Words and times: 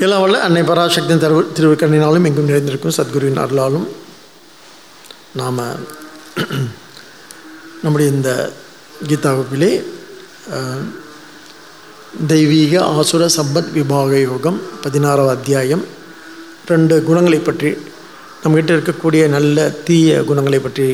எல்லாம் 0.00 0.22
வல்ல 0.22 0.38
அன்னை 0.40 0.62
பராசக்தியின் 0.62 1.22
திரு 1.22 1.38
திருவிக்கண்ணினாலும் 1.56 2.26
எங்கும் 2.26 2.44
நிறைந்திருக்கும் 2.44 2.96
சத்குருவின் 2.96 3.40
அருளாலும் 3.40 3.86
நாம் 5.34 5.60
நம்முடைய 7.82 8.10
இந்த 8.10 8.30
கீதா 9.08 9.30
வகுப்பிலே 9.30 9.70
தெய்வீக 12.26 12.74
ஆசுர 12.90 13.26
சம்பத் 13.36 13.72
விபாக 13.72 14.20
யோகம் 14.20 14.60
பதினாறாவது 14.82 15.34
அத்தியாயம் 15.36 15.84
ரெண்டு 16.66 17.02
குணங்களை 17.02 17.38
பற்றி 17.40 17.70
நம்மகிட்ட 18.44 18.70
இருக்கக்கூடிய 18.76 19.28
நல்ல 19.28 19.70
தீய 19.84 20.22
குணங்களை 20.22 20.60
பற்றி 20.60 20.86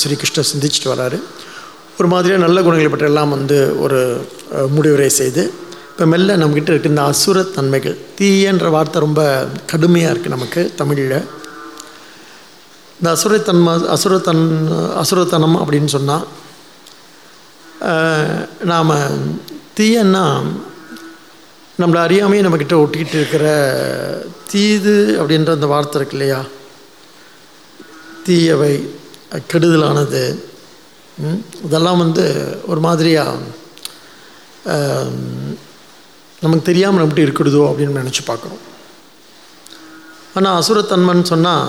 ஸ்ரீகிருஷ்ணர் 0.00 0.50
சிந்திச்சுட்டு 0.52 0.92
வராரு. 0.94 1.18
ஒரு 1.98 2.08
மாதிரியாக 2.08 2.44
நல்ல 2.44 2.58
குணங்களை 2.62 2.90
பற்றி 2.90 3.06
எல்லாம் 3.06 3.30
வந்து 3.30 3.58
ஒரு 3.78 4.00
முடிவுரை 4.68 5.08
செய்து 5.20 5.42
இப்போ 5.92 6.04
மெல்ல 6.12 6.36
நம்மக்கிட்ட 6.40 6.70
இருக்குது 6.72 6.92
இந்த 6.94 7.02
அசுர 7.12 7.38
தன்மைகள் 7.56 7.96
தீயன்ற 8.18 8.66
வார்த்தை 8.74 8.98
ரொம்ப 9.04 9.22
கடுமையாக 9.70 10.12
இருக்குது 10.12 10.34
நமக்கு 10.36 10.60
தமிழில். 10.80 11.18
இந்த 12.98 13.08
அசுரத்தன்மை 13.16 13.72
அசுரத்தன் 13.94 14.44
அசுரத்தனம் 15.02 15.56
அப்படின்னு 15.62 15.90
சொன்னால் 15.96 16.26
நாம் 18.72 18.92
தீயன்னா 19.78 20.24
நம்மளை 21.80 22.00
அறியாமையே 22.06 22.44
நம்மக்கிட்ட 22.44 22.76
ஒட்டிக்கிட்டு 22.82 23.16
இருக்கிற 23.20 23.46
தீது 24.52 24.96
அப்படின்ற 25.20 25.52
அந்த 25.56 25.68
வார்த்தை 25.72 25.98
இருக்கு 25.98 26.16
இல்லையா? 26.18 26.40
தீயவை 28.26 28.74
கெடுதலானது. 29.52 30.24
இதெல்லாம் 31.66 32.02
வந்து 32.04 32.24
ஒரு 32.72 32.80
மாதிரியாக 32.80 33.38
நமக்கு 36.42 36.68
தெரியாமல் 36.68 37.00
நம்மகிட்ட 37.00 37.26
இருக்கிறதோ 37.26 37.62
அப்படின்னு 37.70 38.00
நினச்சி 38.02 38.22
பார்க்குறோம். 38.28 38.62
ஆனால் 40.36 40.56
அசுரத்தன்மைன்னு 40.60 41.30
சொன்னால் 41.32 41.66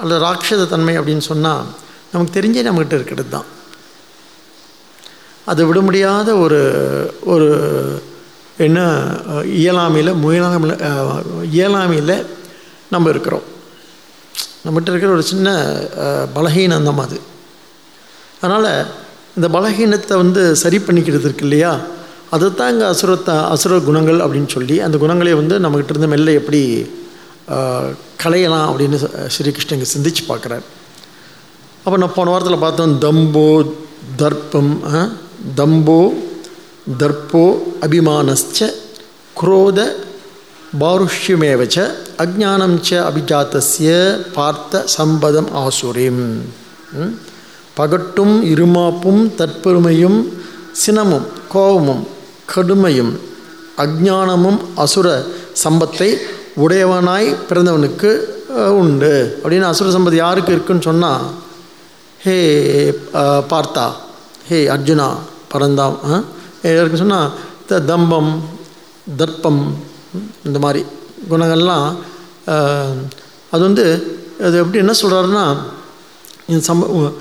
அல்லது 0.00 0.20
ராட்சத 0.26 0.62
தன்மை 0.74 0.94
அப்படின்னு 0.98 1.24
சொன்னால் 1.30 1.64
நமக்கு 2.12 2.36
தெரிஞ்சே 2.38 2.64
நம்மக்கிட்ட 2.66 2.96
இருக்கிறது 3.00 3.30
தான் 3.36 3.50
அதை 5.50 5.62
விட 5.68 5.78
முடியாத 5.86 6.28
ஒரு 6.44 6.60
ஒரு 7.32 7.48
என்ன 8.66 8.80
இயலாமையில் 9.60 10.18
முயலாமையில் 10.24 10.82
இயலாமையில் 11.56 12.16
நம்ம 12.94 13.10
இருக்கிறோம். 13.14 13.46
நம்மகிட்ட 14.64 14.90
இருக்கிற 14.92 15.12
ஒரு 15.16 15.24
சின்ன 15.30 15.48
பலகீனம் 16.34 16.86
தான் 16.88 17.02
அது. 17.06 17.18
அதனால் 18.40 18.70
இந்த 19.36 19.46
பலகீனத்தை 19.56 20.14
வந்து 20.22 20.42
சரி 20.62 20.78
பண்ணிக்கிறது 20.86 21.26
இருக்கு 21.28 21.46
இல்லையா? 21.48 21.72
அதை 22.34 22.46
தான் 22.58 22.70
இங்கே 22.72 22.86
அசுரத்த 22.92 23.30
அசுர 23.54 23.78
குணங்கள் 23.88 24.20
அப்படின்னு 24.24 24.50
சொல்லி 24.56 24.76
அந்த 24.86 24.96
குணங்களை 25.02 25.32
வந்து 25.40 25.54
நம்மகிட்ட 25.64 25.92
இருந்து 25.94 26.12
மெல்ல 26.12 26.32
எப்படி 26.40 26.60
கலையலாம் 28.22 28.68
அப்படின்னு 28.70 28.98
ஸ்ரீகிருஷ்ணன் 29.34 29.78
இங்கே 29.78 29.90
சிந்திச்சு 29.94 30.22
பார்க்குறார். 30.28 30.64
அப்போ 31.84 31.96
நான் 32.02 32.14
போன 32.16 32.30
வாரத்தில் 32.32 32.64
பார்த்தோம் 32.64 32.94
தம்போ 33.04 33.48
தர்ப்பம் 34.20 34.72
தம்போ 35.60 36.00
தர்ப்போ 37.00 37.44
அபிமானச்ச 37.86 38.68
குரோத 39.40 39.80
பாருஷ்யமேவச்ச 40.82 41.78
அஜானம் 42.24 42.78
ச 42.88 42.90
அபிஜாத்தஸ்ய 43.08 43.90
பார்த்த 44.36 44.84
சம்பதம் 44.96 45.50
ஆசுரிம். 45.64 46.24
பகட்டும் 47.78 48.34
இருமாப்பும் 48.52 49.22
தற்பெருமையும் 49.40 50.18
சினமும் 50.82 51.26
கோபமும் 51.52 52.02
கடுமையும் 52.54 53.12
அஜானமும் 53.78 54.60
அசுர 54.74 55.06
சம்பத்தை 55.64 56.08
உடையவனாய் 56.64 57.28
பிறந்தவனுக்கு 57.48 58.10
உண்டு. 58.80 59.12
அப்படின்னு 59.42 59.68
அசுர 59.70 59.90
சம்பத் 59.90 60.22
யாருக்கு 60.24 60.52
இருக்குன்னு 60.52 60.82
சொன்னால் 60.82 61.22
ஹே 62.24 62.36
பார்த்தா 63.52 63.84
ஹே 64.48 64.58
அர்ஜுனா 64.66 65.06
பரந்தாம் 65.52 65.96
யாருக்கு 66.62 66.96
சொன்னால் 66.96 67.30
த 67.66 67.80
தம்பம் 67.90 68.32
தர்ப்பம் 69.16 69.62
இந்த 70.44 70.58
மாதிரி 70.58 70.82
குணங்கள்லாம் 71.30 71.86
அது 73.50 73.62
வந்து 73.62 73.84
அது 74.46 74.56
எப்படி 74.58 74.78
என்ன 74.78 74.94
சொல்கிறாருன்னா 75.02 75.44
இந்த 76.46 76.60
சம்ப 76.68 77.12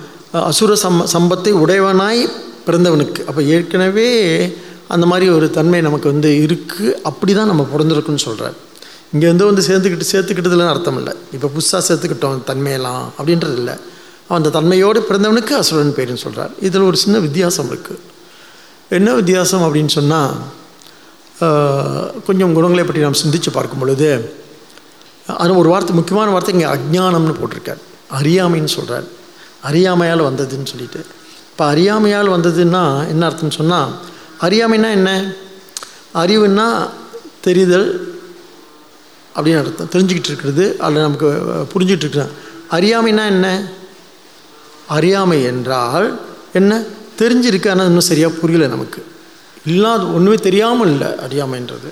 அசுர 0.49 0.75
சம் 0.75 0.99
சம்பத்தை 1.13 1.51
உடையவனாய் 1.63 2.21
பிறந்தவனுக்கு. 2.65 3.21
அப்போ 3.27 3.41
ஏற்கனவே 3.53 4.09
அந்த 4.95 5.05
மாதிரி 5.11 5.25
ஒரு 5.37 5.47
தன்மை 5.57 5.79
நமக்கு 5.87 6.07
வந்து 6.13 6.29
இருக்குது 6.45 6.93
அப்படி 7.09 7.31
தான் 7.39 7.49
நம்ம 7.51 7.63
பிறந்திருக்குன்னு 7.73 8.23
சொல்கிறார் 8.27 8.57
இங்கே 9.13 9.27
வந்து 9.31 9.45
வந்து 9.49 9.63
சேர்த்துக்கிட்டு 9.67 10.07
சேர்த்துக்கிட்டதுலன்னு 10.11 10.73
அர்த்தம் 10.73 10.97
இல்லை. 10.99 11.13
இப்போ 11.35 11.47
புதுசாக 11.55 11.81
சேர்த்துக்கிட்டோம் 11.87 12.43
தன்மையெல்லாம் 12.49 13.03
அப்படின்றது 13.17 13.55
இல்லை. 13.61 13.75
அந்த 14.37 14.51
தன்மையோடு 14.57 14.99
பிறந்தவனுக்கு 15.07 15.53
அசுரன் 15.61 15.95
பேருன்னு 15.97 16.23
சொல்கிறார் 16.25 16.51
இதில் 16.67 16.87
ஒரு 16.89 16.97
சின்ன 17.03 17.15
வித்தியாசம் 17.25 17.69
இருக்குது 17.71 17.99
என்ன 18.97 19.09
வித்தியாசம் 19.19 19.63
அப்படின்னு 19.65 19.91
சொன்னால் 19.97 20.33
கொஞ்சம் 22.27 22.53
குணங்களை 22.57 22.83
பற்றி 22.85 23.01
நாம் 23.05 23.21
சிந்தித்து 23.23 23.51
பார்க்கும் 23.57 23.81
பொழுது 23.83 24.09
அது 25.41 25.51
ஒரு 25.61 25.69
வார்த்தை 25.73 25.93
முக்கியமான 25.99 26.29
வார்த்தை 26.33 26.53
இங்கே 26.55 26.69
அஜ்ஞானம்னு 26.75 27.35
போட்டிருக்கார். 27.39 27.81
அறியாமைன்னு 28.19 28.71
சொல்கிறார் 28.77 29.07
அறியாமையால் 29.69 30.27
வந்ததுன்னு 30.29 30.69
சொல்லிட்டு. 30.71 31.01
இப்போ 31.51 31.63
அறியாமையால் 31.73 32.33
வந்ததுன்னா 32.35 32.83
என்ன 33.13 33.23
அர்த்தம்னு 33.29 33.59
சொன்னால் 33.61 33.91
அறியாமைன்னா 34.41 34.91
என்ன? 34.91 35.33
அறிவுன்னா 36.13 36.89
தெரிதல் 37.41 37.89
அப்படின்னு 39.35 39.57
அர்த்தம். 39.57 39.89
தெரிஞ்சுக்கிட்டு 39.91 40.31
இருக்கிறது 40.31 40.75
அதில் 40.79 41.01
நமக்கு 41.01 41.27
புரிஞ்சிகிட்டு 41.73 42.05
இருக்கிறேன் 42.05 42.31
அறியாமைன்னா 42.71 43.25
என்ன? 43.25 43.47
அறியாமை 44.87 45.43
என்றால் 45.43 46.19
என்ன? 46.53 46.83
தெரிஞ்சிருக்கு 47.19 47.69
ஆனால் 47.69 47.85
இன்னும் 47.85 48.09
சரியாக 48.11 48.33
புரியல 48.33 48.67
நமக்கு. 48.67 49.03
இல்லாத 49.65 50.03
ஒன்றுமே 50.05 50.35
தெரியாமல் 50.35 50.87
இல்லை 50.87 51.07
அறியாமைன்றது 51.07 51.89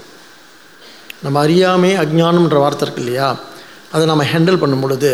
நம்ம 1.21 1.39
அறியாமை 1.39 1.97
அஜ்ஞானம்ன்ற 1.97 2.57
வார்த்தை 2.57 2.87
இருக்கு 2.87 3.03
இல்லையா? 3.03 3.39
அதை 3.91 4.05
நம்ம 4.05 4.23
ஹேண்டில் 4.23 4.57
பண்ணும் 4.57 4.79
பொழுது 4.79 5.11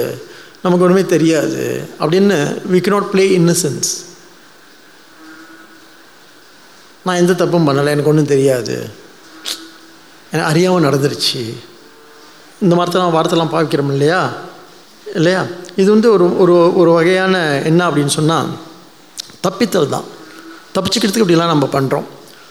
நமக்கு 0.62 0.86
ஒன்றுமே 0.86 1.06
தெரியாது 1.06 1.64
அப்படின்னு 2.00 2.38
வி 2.72 2.80
கனாட் 2.82 3.10
ப்ளே 3.12 3.40
இன்னசென்ஸ் 3.40 3.90
நான் 7.06 7.16
எந்த 7.16 7.34
தப்பும் 7.34 7.68
பண்ணலை 7.68 7.90
எனக்கு 7.90 8.10
ஒன்றும் 8.10 8.26
தெரியாது. 8.26 8.76
எனக்கு 10.32 10.50
அறியாமல் 10.50 10.86
நடந்துருச்சு. 10.88 11.42
இந்த 12.62 12.74
வார்த்தைலாம் 12.76 13.16
வார்த்தைலாம் 13.18 13.56
பார்க்கிறோம் 13.56 13.92
இல்லையா? 13.92 14.30
இல்லையா? 15.16 15.42
இது 15.76 15.92
வந்து 15.92 16.12
ஒரு 16.12 16.26
ஒரு 16.38 16.76
ஒரு 16.76 16.92
வகையான 16.92 17.62
என்ன 17.64 17.90
அப்படின்னு 17.90 18.14
சொன்னால் 18.20 18.50
தப்பித்தல் 19.42 19.90
தான். 19.90 20.06
தப்பிச்சுக்கிறதுக்கு 20.76 21.26
இப்படிலாம் 21.26 21.54
நம்ம 21.54 21.66
பண்ணுறோம் 21.74 22.08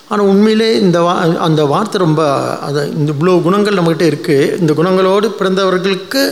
ஆனால் 0.08 0.26
உண்மையிலே 0.26 0.80
இந்த 0.80 1.00
வா 1.00 1.12
அந்த 1.38 1.64
வார்த்தை 1.64 1.98
ரொம்ப 2.00 2.22
அது 2.58 2.80
இந்த 2.90 3.12
இவ்வளோ 3.12 3.42
குணங்கள் 3.42 3.78
நம்மக்கிட்ட 3.78 4.06
இருக்குது 4.12 4.58
இந்த 4.58 4.72
குணங்களோடு 4.72 5.26
பிறந்தவர்களுக்கு 5.38 6.22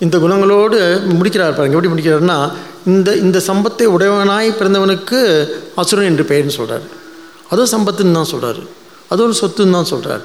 இந்த 0.00 0.16
குணங்களோடு 0.18 0.78
முடிக்கிறார் 1.12 1.54
பாருங்க. 1.54 1.76
எப்படி 1.76 1.92
முடிக்கிறாருன்னா 1.92 2.38
இந்த 2.86 3.10
இந்த 3.22 3.38
சம்பத்தை 3.48 3.86
உடையவனாய் 3.94 4.58
பிறந்தவனுக்கு 4.58 5.18
அசுரன் 5.76 6.10
என்று 6.10 6.24
பெயர்னு 6.30 6.56
சொல்கிறார் 6.58 6.84
அதுவும் 7.50 7.72
சம்பத்துன்னு 7.74 8.18
தான் 8.18 8.30
சொல்கிறார் 8.32 8.60
அது 9.10 9.20
ஒரு 9.24 9.34
சொத்துன்னு 9.40 9.76
தான் 9.76 9.90
சொல்கிறார் 9.92 10.24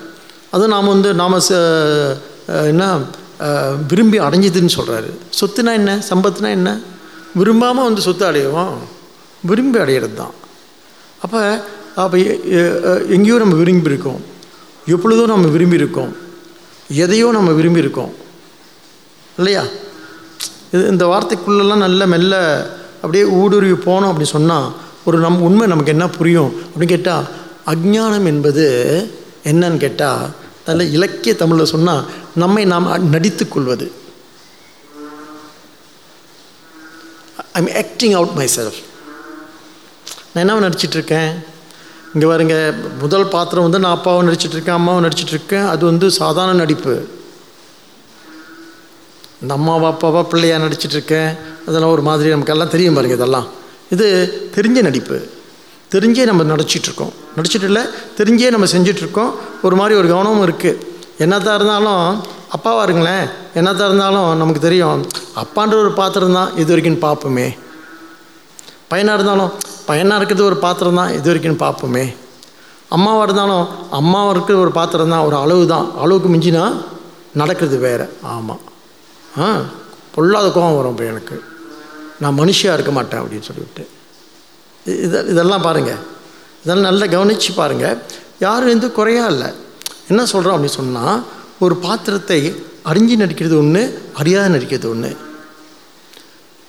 அதுவும் 0.54 0.74
நாம் 0.74 0.92
வந்து 0.94 1.10
நாம் 1.22 1.36
என்ன 2.72 2.84
விரும்பி 3.90 4.18
அடைஞ்சதுன்னு 4.26 4.74
சொல்கிறாரு 4.76 5.10
சொத்துனா 5.40 5.72
என்ன? 5.80 5.92
சம்பத்துனா 6.10 6.50
என்ன? 6.58 6.70
விரும்பாமல் 7.40 7.88
வந்து 7.88 8.02
சொத்து 8.02 8.26
அடைவோம் 8.28 8.76
விரும்பி 9.44 9.78
அடையிறது 9.84 10.16
தான் 10.16 10.36
அப்போ 11.22 11.40
அப்போ 11.98 12.16
எங்கேயோ 13.16 13.38
நம்ம 13.44 13.56
விரும்பி 13.62 13.92
இருக்கோம் 13.92 14.22
எப்பொழுதும் 14.88 15.34
நம்ம 15.34 15.50
விரும்பி 15.56 15.82
இருக்கோம் 15.82 16.12
எதையோ 17.04 17.28
நம்ம 17.32 17.52
விரும்பி 17.60 17.84
இருக்கோம் 17.84 18.12
இல்லையா? 19.38 19.64
இது 20.72 20.88
இந்த 20.88 21.06
வார்த்தைக்குள்ளெல்லாம் 21.06 21.86
நல்ல 21.86 22.06
மெல்ல 22.06 22.36
அப்படியே 23.02 23.24
ஊடுருவி 23.24 23.78
போனோம் 23.90 24.12
அப்படி 24.12 24.26
சொன்னால் 24.26 24.68
ஒரு 25.06 25.18
நம் 25.20 25.42
உண்மை 25.42 25.68
நமக்கு 25.68 25.92
என்ன 25.92 26.08
புரியும்? 26.08 26.52
அப்படின்னு 26.66 26.94
கேட்டால் 26.96 27.26
அஜ்ஞானம் 27.72 28.26
என்பது 28.26 28.66
என்னன்னு 29.52 29.78
கேட்டால் 29.78 30.24
நல்ல 30.66 30.84
இலக்கிய 30.84 31.36
தமிழில் 31.36 31.72
சொன்னால் 31.74 32.04
நம்மை 32.36 32.66
நாம் 32.66 33.10
நடித்து 33.10 33.48
கொள்வது 33.48 33.88
I'm 37.60 37.72
acting 37.76 38.14
out 38.14 38.38
my 38.40 38.48
self 38.56 38.80
நான் 40.34 40.42
என்ன 40.44 40.70
நடிச்சிட்டு 40.70 40.98
இருக்கேன்? 41.00 41.32
இங்கே 42.14 42.28
பாருங்க 42.28 42.56
முதல் 43.02 43.28
பாத்திரம் 43.28 43.64
வந்து 43.64 43.80
நான் 43.80 43.96
அப்பாவும் 43.98 44.28
நடிச்சிட்டு 44.30 44.56
இருக்கேன் 44.58 44.78
அம்மாவும் 44.80 45.04
நடிச்சிட்டுருக்கேன் 45.06 45.68
அது 45.68 45.86
வந்து 45.86 46.12
சாதாரண 46.12 46.58
நடிப்பு. 46.58 46.94
இந்த 49.44 49.54
அம்மாவா 49.60 49.88
அப்பாவா 49.94 50.22
பிள்ளையா 50.32 50.58
நடிச்சிட்டு 50.64 50.96
இருக்கேன் 50.98 51.30
அதெல்லாம் 51.68 51.94
ஒரு 51.96 52.04
மாதிரி 52.08 52.30
நமக்கெல்லாம் 52.34 52.72
தெரியும் 52.76 52.98
பாருங்க 52.98 53.16
இதெல்லாம். 53.20 53.48
இது 53.94 54.06
தெரிஞ்ச 54.56 54.80
நடிப்பு. 54.88 55.18
தெரிஞ்சே 55.94 56.24
நம்ம 56.30 56.44
நடிச்சிட்ருக்கோம் 56.52 57.12
நடிச்சிட்டு 57.38 57.68
இல்லை 57.70 57.84
தெரிஞ்சே 58.20 58.48
நம்ம 58.56 58.68
செஞ்சிட்ருக்கோம் 58.74 59.32
ஒரு 59.66 59.76
மாதிரி 59.80 59.98
ஒரு 60.00 60.08
கவனமும் 60.14 60.46
இருக்குது 60.48 60.80
என்னத்தான் 61.24 61.58
இருந்தாலும் 61.60 62.06
அப்பாவாக 62.56 62.86
இருங்களேன். 62.88 63.26
என்னத்தான் 63.60 63.90
இருந்தாலும் 63.92 64.30
நமக்கு 64.42 64.62
தெரியும் 64.68 65.04
அப்பான்ற 65.44 65.76
ஒரு 65.84 65.92
பாத்திரம் 66.00 66.38
தான் 66.40 66.52
இது 66.62 66.70
வரைக்கும் 66.74 67.00
பார்ப்போமே 67.06 67.48
பையனாக 68.92 69.18
இருந்தாலும் 69.20 69.52
பையனாக 69.88 70.20
இருக்கிறது 70.20 70.50
ஒரு 70.50 70.58
பாத்திரம் 70.66 71.00
தான் 71.02 71.14
இது 71.18 71.28
வரைக்கும் 71.32 71.64
பார்ப்போமே 71.66 72.06
அம்மாவாக 72.96 73.26
இருந்தாலும் 73.28 73.66
அம்மாவாக 74.00 74.34
இருக்கிற 74.36 74.58
ஒரு 74.66 74.72
பாத்திரம் 74.80 75.14
தான் 75.14 75.26
ஒரு 75.28 75.36
அளவு 75.44 75.64
தான். 75.74 75.88
அளவுக்கு 76.04 76.30
மிஞ்சினா 76.34 76.64
நடக்கிறது 77.42 77.78
வேறு. 77.86 78.06
ஆமாம் 78.36 78.62
ஆ 79.38 79.48
பொல்லாத 80.16 80.48
கோபம் 80.56 80.78
வரும் 80.78 80.92
இப்போ 80.92 81.06
எனக்கு. 81.06 81.36
நான் 82.22 82.38
மனுஷியாக 82.40 82.76
இருக்க 82.78 82.92
மாட்டேன் 82.98 83.22
அப்படின்னு 83.22 83.48
சொல்லிவிட்டு. 83.50 83.84
இது 85.06 85.18
இதெல்லாம் 85.34 85.66
பாருங்கள் 85.68 86.02
இதெல்லாம் 86.64 86.88
நல்லா 86.90 87.06
கவனித்து 87.06 87.54
பாருங்கள் 87.62 87.98
யாரும் 88.46 88.74
எந்த 88.76 88.88
குறையா 88.98 89.26
இல்லை. 89.34 89.50
என்ன 90.12 90.26
சொல்கிறோம் 90.26 90.56
அப்படின்னு 90.56 90.80
சொன்னால் 90.82 91.24
ஒரு 91.60 91.76
பாத்திரத்தை 91.86 92.40
அறிஞ்சு 92.92 93.16
நடிக்கிறது 93.24 93.58
ஒன்று 93.58 93.82
அறியாத 94.22 94.48
நடிக்கிறது 94.56 94.90
ஒன்று 94.90 95.12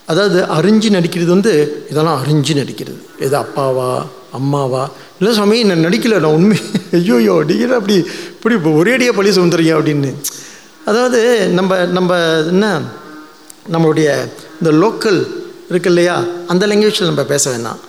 அதாவது 0.08 0.38
அறிஞ்சு 0.56 0.88
நடிக்கிறது 0.96 1.30
வந்து 1.36 1.52
இதெல்லாம் 1.90 2.18
அறிஞ்சு 2.22 2.54
நடிக்கிறது. 2.60 2.98
எது 3.18 3.36
அப்பாவா 3.36 3.88
அம்மாவா? 4.38 4.90
இல்லை 5.18 5.32
சுவாமி 5.34 5.62
நான் 5.62 5.84
நடிக்கலை 5.86 6.16
நான் 6.24 6.36
உண்மை 6.38 6.58
ஐயோயோ 6.98 7.34
அடிக்கிற 7.42 7.76
அப்படி 7.80 7.96
இப்படி 8.36 8.54
ஒரேடியாக 8.80 9.16
பழி 9.18 9.30
சுமந்துறீங்க 9.30 9.72
அப்படின்னு. 9.78 10.10
அதாவது 10.84 11.20
நம்ம 11.50 11.72
நம்ம 11.90 12.12
என்ன 12.48 12.66
நம்மளுடைய 13.72 14.08
இந்த 14.60 14.70
லோக்கல் 14.80 15.20
இருக்கு 15.70 15.90
இல்லையா 15.90 16.16
அந்த 16.46 16.66
லாங்குவேஜில் 16.66 17.10
நம்ம 17.10 17.24
பேச 17.24 17.50
வேணாம் 17.50 17.80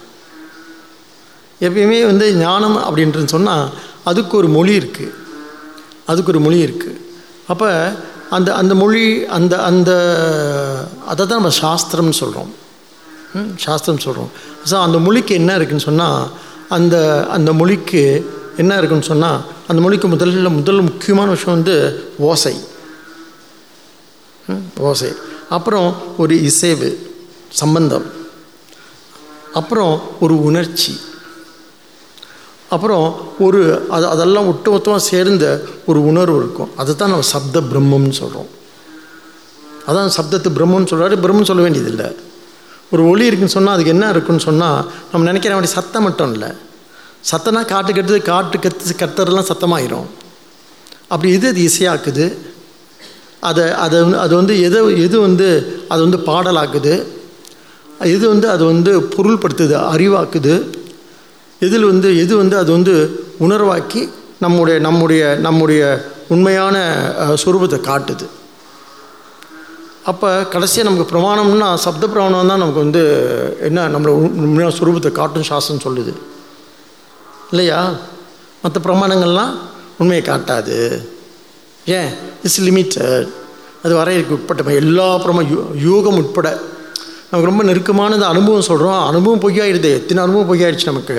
எப்பயுமே 1.62 2.06
வந்து 2.06 2.36
ஞானம் 2.36 2.78
அப்படின்றது 2.86 3.26
சொன்னால் 3.28 3.66
அதுக்கு 4.04 4.38
ஒரு 4.38 4.48
மொழி 4.48 4.74
இருக்குது 4.80 5.14
அதுக்கு 6.06 6.32
ஒரு 6.32 6.40
மொழி 6.40 6.60
இருக்குது 6.66 7.00
அப்போ 7.48 7.70
அந்த 8.30 8.54
அந்த 8.54 8.74
மொழி 8.76 9.04
அந்த 9.30 9.56
அந்த 9.62 9.92
அதை 11.06 11.22
தான் 11.26 11.40
நம்ம 11.40 11.54
சாஸ்திரம்னு 11.62 12.12
சொல்கிறோம் 12.14 12.52
சாஸ்திரம் 13.58 13.98
சொல்கிறோம் 13.98 14.32
ஸோ 14.70 14.76
அந்த 14.82 14.98
மொழிக்கு 15.00 15.34
என்ன 15.36 15.52
இருக்குதுன்னு 15.58 15.90
சொன்னால் 15.92 16.20
அந்த 16.70 16.96
அந்த 17.30 17.54
மொழிக்கு 17.54 18.04
என்ன 18.58 18.78
இருக்குன்னு 18.78 19.04
சொன்னால் 19.04 19.40
அந்த 19.68 19.82
மொழிக்கு 19.82 20.08
முதல்ல 20.08 20.50
முதல் 20.52 20.82
முக்கியமான 20.82 21.30
விஷயம் 21.30 21.56
வந்து 21.58 21.76
ஓசை. 22.26 22.54
ஓசை. 24.80 25.12
அப்புறம் 25.50 25.96
ஒரு 26.18 26.44
இசைவு 26.44 26.90
சம்பந்தம். 27.50 28.06
அப்புறம் 29.54 30.02
ஒரு 30.20 30.44
உணர்ச்சி. 30.44 31.00
அப்புறம் 32.70 33.16
ஒரு 33.40 33.88
அது 33.90 34.08
அதெல்லாம் 34.08 34.48
ஒட்டு 34.48 34.72
மொத்தமாக 34.72 35.04
சேர்ந்த 35.04 35.46
ஒரு 35.86 36.06
உணர்வு 36.06 36.38
இருக்கும். 36.38 36.70
அதை 36.76 36.96
தான் 36.96 37.10
நம்ம 37.10 37.24
சப்த 37.24 37.62
பிரம்மம்னு 37.62 38.10
சொல்கிறோம் 38.10 38.50
அதான் 39.88 40.16
சப்தத்து 40.18 40.50
பிரம்மம்னு 40.58 40.90
சொல்கிறாரு 40.92 41.16
பிரம்மன் 41.24 41.50
சொல்ல 41.50 41.62
வேண்டியதில்லை. 41.62 42.08
ஒரு 42.92 43.10
ஒளி 43.10 43.26
இருக்குன்னு 43.26 43.56
சொன்னால் 43.56 43.74
அதுக்கு 43.74 43.92
என்ன 43.92 44.10
இருக்குன்னு 44.10 44.42
சொன்னால் 44.42 44.80
நம்ம 45.12 45.26
நினைக்கிற 45.26 45.54
மாதிரி 45.54 45.72
சத்தம் 45.74 46.04
மட்டும் 46.04 46.34
இல்லை. 46.34 46.50
சத்தம்னா 47.32 47.66
காட்டு 47.66 47.94
கட்டுது 47.94 48.22
காட்டு 48.22 48.58
கத்து 48.58 48.94
கத்துறதுலாம் 49.02 49.50
சத்தமாயிரும். 49.52 50.08
அப்படி 51.08 51.34
இது 51.34 51.48
அது 51.48 51.62
இசையாக்குது? 51.70 52.26
அதை 53.50 53.66
அதை 53.86 53.98
வந்து 54.02 54.20
அது 54.24 54.34
வந்து 54.36 54.54
எதை 54.68 54.80
எது 55.06 55.18
வந்து 55.20 55.48
அது 55.94 56.02
வந்து 56.06 56.20
பாடலாக்குது 56.30 56.94
எது 58.14 58.26
வந்து 58.28 58.48
அது 58.50 58.64
வந்து 58.66 58.92
பொருள்படுத்துது 59.16 59.76
அறிவாக்குது 59.94 60.56
எதில் 61.66 61.90
வந்து 61.92 62.10
எது 62.24 62.34
வந்து 62.38 62.56
அது 62.58 62.72
வந்து 62.72 62.96
உணர்வாக்கி 63.40 64.02
நம்முடைய 64.40 64.78
நம்முடைய 64.80 65.24
நம்முடைய 65.46 65.82
உண்மையான 66.34 66.76
சுரூபத்தை 67.44 67.78
காட்டுது. 67.90 68.26
அப்போ 70.04 70.30
கடைசியாக 70.54 70.88
நமக்கு 70.90 71.12
பிரமாணம்னா 71.14 71.68
சப்த 71.86 72.04
பிரமாணம் 72.08 72.50
தான் 72.50 72.62
நமக்கு 72.64 72.82
வந்து 72.86 73.04
என்ன 73.62 73.88
நம்மளை 73.94 74.14
உண்மையான 74.42 74.76
சுரூபத்தை 74.80 75.12
காட்டும் 75.12 75.50
சாஸ்திரம் 75.50 75.86
சொல்லுது. 75.86 76.14
இல்லையா? 77.50 77.80
மற்ற 78.62 78.80
பிரமாணங்கள்லாம் 78.84 79.54
உண்மையை 79.98 80.24
காட்டாது. 80.26 80.78
ஏன்? 81.86 82.10
இட்ஸ் 82.44 82.62
லிமிட்டட் 82.62 83.28
அது 83.84 83.94
வரையறைக்கு 83.98 84.36
உட்பட்ட 84.38 84.72
எல்லா 84.84 85.08
பிரமா 85.24 85.42
யூ 85.52 85.58
யூகம் 85.88 86.18
உட்பட 86.22 86.48
நமக்கு 87.30 87.50
ரொம்ப 87.50 87.64
நெருக்கமானது 87.70 88.26
அனுபவம் 88.34 88.68
சொல்கிறோம் 88.70 89.02
அனுபவம் 89.10 89.44
பொய்யாயிடுது. 89.44 89.90
எத்தனை 90.00 90.20
அனுபவம் 90.24 90.50
பொய்யாயிடுச்சு 90.50 90.92
நமக்கு? 90.92 91.18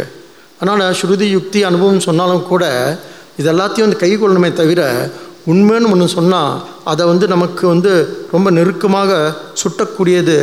அதனால் 0.61 0.97
ஸ்ருதி 1.01 1.27
யுக்தி 1.37 1.61
அனுபவம் 1.71 2.05
சொன்னாலும் 2.09 2.45
கூட 2.51 2.65
இது 3.39 3.49
எல்லாத்தையும் 3.53 3.87
வந்து 3.87 4.03
கை 4.03 4.11
கொள்ளணுமே 4.17 4.51
தவிர 4.61 4.83
உண்மைன்னு 5.53 5.91
ஒன்று 5.95 6.07
சொன்னால் 6.09 6.53
அதை 6.85 7.07
வந்து 7.07 7.27
நமக்கு 7.35 7.65
வந்து 7.73 7.93
ரொம்ப 8.35 8.51
நெருக்கமாக 8.51 9.19
சுட்டக்கூடியது 9.63 10.37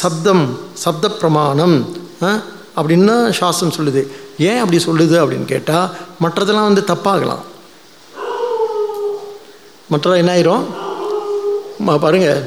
சப்தம் 0.00 0.44
சப்த 0.84 1.10
பிரமாணம் 1.20 1.76
அப்படின்னு 2.78 3.14
சாஸ்திரம் 3.38 3.76
சொல்லுது. 3.78 4.02
ஏன் 4.48 4.60
அப்படி 4.62 4.78
சொல்லுது 4.84 5.16
அப்படின்னு 5.22 5.48
கேட்டால் 5.54 5.88
மற்றதெல்லாம் 6.24 6.68
வந்து 6.70 6.84
தப்பாகலாம். 6.92 7.44
மற்றதாக 9.90 10.22
என்ன 10.22 10.32
ஆயிரும் 10.36 10.64
பாருங்கள் 12.00 12.42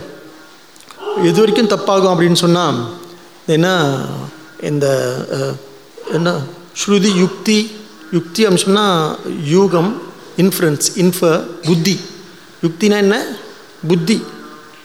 எது 1.29 1.39
வரைக்கும் 1.39 1.71
தப்பாகும் 1.73 2.13
அப்படின்னு 2.13 2.39
சொன்னால் 2.43 2.77
என்ன 3.45 3.67
இந்த 4.61 4.85
என்ன 6.11 6.29
ஸ்ருதி 6.81 7.11
யுக்தி 7.23 7.57
யுக்தி 8.11 8.41
அப்படின்னு 8.45 8.65
சொன்னால் 8.65 9.19
யூகம் 9.55 9.91
இன்ஃப்ளன்ஸ் 10.37 10.87
இன்ஃப 10.95 11.21
புத்தி. 11.67 11.99
யுக்தினா 12.63 12.97
என்ன? 13.05 13.15
புத்தி 13.87 14.17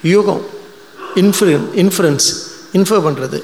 யோகம் 0.03 0.43
இன்ஃப்ளூன் 1.15 1.67
இன்ஃப்ளன்ஸ் 1.83 2.27
இன்ஃபர் 2.73 3.05
பண்ணுறது 3.07 3.39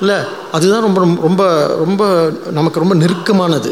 இல்லை 0.00 0.16
அதுதான் 0.52 0.84
ரொம்ப 0.86 1.00
ரொம்ப 1.26 1.42
ரொம்ப 1.84 2.02
நமக்கு 2.50 2.82
ரொம்ப 2.82 2.94
நெருக்கமானது. 2.94 3.70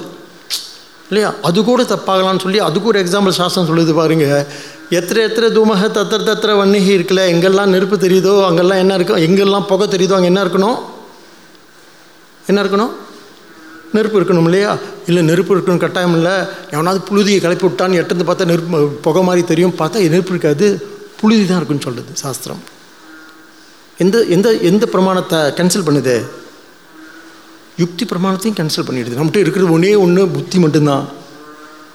இல்லையா? 1.09 1.35
அது 1.43 1.65
கூட 1.65 1.83
தப்பாகலாம்னு 1.83 2.41
சொல்லி 2.41 2.59
அதுக்கு 2.59 2.89
ஒரு 2.89 2.99
எக்ஸாம்பிள் 3.05 3.39
சாஸ்திரம் 3.41 3.69
சொல்லுது 3.71 3.95
பாருங்கள் 3.95 4.47
எத்தனை 4.91 5.23
எத்தனை 5.23 5.49
தூமக 5.49 5.91
தத்திர 5.91 6.23
தத்திர 6.23 6.53
வன்னிகி 6.65 6.93
இருக்குல்ல 6.99 7.23
எங்கெல்லாம் 7.33 7.67
நெருப்பு 7.67 7.97
தெரியுதோ 7.97 8.45
அங்கெல்லாம் 8.45 8.79
என்ன 8.79 8.95
இருக்கும் 8.95 9.17
எங்கெல்லாம் 9.17 9.67
புகை 9.67 9.89
தெரியுதோ 9.89 10.13
அங்கே 10.13 10.25
என்ன 10.25 10.45
இருக்கணும்? 10.45 10.79
என்ன 12.47 12.63
இருக்கணும்? 12.63 12.91
நெருப்பு 13.93 14.21
இருக்கணும் 14.21 14.45
இல்லையா? 14.45 14.79
இல்லை 15.07 15.23
நெருப்பு 15.23 15.57
இருக்கணும் 15.57 15.77
கட்டாயம் 15.77 16.15
இல்லை. 16.15 16.33
எவனாவது 16.71 17.01
புழுதியை 17.09 17.41
கிளப்பி 17.41 17.67
விட்டான்னு 17.67 17.95
எட்டந்து 17.95 18.25
பார்த்தா 18.25 18.45
நெருப்பு 18.45 18.89
புகை 18.89 19.23
மாதிரி 19.23 19.47
தெரியும். 19.47 19.75
பார்த்தா 19.79 20.09
நெருப்பு 20.09 20.31
இருக்காது. 20.31 20.89
புழுதி 21.21 21.47
தான் 21.47 21.65
இருக்குன்னு 21.65 21.87
சொல்லுது 21.87 22.13
சாஸ்திரம். 22.13 22.63
எந்த 23.99 24.25
எந்த 24.29 24.53
எந்த 24.53 24.87
பிரமாணத்தை 24.87 25.39
கேன்சல் 25.39 25.87
பண்ணுது? 25.87 26.27
யுக்தி 27.77 28.05
பிரமாணத்தையும் 28.05 28.59
கேன்சல் 28.59 28.89
பண்ணிடுது. 28.89 29.19
நம்மகிட்ட 29.19 29.37
இருக்கிறது 29.37 29.73
ஒன்றே 29.73 29.95
ஒன்று 29.95 30.29
புத்தி 30.29 30.59
மட்டும்தான். 30.59 31.09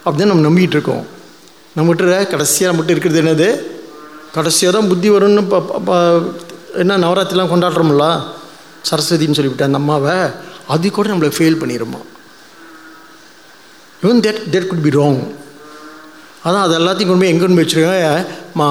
அப்படின்னு 0.04 0.24
நம்ம 0.24 0.48
நம்பிக்கிட்டு 0.48 0.78
இருக்கோம். 0.78 1.13
நம்மகிட்ட 1.76 2.16
கடைசியாக 2.32 2.70
நம்மகிட்ட 2.70 2.94
இருக்கிறது 2.94 3.20
என்னது? 3.22 3.48
கடைசியாக 4.36 4.72
தான் 4.76 4.88
புத்தி 4.90 5.08
வரும்னு 5.14 5.42
என்ன 6.82 6.98
நவராத்திரிலாம் 7.04 7.52
கொண்டாடுறோம்ல? 7.52 8.06
சரஸ்வதினு 8.88 9.36
சொல்லிவிட்டேன் 9.38 9.70
அந்த 9.70 9.80
அம்மாவை 9.82 10.16
அது 10.74 10.90
கூட 10.90 11.08
நம்மளை 11.12 11.30
fail 11.36 11.60
பண்ணிடுமா 11.62 12.00
even 14.04 14.22
that 14.24 14.40
that 14.52 14.70
could 14.70 14.84
be 14.86 14.92
wrong 14.98 15.20
அதான் 16.46 16.64
அது 16.64 16.74
எல்லாத்தையும் 16.78 17.10
கொண்டு 17.10 17.22
போய் 17.22 17.32
எங்கே 17.32 17.42
கொண்டு 17.42 17.58
போய் 17.58 17.66
வச்சுருக்காங்க? 17.66 18.08
மா 18.60 18.66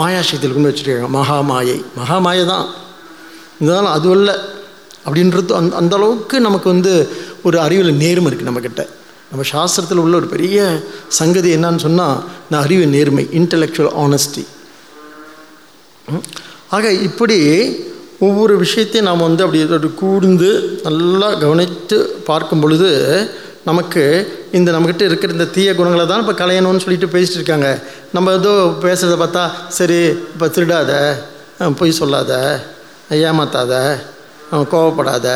மாயாசக்தியில் 0.00 0.56
கொண்டு 0.56 0.70
வச்சுருக்காங்க. 0.70 1.08
மகா 1.16 1.38
மாயை 1.50 1.78
மகா 1.98 2.16
மாயை 2.26 2.44
தான். 2.52 2.66
இருந்தாலும் 3.58 3.92
அது 3.96 4.08
இல்லை 4.18 4.34
அப்படின்றது 5.06 5.56
அந் 5.58 5.76
அந்த 5.80 5.94
அளவுக்கு 5.98 6.36
நமக்கு 6.46 6.68
வந்து 6.74 6.92
ஒரு 7.46 7.56
அறிவில் 7.64 8.00
நேரும் 8.02 8.28
இருக்குது 8.28 8.48
நம்மக்கிட்ட 8.50 8.84
நம்ம 9.30 9.44
சாஸ்திரத்தில் 9.50 9.96
உள்ள 9.96 10.16
ஒரு 10.16 10.26
பெரிய 10.26 10.58
சங்கதி 11.10 11.56
என்னன்னு 11.56 11.76
சொன்னால் 11.76 12.18
நான் 12.50 12.62
அறிவு 12.62 12.86
நேர்மை 12.86 13.24
இன்டலெக்சுவல் 13.32 13.94
ஆனஸ்டி 13.96 14.44
ஆக 16.70 16.92
இப்படி 17.02 17.38
ஒவ்வொரு 18.18 18.56
விஷயத்தையும் 18.56 19.04
நாம் 19.04 19.18
வந்து 19.18 19.44
அப்படி 19.44 19.88
கூர்ந்து 19.94 20.50
நல்லா 20.82 21.34
கவனித்து 21.34 21.96
பார்க்கும் 22.24 22.60
பொழுது 22.60 22.90
நமக்கு 23.64 24.02
இந்த 24.52 24.72
நம்மக்கிட்ட 24.72 25.02
இருக்கிற 25.02 25.32
இந்த 25.32 25.44
தீய 25.46 25.74
குணங்களை 25.74 26.06
தான் 26.06 26.20
இப்போ 26.20 26.32
கலையணும்னு 26.32 26.76
சொல்லிட்டு 26.76 27.06
பேசிட்டு 27.06 27.34
இருக்காங்க. 27.34 27.68
நம்ம 28.12 28.32
ஏதோ 28.32 28.52
பேசுகிறத 28.82 29.16
பார்த்தா 29.16 29.44
சரி 29.68 29.98
இப்போ 30.32 30.46
திருடாத 30.46 30.92
பொய் 31.76 31.90
சொல்லாத 31.90 32.32
ஏமாத்தாத 33.20 33.72
கோவப்படாத 34.70 35.28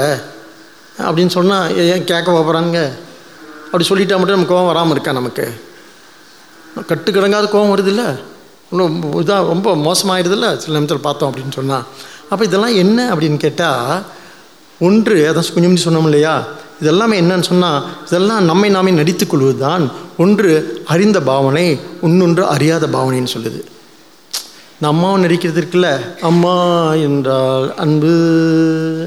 அப்படின்னு 0.99 1.27
சொன்னால் 1.29 1.77
ஏன் 1.87 2.05
கேட்க 2.05 2.31
போகிறாங்க 2.31 2.81
அப்படி 3.73 3.85
சொல்லிட்டா 3.85 4.19
மட்டும் 4.19 4.37
நம்ம 4.37 4.50
கோவம் 4.50 4.67
வராமல் 4.67 4.91
இருக்கா 4.91 5.12
நமக்கு? 5.12 5.45
கட்டுக்கிடங்காத 6.89 7.47
கோவம் 7.47 7.73
வருது 7.75 7.87
இல்லை 7.87 8.09
இன்னும் 8.73 9.03
இதாக 9.21 9.47
ரொம்ப 9.47 9.77
மோசமாகிடுதில்ல 9.77 10.57
சில 10.57 10.73
நேரத்தில் 10.73 10.99
பார்த்தோம் 11.00 11.31
அப்படின்னு 11.31 11.53
சொன்னால் 11.55 11.85
அப்போ 12.31 12.45
இதெல்லாம் 12.45 12.75
என்ன 12.75 13.15
அப்படின்னு 13.15 13.37
கேட்டால் 13.37 14.03
ஒன்று 14.81 15.31
அதான் 15.31 15.55
கொஞ்சம் 15.55 15.77
சொன்னோம் 15.77 16.05
இல்லையா? 16.05 16.35
இதெல்லாமே 16.83 17.15
என்னன்னு 17.15 17.41
சொன்னால் 17.41 17.83
இதெல்லாம் 18.07 18.45
நம்மை 18.45 18.71
நாமே 18.71 18.91
நடித்துக்கொள்வது 18.91 19.59
தான் 19.59 19.85
ஒன்று 20.17 20.53
அறிந்த 20.87 21.21
பாவனை 21.21 21.65
இன்னொன்று 22.03 22.47
அறியாத 22.47 22.87
பாவனைன்னு 22.87 23.35
சொல்லுது. 23.35 23.61
இந்த 24.77 24.89
அம்மாவை 24.89 25.25
நடிக்கிறது 25.25 25.61
இருக்குல்ல? 25.61 25.89
அம்மா 26.21 26.55
என்றால் 27.03 27.75
அன்பு 27.77 28.12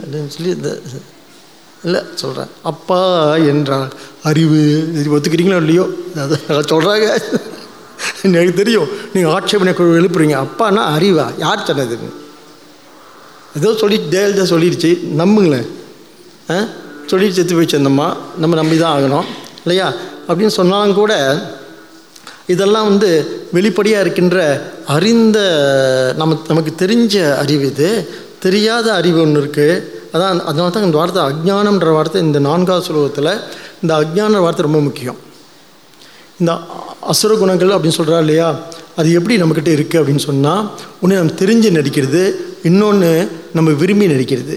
அப்படின்னு 0.04 0.28
சொல்லி 0.28 0.50
இந்த 0.50 0.72
இல்லை 1.84 2.02
சொல்கிறேன் 2.16 2.50
அப்பா 2.64 3.00
என்றால் 3.46 3.90
அறிவு 4.24 4.60
இது 4.94 5.16
ஒத்துக்கிறீங்களோ 5.16 5.58
இல்லையோ? 5.58 5.86
அது 6.16 6.36
சொல்கிறாங்க 6.70 7.08
எனக்கு 8.22 8.54
தெரியும். 8.54 8.90
நீங்கள் 9.14 9.34
ஆட்சேபனை 9.34 9.74
குழு 9.74 10.00
எழுப்புறீங்க. 10.02 10.36
அப்பான்னா 10.46 10.84
அறிவா? 10.96 11.26
யார் 11.38 11.68
சொன்னதுன்னு 11.68 12.10
ஏதோ 13.56 13.74
சொல்லி 13.74 13.98
ஜெயலலிதா 14.12 14.46
சொல்லிடுச்சு 14.50 14.92
நம்புங்களேன் 15.14 15.68
ஆ? 16.50 16.58
சொல்லி 17.06 17.32
செத்து 17.32 17.56
போயிச்சிருந்தம்மா 17.56 18.08
நம்ம 18.38 18.56
நம்பி 18.56 18.78
தான் 18.78 18.94
ஆகணும். 18.96 19.28
இல்லையா? 19.64 19.88
அப்படின்னு 20.28 20.58
சொன்னாலும் 20.60 20.94
கூட 20.94 21.14
இதெல்லாம் 22.48 22.88
வந்து 22.88 23.10
வெளிப்படையாக 23.52 24.02
இருக்கின்ற 24.02 24.38
அறிந்த 24.88 25.38
நம்ம 26.18 26.38
நமக்கு 26.48 26.86
தெரிஞ்ச 26.86 27.36
அறிவு 27.38 27.66
இது. 27.66 27.90
தெரியாத 28.40 28.94
அறிவு 28.94 29.22
ஒன்று 29.22 29.42
இருக்குது 29.42 29.76
அதான் 30.14 30.40
அதனால 30.50 30.70
தான் 30.70 30.88
இந்த 30.88 30.98
வார்த்தை 31.02 31.22
அஜ்ஞானம்ன்ற 31.30 31.92
வார்த்தை 31.98 32.22
இந்த 32.22 32.40
நான்காவது 32.48 32.86
சுலோகத்தில் 32.88 33.32
இந்த 33.84 33.92
அஜ்ஞான 34.02 34.42
வார்த்தை 34.46 34.64
ரொம்ப 34.68 34.80
முக்கியம். 34.80 35.20
இந்த 36.40 36.52
அசுர 37.12 37.32
குணங்கள் 37.38 37.74
அப்படின்னு 37.76 38.00
சொல்கிறா 38.00 38.20
இல்லையா? 38.26 38.48
அது 39.00 39.08
எப்படி 39.18 39.36
நம்மக்கிட்ட 39.42 39.72
இருக்குது 39.78 40.00
அப்படின்னு 40.02 40.24
சொன்னால் 40.30 40.64
ஒன்று 41.02 41.20
நம்ம 41.20 41.36
தெரிஞ்சு 41.42 41.70
நடிக்கிறது 41.78 42.22
இன்னொன்று 42.70 43.12
நம்ம 43.58 43.72
விரும்பி 43.82 44.08
நடிக்கிறது. 44.14 44.56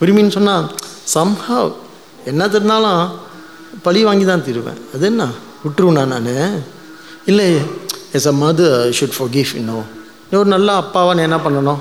விரும்பின்னு 0.00 0.36
சொன்னால் 0.38 0.66
சம்ஹவ் 1.14 1.70
என்ன 2.30 2.46
தெரினாலும் 2.54 3.02
பழி 3.86 4.00
வாங்கி 4.04 4.24
தான் 4.24 4.44
தீருவேன். 4.46 4.80
அது 4.94 5.06
என்ன? 5.06 5.24
விட்டுருவேண்ணா 5.64 6.04
நான்? 6.12 6.60
இல்லை 7.30 7.48
எஸ் 8.18 8.28
அ 8.32 8.34
மதர் 8.42 8.76
ஷுட் 8.98 9.16
ஃபோ 9.16 9.26
கிஃப் 9.36 9.54
இன்னும் 9.60 9.88
ஒரு 10.42 10.50
நல்ல 10.56 10.68
அப்பாவாக 10.82 11.14
நான் 11.16 11.28
என்ன 11.28 11.40
பண்ணணும்? 11.46 11.80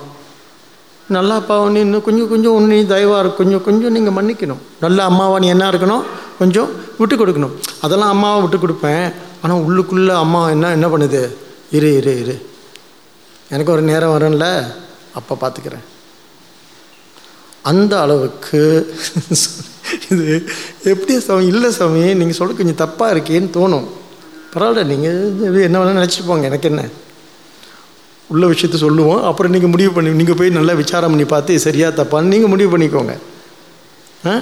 நல்லாப்பா 1.17 1.39
அப்பாவை 1.41 1.71
நீ 1.73 1.79
இன்னும் 1.85 2.03
கொஞ்சம் 2.07 2.29
கொஞ்சம் 2.31 2.55
உன்னை 2.57 2.77
தயவாக 2.91 3.21
இருக்கும் 3.23 3.41
கொஞ்சம் 3.41 3.63
கொஞ்சம் 3.67 3.93
நீங்கள் 3.95 4.15
மன்னிக்கணும். 4.17 4.61
நல்ல 4.83 5.03
அம்மாவா 5.09 5.35
நீ 5.43 5.47
என்ன 5.47 5.69
இருக்கணும்? 5.71 6.03
கொஞ்சம் 6.39 6.69
விட்டு 6.99 7.15
கொடுக்கணும். 7.21 7.53
அதெல்லாம் 7.85 8.13
அம்மாவை 8.15 8.37
விட்டு 8.43 8.57
கொடுப்பேன். 8.57 9.05
ஆனால் 9.41 9.63
உள்ளுக்குள்ளே 9.67 10.15
அம்மா 10.23 10.41
என்ன 10.55 10.71
என்ன 10.77 10.87
பண்ணுது? 10.93 11.21
இரு 11.77 11.89
இரு 11.99 12.13
இரு. 12.23 12.35
எனக்கு 13.53 13.71
ஒரு 13.71 13.81
நேரம் 13.81 14.13
வரும்ல? 14.15 14.47
அப்போ 15.19 15.33
பார்த்துக்கிறேன் 15.41 15.85
அந்த 17.71 17.93
அளவுக்கு 18.01 18.59
இது 20.11 20.27
எப்படி 20.91 21.13
சாமி? 21.25 21.45
இல்லை 21.53 21.69
சாமி 21.71 22.03
நீங்கள் 22.19 22.37
சொல்ல 22.39 22.53
கொஞ்சம் 22.59 22.81
தப்பாக 22.83 23.13
இருக்கேன்னு 23.13 23.55
தோணும். 23.57 23.87
பரவாயில்ல 24.53 24.83
நீங்கள் 24.91 25.61
என்ன 25.67 25.79
வேணாலும் 25.79 25.99
நினச்சிட்டு 25.99 26.29
போங்க. 26.29 26.45
எனக்கு 26.51 26.69
என்ன? 26.71 26.83
உள்ள 28.31 28.45
விஷயத்த 28.47 28.77
சொல்லுவோம். 28.77 29.23
அப்புறம் 29.23 29.51
நீங்கள் 29.51 29.69
முடிவு 29.69 29.91
பண்ணி 29.91 30.09
நீங்கள் 30.11 30.35
போய் 30.35 30.49
நல்லா 30.49 30.73
விசாரம் 30.73 31.09
பண்ணி 31.09 31.25
பார்த்து 31.25 31.59
சரியாக 31.59 32.03
தப்பான்னு 32.03 32.33
நீங்கள் 32.33 32.49
முடிவு 32.49 32.77
பண்ணிக்கோங்க. 32.77 33.13
ஆ? 34.25 34.33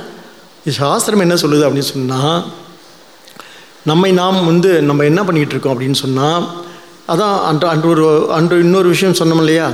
இது 0.63 0.75
சாஸ்திரம் 0.75 1.19
என்ன 1.19 1.35
சொல்லுது 1.35 1.65
அப்படின்னு 1.65 1.91
சொன்னால் 1.91 2.41
நம்மை 3.85 4.11
நாம் 4.11 4.45
வந்து 4.45 4.81
நம்ம 4.81 5.03
என்ன 5.03 5.23
பண்ணிக்கிட்டு 5.23 5.55
இருக்கோம் 5.55 5.73
அப்படின்னு 5.75 5.93
சொன்னால் 5.95 6.43
அதான் 7.07 7.43
அன்று 7.43 7.67
அன்று 7.67 7.89
ஒரு 7.89 8.03
அன்று 8.31 8.59
இன்னொரு 8.59 8.87
விஷயம் 8.89 9.19
சொன்னோம் 9.19 9.37
இல்லையா? 9.37 9.67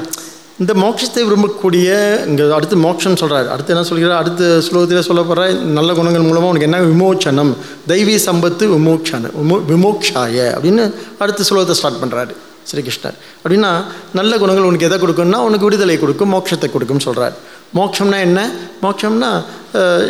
இந்த 0.59 0.73
மோட்சத்தை 0.73 1.21
விரும்பக்கூடிய 1.25 1.87
இங்கே 2.25 2.43
அடுத்து 2.49 2.75
மோட்சம்னு 2.75 3.21
சொல்கிறார் 3.21 3.47
அடுத்து 3.47 3.73
என்ன 3.73 3.83
சொல்கிறார்? 3.83 4.17
அடுத்த 4.17 4.43
ஸ்லோகத்தில் 4.67 4.99
சொல்ல 4.99 5.21
போகிற 5.21 5.41
நல்ல 5.71 5.93
குணங்கள் 5.93 6.21
மூலமாக 6.21 6.49
உனக்கு 6.49 6.67
என்ன? 6.69 6.79
விமோச்சனம். 6.85 7.51
தெய்வீ 7.87 8.15
சம்பத்து 8.25 8.65
விமோக்ஷன 8.75 9.31
விமோ 9.39 9.57
விமோக்ஷாய 9.69 10.37
அப்படின்னு 10.55 10.85
அடுத்த 11.17 11.43
ஸ்லோகத்தை 11.49 11.71
ஸ்டார்ட் 11.71 12.01
பண்ணுறாரு 12.03 12.35
ஸ்ரீகிருஷ்ணர். 12.69 13.17
அப்படின்னா 13.41 13.71
நல்ல 14.19 14.31
குணங்கள் 14.41 14.67
உனக்கு 14.69 14.87
எதை 14.89 14.97
கொடுக்கும்னா 15.03 15.39
உனக்கு 15.47 15.67
விடுதலை 15.67 15.97
கொடுக்கும் 16.03 16.31
மோட்சத்தை 16.35 16.69
கொடுக்கும்னு 16.75 17.07
சொல்கிறார் 17.07 17.35
மோட்சம்னா 17.77 18.17
என்ன? 18.27 18.39
மோட்சம்னா 18.83 19.29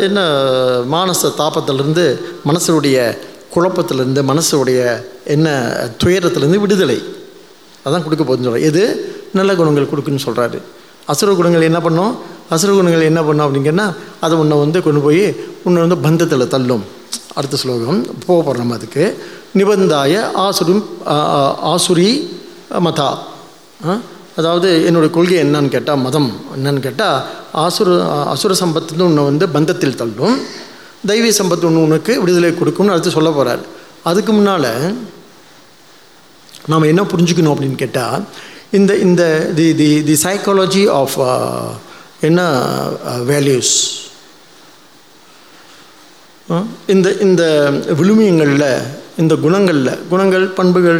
என்ன 0.07 0.19
மானச 0.93 1.31
தாபத்திலிருந்து 1.41 2.05
மனசுடைய 2.49 2.97
குழப்பத்திலேருந்து 3.55 4.21
மனசுடைய 4.31 4.79
என்ன 5.35 5.47
துயரத்திலேருந்து 6.03 6.63
விடுதலை. 6.63 6.97
அதான் 7.85 8.05
கொடுக்க 8.05 8.23
போகுதுன்னு 8.23 8.47
சொல்கிறார் 8.49 8.69
எது? 8.71 8.83
நல்ல 9.39 9.51
குணங்கள் 9.59 9.91
கொடுக்குன்னு 9.91 10.25
சொல்கிறாரு 10.27 10.59
அசுர 11.11 11.31
குணங்கள் 11.39 11.67
என்ன 11.69 11.79
பண்ணும்? 11.85 12.13
அசுர 12.55 12.69
குணங்கள் 12.77 13.09
என்ன 13.09 13.21
பண்ணும் 13.27 13.45
அப்படிங்கன்னா 13.47 13.85
அதை 14.25 14.35
உன்னை 14.41 14.55
வந்து 14.63 14.79
கொண்டு 14.85 15.01
போய் 15.05 15.25
உன்னை 15.67 15.79
வந்து 15.85 15.97
பந்தத்தில் 16.05 16.51
தள்ளும். 16.53 16.83
அடுத்த 17.39 17.55
ஸ்லோகம் 17.61 17.99
போகப்படுறோம் 18.25 18.35
போகிறோம் 18.37 18.73
அதுக்கு. 18.77 19.03
நிபந்தாய 19.59 20.13
ஆசுரும் 20.45 20.83
ஆசுரி 21.73 22.09
மதா. 22.79 23.07
ஆ? 23.85 23.93
அதாவது 24.35 24.69
என்னுடைய 24.85 25.11
கொள்கை 25.13 25.37
என்னன்னு 25.43 25.69
கேட்டால் 25.69 25.97
மதம். 25.97 26.29
என்னன்னு 26.55 26.79
கேட்டால் 26.79 27.17
ஆசுர 27.63 27.89
அசுர 28.25 28.53
சம்பத்துன்னு 28.59 29.07
உன்னை 29.09 29.23
வந்து 29.23 29.45
பந்தத்தில் 29.47 29.99
தள்ளும். 30.01 30.37
தெய்வீ 31.07 31.31
சம்பத்து 31.39 31.65
ஒன்று 31.65 31.85
உனக்கு 31.87 32.13
விடுதலை 32.21 32.51
கொடுக்கும்னு 32.53 32.93
அடுத்து 32.93 33.11
சொல்ல 33.11 33.29
போகிறார் 33.31 33.63
அதுக்கு 34.03 34.31
முன்னால் 34.33 34.71
நாம் 36.67 36.89
என்ன 36.89 37.01
புரிஞ்சுக்கணும் 37.03 37.53
அப்படின்னு 37.53 37.75
கேட்டால் 37.75 38.23
இந்த 38.71 38.91
இந்த 38.97 39.23
the 39.55 39.67
the 39.75 39.89
the 40.03 40.15
psychology 40.23 40.83
of 40.91 41.17
என்ன 42.21 42.41
uh, 43.07 43.19
வேல்யூஸ் 43.31 43.75
இந்த 46.87 47.07
இந்த 47.21 47.43
விழுமியங்களில் 47.99 48.69
இந்த 49.17 49.33
குணங்களில் 49.35 49.91
குணங்கள் 50.09 50.45
பண்புகள் 50.49 50.99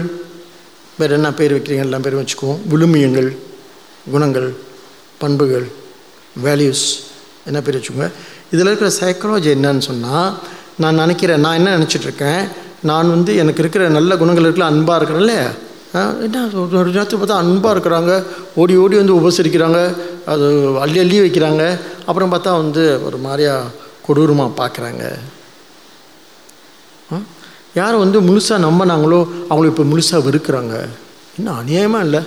வேறு 0.98 1.14
என்ன 1.14 1.34
பேர் 1.34 1.54
வைக்கிறீங்க? 1.56 1.86
எல்லாம் 1.88 2.02
பேர் 2.02 2.20
வச்சுக்குவோம். 2.22 2.60
விழுமியங்கள் 2.72 3.30
குணங்கள் 4.12 4.50
பண்புகள் 5.18 5.68
வேல்யூஸ் 6.44 6.86
என்ன 7.46 7.62
பேர் 7.62 7.78
வச்சுக்கோங்க? 7.78 8.12
இதில் 8.52 8.70
இருக்கிற 8.72 8.90
சைக்காலஜி 9.02 9.50
என்னன்னு 9.56 9.78
சொன்னால் 9.78 10.34
நான் 10.78 10.96
நினைக்கிறேன் 10.96 11.40
நான் 11.40 11.56
என்ன 11.56 11.78
நினச்சிட்ருக்கேன் 11.78 12.42
நான் 12.82 13.10
வந்து 13.10 13.36
எனக்கு 13.36 13.62
இருக்கிற 13.62 13.90
நல்ல 13.90 14.18
குணங்கள் 14.18 14.44
இருக்கல 14.44 14.68
அன்பாக 14.72 14.98
இருக்கிறேன்ல 15.00 15.36
என்ன 16.26 16.50
ஒரு 16.54 16.78
ஒரு 16.78 16.90
பார்த்தா 16.92 17.38
அன்பாக 17.44 17.76
இருக்கிறாங்க 17.76 18.24
ஓடி 18.56 18.76
ஓடி 18.76 18.96
வந்து 18.96 19.18
உபசரிக்கிறாங்க 19.20 19.80
அது 20.26 20.46
அள்ளி 20.80 21.00
அள்ளி 21.00 21.20
வைக்கிறாங்க 21.20 21.80
அப்புறம் 22.06 22.32
பார்த்தா 22.34 22.52
வந்து 22.64 22.84
ஒரு 23.06 23.18
மாதிரியாக 23.18 23.72
கொடூரமாக 24.08 24.58
பார்க்குறாங்க. 24.62 25.04
யார் 27.76 27.96
வந்து 27.96 28.22
முழுசாக 28.22 28.60
நம்பினாங்களோ 28.66 29.20
அவங்கள 29.50 29.66
இப்போ 29.66 29.84
முழுசாக 29.84 30.20
வெறுக்கிறாங்க. 30.28 30.88
இன்னும் 31.38 31.58
அநியாயமாக 31.62 32.06
இல்லை? 32.08 32.22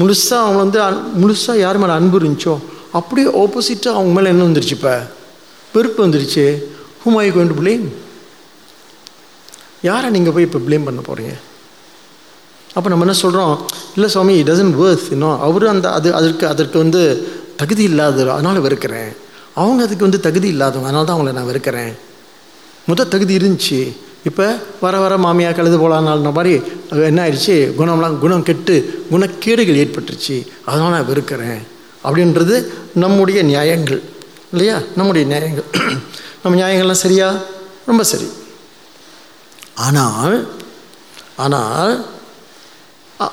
முழுசாக 0.00 0.42
அவங்க 0.44 0.58
வந்து 0.64 0.78
முழுசாக 1.22 1.56
யார் 1.58 1.78
மேலே 1.78 1.92
அன்பு 1.92 2.18
இருந்துச்சோ 2.20 2.58
அப்படியே 2.92 3.26
ஆப்போசிட்டாக 3.42 3.98
அவங்க 3.98 4.12
மேலே 4.16 4.28
என்ன 4.28 4.44
வந்துருச்சு 4.44 4.76
இப்போ? 4.78 4.94
வெறுப்பு 5.74 6.06
வந்துருச்சு. 6.06 6.44
ஹூம் 7.04 7.16
ஐ 7.16 7.30
கோயின் 7.30 7.54
டு 7.54 7.90
யாரை 9.82 10.10
நீங்கள் 10.10 10.32
போய் 10.32 10.46
இப்போ 10.48 10.58
பிளேம் 10.58 10.84
பண்ண 10.84 11.00
போகிறீங்க 11.00 11.34
அப்போ 12.76 12.88
நம்ம 12.90 13.04
என்ன 13.04 13.16
சொல்கிறோம் 13.24 13.52
இல்லை 13.94 14.08
சுவாமி 14.10 14.34
இட் 14.38 14.48
டசன்ட் 14.50 14.76
worth 14.80 15.12
இன்னும் 15.14 15.40
அவர் 15.40 15.66
அந்த 15.66 15.92
அது 15.92 16.14
அதற்கு 16.14 16.46
அதற்கு 16.46 16.78
வந்து 16.78 17.00
தகுதி 17.56 17.82
இல்லாத 17.82 18.32
அதனால் 18.32 18.60
வெறுக்கிறேன். 18.60 19.10
அவங்க 19.54 19.82
அதுக்கு 19.82 20.06
வந்து 20.06 20.20
தகுதி 20.20 20.48
இல்லாதவங்க 20.48 20.88
அதனால 20.88 21.04
தான் 21.04 21.16
அவங்கள 21.16 21.32
நான் 21.32 21.50
வெறுக்கிறேன். 21.52 21.92
முத 22.88 23.08
தகுதி 23.08 23.36
இருந்துச்சு. 23.38 23.80
இப்போ 24.24 24.56
வர 24.80 24.98
வர 24.98 25.16
மாமியா 25.16 25.54
கழுது 25.54 25.78
போலான்னால்ன 25.78 26.32
மாதிரி 26.32 26.62
என்ன 26.90 27.28
ஆயிடுச்சு? 27.28 27.72
குணம்லாம் 27.78 28.18
குணம் 28.18 28.42
கெட்டு 28.42 29.04
குணக்கேடுகள் 29.10 29.80
ஏற்பட்டுருச்சு. 29.84 30.46
அதனால் 30.64 30.90
நான் 30.90 31.06
வெறுக்கிறேன். 31.06 31.62
அப்படின்றது 32.04 32.66
நம்முடைய 32.94 33.42
நியாயங்கள். 33.42 34.02
இல்லையா? 34.50 34.80
நம்முடைய 34.96 35.26
நியாயங்கள். 35.26 35.64
நம்ம 36.42 36.58
நியாயங்கள்லாம் 36.60 37.02
சரியா? 37.04 37.34
ரொம்ப 37.86 38.02
சரி. 38.02 38.28
ஆனால் 39.74 40.48
ஆனால் 41.36 42.06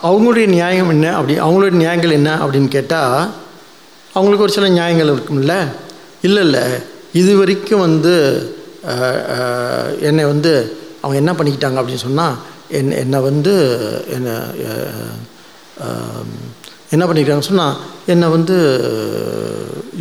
அவங்களுடைய 0.03 0.45
நியாயம் 0.45 0.89
என்ன 0.89 1.15
அப்படி 1.15 1.39
அவங்களுடைய 1.39 1.71
நியாயங்கள் 1.71 2.11
என்ன 2.11 2.35
அப்படின்னு 2.35 2.67
கேட்டால் 2.67 3.33
அவங்களுக்கு 4.13 4.43
ஒரு 4.43 4.53
சில 4.53 4.69
நியாயங்கள் 4.69 5.09
இருக்கும்ல? 5.09 5.67
இல்லை 6.21 6.43
இல்லை. 6.43 6.61
இது 7.13 7.37
வரைக்கும் 7.37 7.79
வந்து 7.79 8.13
என்னை 10.01 10.23
வந்து 10.23 10.77
அவங்க 11.01 11.17
என்ன 11.17 11.31
பண்ணிக்கிட்டாங்க 11.33 11.81
அப்படின்னு 11.81 11.95
சொன்னால் 11.95 12.37
என் 12.69 12.91
என்னை 12.91 13.19
வந்து 13.19 13.53
என்னை 14.09 14.33
என்ன 16.91 17.05
பண்ணிக்கிட்டாங்கன்னு 17.05 17.41
சொன்னால் 17.41 17.77
என்னை 18.05 18.27
வந்து 18.27 18.55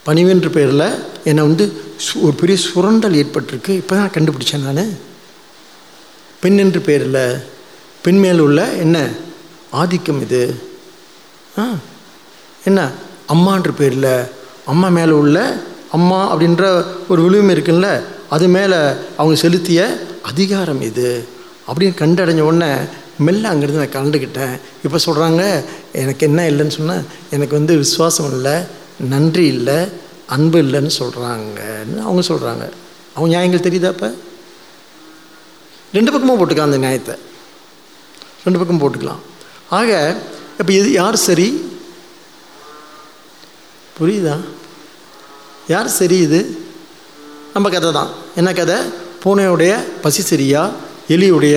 பணிவுன்ற 0.06 0.50
பேரில் 0.50 1.04
என்னை 1.24 1.44
வந்து 1.44 1.72
சு- 1.98 2.22
ஒரு 2.22 2.34
பெரிய 2.34 2.58
சுரண்டல் 2.58 3.14
ஏற்பட்டிருக்கு. 3.14 3.70
இப்போ 3.70 3.96
தான் 3.96 4.10
கண்டுபிடிச்சேன் 4.10 4.74
நான். 4.74 4.98
பெண் 6.40 6.58
என்ற 6.58 6.80
பேரில் 6.80 7.44
பெண்மேல் 8.02 8.40
உள்ள 8.40 8.66
என்ன? 8.66 9.10
ஆதிக்கம் 9.72 10.22
இது. 10.22 10.56
ஆ 11.58 11.68
என்ன? 12.66 12.90
அம்மான்ற 13.30 13.72
பேரில் 13.78 14.26
அம்மா 14.66 14.88
மேலே 14.88 15.12
உள்ள 15.12 15.58
அம்மா 15.92 16.36
அப்படின்ற 16.36 16.86
ஒரு 17.10 17.22
விழுவம் 17.22 17.50
இருக்குல்ல 17.50 18.02
அது 18.30 18.48
மேலே 18.48 18.76
அவங்க 19.18 19.36
செலுத்திய 19.36 19.82
அதிகாரம் 20.22 20.82
இது. 20.82 21.28
அப்படின்னு 21.68 21.92
கண்டடைஞ்ச 21.98 22.40
உடனே 22.40 22.76
மெல்ல 23.18 23.54
அங்கேருந்து 23.54 23.84
நான் 23.84 23.88
கலந்துக்கிட்டேன் 23.88 24.60
இப்போ 24.84 24.98
சொல்கிறாங்க 25.06 25.64
எனக்கு 25.92 26.26
என்ன 26.26 26.50
இல்லைன்னு 26.50 26.68
சொன்னால் 26.68 27.04
எனக்கு 27.30 27.56
வந்து 27.56 27.78
விசுவாசம் 27.78 28.32
இல்லை 28.32 28.64
நன்றி 29.00 29.46
இல்லை 29.48 29.78
அன்பு 30.26 30.62
இல்லைன்னு 30.62 30.90
சொல்கிறாங்கன்னு 31.00 32.02
அவங்க 32.02 32.22
சொல்கிறாங்க 32.28 32.72
அவங்க 33.14 33.28
நியாயங்கள் 33.28 33.60
தெரியுதா 33.60 33.86
அப்போ? 33.86 34.14
ரெண்டு 35.94 36.12
பக்கமும் 36.12 36.40
போட்டுக்கலாம் 36.40 36.70
அந்த 36.70 36.78
நியாயத்தை. 36.78 37.16
ரெண்டு 38.44 38.60
பக்கம் 38.60 38.82
போட்டுக்கலாம். 38.82 39.22
ஆக 39.70 40.16
இப்போ 40.60 40.74
இது 40.74 40.92
யார் 40.92 41.16
சரி? 41.16 41.75
புரியுதா? 44.00 44.36
யார் 45.68 45.88
சரி 45.88 46.18
இது? 46.18 46.40
நம்ம 47.54 47.70
கதை 47.70 47.92
தான். 47.92 48.10
என்ன 48.36 48.54
கதை? 48.54 48.78
பூனையுடைய 49.24 49.74
பசி 50.02 50.22
சரியா? 50.22 50.62
எலியுடைய 51.10 51.56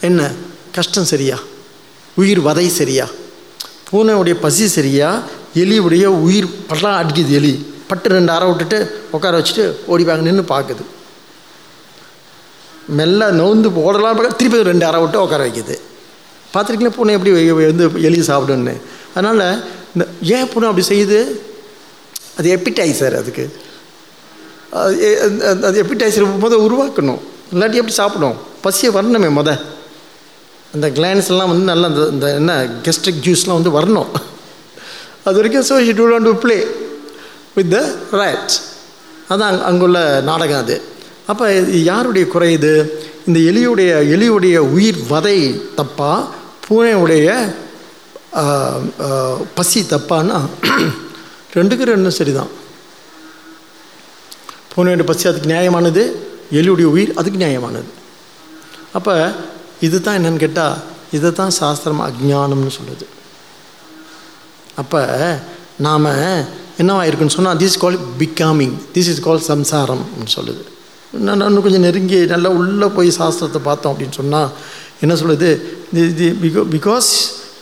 என்ன? 0.00 0.30
கஷ்டம் 0.76 1.04
சரியா? 1.04 1.36
உயிர் 2.16 2.40
வதை 2.40 2.68
சரியா? 2.68 3.06
பூனையுடைய 3.90 4.34
பசி 4.40 4.66
சரியா? 4.68 5.08
எலியுடைய 5.62 6.04
உயிர் 6.26 6.48
பட்டலாம் 6.68 6.98
அடிக்குது 7.00 7.30
எலி. 7.30 7.54
பட்டு 7.88 8.08
ரெண்டு 8.08 8.32
அரை 8.32 8.46
விட்டுட்டு 8.48 8.78
உட்கார 9.12 9.40
வச்சுட்டு 9.40 9.64
ஓடிப்பாங்க 9.88 10.22
நின்று 10.22 10.44
பார்க்குது. 10.54 10.84
மெல்ல 12.98 13.30
நோந்து 13.30 13.68
ஓடலாம் 13.68 14.16
பார்க்க 14.18 14.40
திருப்பி 14.40 14.62
ரெண்டு 14.62 14.86
அரை 14.86 15.00
விட்டு 15.00 15.22
உட்கார 15.22 15.42
வைக்குது. 15.46 15.76
பார்த்துருக்கீங்களா 16.54 16.96
பூனை 16.96 17.14
எப்படி 17.14 17.32
வந்து 17.50 17.86
எலி 18.08 18.20
சாப்பிடுன்னு 18.30 18.74
அதனால் 19.16 19.46
இந்த 19.94 20.08
ஏன் 20.22 20.48
பூனை 20.48 20.68
அப்படி 20.68 20.86
செய்யுது? 20.88 21.40
அது 22.38 22.56
எப்பிடைசர் 22.56 23.16
அதுக்கு. 23.16 23.56
அது 24.70 25.20
அது 25.62 25.82
எப்பிடைசர் 25.82 26.28
முத 26.42 26.54
உருவாக்கணும். 26.54 27.18
இல்லாட்டி 27.54 27.72
எப்படி 27.72 27.92
சாப்பிடும்? 27.92 28.34
பசியை 28.60 28.94
வரணுமே 28.94 29.28
முத. 29.28 29.60
அந்த 30.74 30.88
கிளான்ஸ்லாம் 30.88 31.46
வந்து 31.46 31.64
நல்லா 31.64 31.86
அந்த 31.86 32.08
இந்த 32.08 32.34
என்ன 32.34 32.64
கெஸ்ட்ரிக் 32.64 33.20
ஜூஸ்லாம் 33.22 33.62
வந்து 33.62 33.70
வரணும். 33.70 34.06
அது 35.24 35.36
வரைக்கும் 35.36 35.62
so 35.62 35.84
she 35.84 35.92
do 35.92 36.16
to 36.16 36.34
play 36.34 36.66
with 37.54 37.70
the 37.70 37.92
rights 38.12 38.62
அதான் 39.28 39.38
அங்க- 39.38 39.64
அங்குள்ள 39.64 40.20
நாடகம் 40.20 40.60
அது. 40.60 40.82
அப்போ 41.26 41.52
யாருடைய 41.60 42.26
குறை 42.26 42.52
இது? 42.52 43.02
இந்த 43.26 43.40
எலியுடைய 43.40 44.06
எலியுடைய 44.08 44.56
உயிர் 44.56 44.96
வதை 45.08 45.62
தப்பா? 45.74 46.30
பூனையுடைய 46.68 47.54
பசி 49.58 49.80
தப்பான்னா 49.94 50.38
ரெண்டுக்கு 51.56 51.84
ரெண்டும் 51.90 52.16
சரிதான். 52.18 52.52
வேண்டிய 54.76 55.06
பசி 55.10 55.28
அதுக்கு 55.30 55.50
நியாயமானது 55.52 56.02
எலியுடைய 56.58 56.86
உயிர் 56.94 57.12
அதுக்கு 57.20 57.42
நியாயமானது. 57.44 57.90
அப்போ 58.98 59.14
இது 59.86 59.96
தான் 60.06 60.16
என்னன்னு 60.18 60.42
கேட்டால் 60.44 60.76
இதை 61.16 61.30
தான் 61.40 61.54
சாஸ்திரம் 61.60 62.02
அஜ்ஞானம்னு 62.06 62.72
சொல்லுது 62.78 63.06
அப்போ 64.82 65.00
நாம் 65.86 66.08
என்னவாயிருக்குன்னு 66.82 67.36
சொன்னால் 67.36 67.60
this 67.62 67.78
call 67.82 67.98
becoming 68.22 68.74
this 68.94 69.10
is 69.12 69.24
call 69.26 69.46
சம்சாரம்னு 69.50 70.28
சொல்லுது. 70.36 70.62
நான் 71.26 71.46
இன்னும் 71.48 71.64
கொஞ்சம் 71.66 71.86
நெருங்கி 71.86 72.18
நல்லா 72.34 72.50
உள்ளே 72.58 72.88
போய் 72.96 73.10
சாஸ்திரத்தை 73.20 73.60
பார்த்தோம் 73.68 73.92
அப்படின்னு 73.92 74.16
சொன்னால் 74.20 74.50
என்ன 75.04 75.14
சொல்லுது? 75.20 75.50
பிகாஸ் 76.76 77.10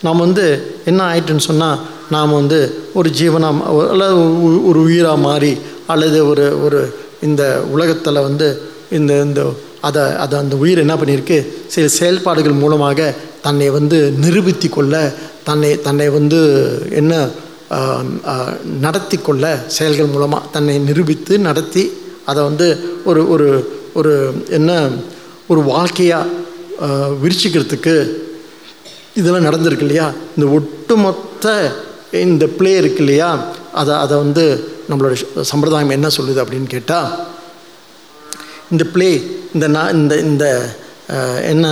நாம் 0.02 0.18
வந்து 0.18 0.44
என்ன 0.84 1.00
ஆயிட்டுன்னு 1.08 1.44
சொன்னால் 1.44 1.80
நாம் 2.10 2.32
வந்து 2.32 2.58
ஒரு 2.94 3.10
ஜீவனாக 3.10 3.64
அல்லது 3.90 4.16
ஒரு- 4.66 4.82
உயிராக 4.82 5.16
மாறி 5.20 5.52
அல்லது 5.86 6.18
ஒரு 6.26 6.46
ஒரு 6.64 6.80
இந்த 7.20 7.42
உலகத்தில் 7.70 8.24
வந்து 8.24 8.48
இந்த 8.90 9.12
இந்த 9.22 9.42
அதை 9.80 10.02
அதை 10.16 10.38
அந்த 10.38 10.54
உயிர் 10.56 10.78
என்ன 10.78 10.94
பண்ணியிருக்கு 10.96 11.38
சில 11.68 11.86
செயல்பாடுகள் 11.94 12.60
மூலமாக 12.60 13.06
தன்னை 13.42 13.68
வந்து 13.70 13.98
நிரூபித்து 14.18 14.68
கொள்ள 14.68 14.94
தன்னை 15.44 15.80
தன்னை 15.80 16.08
வந்து 16.10 16.40
என்ன 16.92 17.14
நடத்தி 18.80 19.16
கொள்ள 19.18 19.44
செயல்கள் 19.68 20.06
மூலமாக 20.06 20.48
தன்னை 20.52 20.78
நிரூபித்து 20.80 21.38
நடத்தி 21.40 21.84
அதை 22.24 22.42
வந்து 22.42 22.66
ஒரு 23.04 23.28
ஒரு 23.28 23.48
ஒரு 23.94 24.12
என்ன 24.50 24.70
ஒரு 25.48 25.60
வாழ்க்கையாக 25.64 26.90
விரிச்சிக்கிறதுக்கு 27.22 27.94
இதெல்லாம் 29.14 29.44
நடந்திருக்கு 29.44 29.78
இல்லையா? 29.78 30.12
இந்த 30.36 30.50
ஒட்டுமொத்த 30.50 31.46
இந்த 32.12 32.46
பிளே 32.46 32.76
இருக்கு 32.76 32.98
இல்லையா? 32.98 33.30
அதை 33.72 33.94
அதை 33.94 34.18
வந்து 34.18 34.44
நம்மளோட 34.90 35.14
சம்பிரதாயம் 35.40 35.88
என்ன 35.88 36.08
சொல்லுது 36.08 36.42
அப்படின்னு 36.42 36.66
கேட்டால் 36.66 37.10
இந்த 38.70 38.84
ப்ளே 38.84 39.08
இந்த 39.54 39.68
நா 39.68 39.88
இந்த 39.88 40.16
இந்த 40.20 40.44
என்ன 41.42 41.66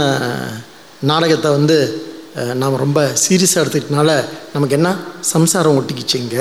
நாடகத்தை 1.01 1.51
வந்து 1.51 1.77
நாம் 2.55 2.77
ரொம்ப 2.77 3.11
சீரியஸாக 3.29 3.63
எடுத்துக்கிட்டனால 3.63 4.11
நமக்கு 4.53 4.75
என்ன 4.75 4.89
சம்சாரம் 5.21 5.79
ஒட்டிக்கிச்சிங்க 5.81 6.37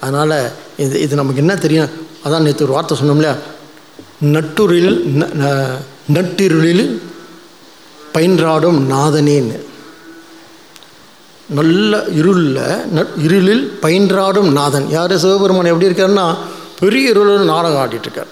அதனால் 0.00 0.36
இது 0.76 1.00
இது 1.00 1.14
நமக்கு 1.16 1.40
என்ன 1.40 1.56
தெரியும்? 1.56 1.88
அதான் 2.24 2.40
நேற்று 2.40 2.64
ஒரு 2.64 2.72
வார்த்தை 2.72 2.98
சொன்னோம் 2.98 3.16
இல்லையா 3.16 3.34
நட்டுரில் 4.24 4.92
ந- 5.20 5.32
ந- 5.34 5.78
நட்டிருளில் 6.12 6.84
பயின்றாடும் 8.14 8.80
நாதனேன்னு. 8.90 9.58
நல்ல 11.52 12.04
இருளில் 12.04 12.84
ந- 12.94 13.20
இருளில் 13.22 13.78
பயின்றாடும் 13.82 14.52
நாதன். 14.52 14.88
யார்? 14.88 15.18
சிவபெருமான் 15.18 15.64
எப்படி 15.64 15.86
இருக்காருன்னா 15.86 16.36
பெரிய 16.78 17.08
இருளில் 17.08 17.44
நாடகம் 17.44 17.82
ஆடிட்டுருக்கார். 17.84 18.30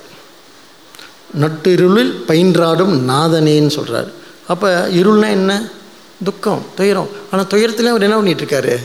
நட்டு 1.35 1.73
இருளில் 1.73 2.25
பயின்றாடும் 2.29 3.09
நாதனேன்னு 3.09 3.69
சொல்கிறார் 3.69 4.11
அப்போ 4.47 4.89
இருள்னா 4.89 5.29
என்ன? 5.29 5.69
துக்கம் 6.25 6.65
துயரம். 6.75 7.09
ஆனால் 7.31 7.47
துயரத்தில் 7.47 7.87
அவர் 7.87 8.03
என்ன 8.03 8.21
பண்ணிகிட்ருக்காரு 8.21 8.77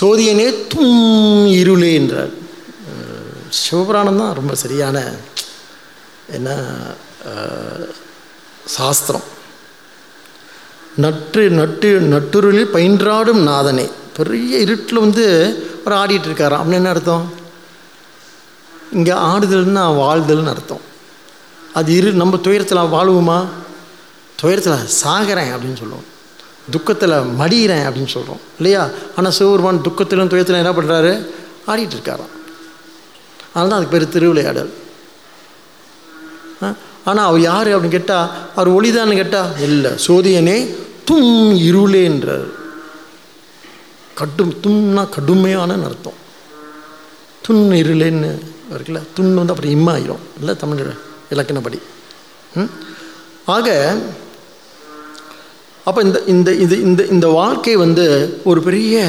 சோதியனே 0.00 0.54
தும் 0.74 1.46
இருளே 1.46 1.94
என்றார். 1.94 2.30
சிவபுராணம் 3.48 4.18
தான் 4.18 4.34
ரொம்ப 4.34 4.54
சரியான 4.54 5.12
என்ன 6.32 6.56
சாஸ்திரம். 8.64 9.22
நட்டு 11.04 11.42
நட்டு 11.58 11.88
நட்டுருளில் 12.12 12.72
பயின்றாடும் 12.74 13.42
நாதனே. 13.48 13.86
பெரிய 14.16 14.52
இருட்டில் 14.64 15.04
வந்து 15.04 15.24
ஒரு 15.84 15.94
ஆடிட்டு 16.02 16.28
இருக்காராம் 16.28 16.60
அப்படின்னு 16.60 16.80
என்ன 16.80 16.92
அர்த்தம்? 16.94 17.26
இங்கே 18.98 19.14
ஆடுதல்னா 19.30 19.84
வாழ்தல்னு 20.02 20.52
அர்த்தம். 20.54 20.84
அது 21.78 21.90
இரு 21.98 22.10
நம்ம 22.22 22.38
துயரத்தில் 22.46 22.90
வாழுவோமா? 22.94 23.38
துயரத்தில் 24.40 24.88
சாகிறேன் 25.02 25.52
அப்படின்னு 25.54 25.80
சொல்லுவோம் 25.82 26.08
துக்கத்தில் 26.74 27.16
மடிகிறேன் 27.40 27.86
அப்படின்னு 27.88 28.14
சொல்கிறோம் 28.16 28.42
இல்லையா? 28.58 28.82
ஆனால் 29.16 29.36
சிவபெருமான் 29.38 29.84
துக்கத்திலும் 29.86 30.32
துயரத்திலும் 30.32 30.62
என்ன 30.62 30.74
பண்ணுறாரு 30.78 31.12
ஆடிட்டு 31.70 31.96
இருக்காராம் 31.96 32.34
அதனால 33.52 33.70
தான் 33.70 33.78
அதுக்கு 33.78 33.94
பேர் 33.94 34.14
திருவிளையாடல். 34.16 34.72
ஆனால் 37.08 37.26
அவர் 37.28 37.42
யார் 37.50 37.68
அப்படின்னு 37.74 37.96
கேட்டால் 37.98 38.30
அவர் 38.56 38.74
ஒளிதான்னு 38.76 39.20
கேட்டால் 39.20 39.52
இல்லை 39.66 39.90
சோதியனே 40.06 40.58
தும் 41.08 41.56
இருளேன்றார் 41.56 42.48
கடும் 44.14 44.54
தும்னா 44.62 45.08
கடுமையான 45.08 45.84
அர்த்தம். 45.84 46.26
துன் 47.48 47.72
இருளேன்னு 47.72 48.42
இருக்குல்ல 48.72 49.02
துன் 49.16 49.34
வந்து 49.34 49.52
அப்புறம் 49.52 49.72
இம்மாயிரும் 49.72 50.24
இல்லை 50.38 50.56
தமிழ் 50.56 50.86
இலக்கணப்படி. 51.30 51.78
ம்? 52.54 52.70
ஆக 53.44 53.96
அப்போ 55.84 56.00
இந்த 56.02 56.22
இந்த 56.26 56.54
இது 56.54 56.80
இந்த 56.80 57.04
இந்த 57.04 57.28
வாழ்க்கை 57.28 57.76
வந்து 57.76 58.36
ஒரு 58.44 58.62
பெரிய 58.62 59.04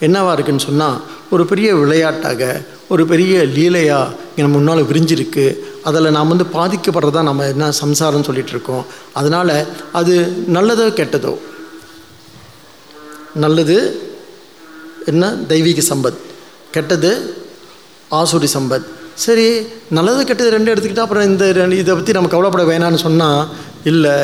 என்னவா 0.00 0.32
இருக்குன்னு 0.32 0.60
சொன்னால் 0.60 1.00
ஒரு 1.30 1.46
பெரிய 1.46 1.74
விளையாட்டாக 1.74 2.62
ஒரு 2.88 3.06
பெரிய 3.06 3.44
லீலையாக 3.44 4.12
இங்கே 4.28 4.42
நம்ம 4.42 4.56
முன்னால் 4.56 4.82
விரிஞ்சிருக்கு. 4.82 5.56
அதில் 5.84 6.10
நாம் 6.10 6.28
வந்து 6.28 6.46
பாதிக்கப்படுறதா 6.52 7.22
நம்ம 7.22 7.46
என்ன 7.46 7.68
சம்சாரம்னு 7.68 8.28
சொல்லிகிட்ருக்கோம் 8.28 8.84
அதனால் 9.12 9.66
அது 9.92 10.44
நல்லதோ 10.52 10.86
கெட்டதோ? 11.00 11.38
நல்லது 13.34 14.00
என்ன? 15.06 15.34
தெய்வீக 15.46 15.94
சம்பத். 15.94 16.20
கெட்டது 16.70 17.34
ஆசுரி 18.10 18.48
சம்பத். 18.54 18.86
சரி 19.14 19.66
நல்லது 19.90 20.24
கெட்டது 20.24 20.50
ரெண்டு 20.50 20.74
எடுத்துக்கிட்டால் 20.74 21.08
அப்புறம் 21.08 21.24
இந்த 21.24 21.52
ரெண்டு 21.52 21.78
இதை 21.78 21.94
பற்றி 21.94 22.12
நம்ம 22.12 22.28
கவலைப்பட 22.28 22.64
வேணாம்னு 22.64 22.94
சொன்னால் 22.94 23.48
இல்லை 23.84 24.14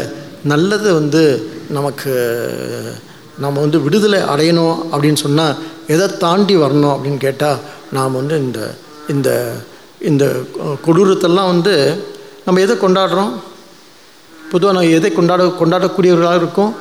நல்லது 0.45 0.95
வந்து 0.95 1.51
நமக்கு 1.69 2.13
நம்ம 3.39 3.61
வந்து 3.61 3.79
விடுதலை 3.81 4.21
அடையணும் 4.33 4.77
அப்படின்னு 4.93 5.21
சொன்னால் 5.25 5.59
எதை 5.87 6.07
தாண்டி 6.25 6.57
வரணும் 6.57 6.95
அப்படின்னு 6.95 7.21
கேட்டால் 7.27 7.63
நாம் 7.97 8.19
வந்து 8.21 8.37
இந்த 8.45 8.61
இந்த 9.09 9.31
இந்த 10.11 10.25
கொடூரத்தெல்லாம் 10.87 11.51
வந்து 11.53 11.75
நம்ம 12.47 12.61
எதை 12.61 12.75
கொண்டாடுறோம்? 12.77 13.33
பொதுவாக 14.53 14.75
நம்ம 14.77 14.95
எதை 14.99 15.11
கொண்டாட 15.13 15.43
கொண்டாடக்கூடியவர்களாக 15.61 16.41
இருக்கும்? 16.43 16.73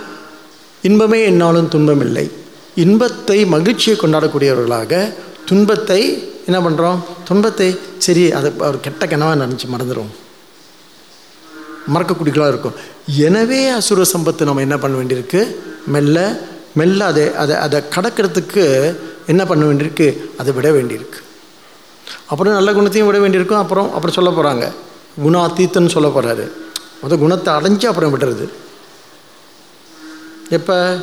இன்பமே 0.84 1.24
என்னாலும் 1.24 1.68
துன்பம் 1.68 2.04
இல்லை 2.08 2.26
இன்பத்தை 2.84 3.46
மகிழ்ச்சியை 3.56 3.96
கொண்டாடக்கூடியவர்களாக 3.98 5.02
துன்பத்தை 5.50 6.02
என்ன 6.46 6.60
பண்ணுறோம் 6.68 7.00
துன்பத்தை 7.28 7.68
சரி 8.06 8.32
அதை 8.32 8.52
ஒரு 8.70 8.80
கெட்ட 8.80 9.06
கனவாக 9.06 9.40
நினச்சி 9.44 9.68
மறந்துடும் 9.74 10.12
மறக்கக்கூடியவர்களாக 11.94 12.54
இருக்கும். 12.54 12.78
எனவே 13.28 13.70
அசுர 13.70 14.04
சம்பத்து 14.14 14.48
நம்ம 14.48 14.62
என்ன 14.62 14.78
பண்ண 14.78 14.96
வேண்டியிருக்கு? 14.98 15.42
மெல்ல 15.88 16.39
மெல்ல 16.74 17.06
அதை 17.06 17.34
அதை 17.34 17.56
அதை 17.56 17.82
கடக்கிறதுக்கு 17.96 18.96
என்ன 19.28 19.46
பண்ண 19.46 19.65
வேண்டியிருக்கு? 19.65 20.17
அதை 20.38 20.54
விட 20.54 20.72
வேண்டியிருக்கு. 20.72 21.20
அப்புறம் 22.26 22.54
நல்ல 22.54 22.74
குணத்தையும் 22.74 23.08
விட 23.08 23.20
வேண்டியிருக்கும். 23.20 23.58
அப்புறம் 23.58 23.94
அப்புறம் 23.94 24.15
சொல்ல 24.15 24.30
போகிறாங்க 24.30 24.72
குணாத்தீத்தன்னு 25.24 25.89
சொல்ல 25.89 26.08
போகிறாரு 26.08 26.52
முதல் 27.02 27.20
குணத்தை 27.20 27.54
அடைஞ்சு 27.54 27.86
அப்புறம் 27.86 28.20
விடுறது. 28.20 28.50
எப்போ? 30.50 30.98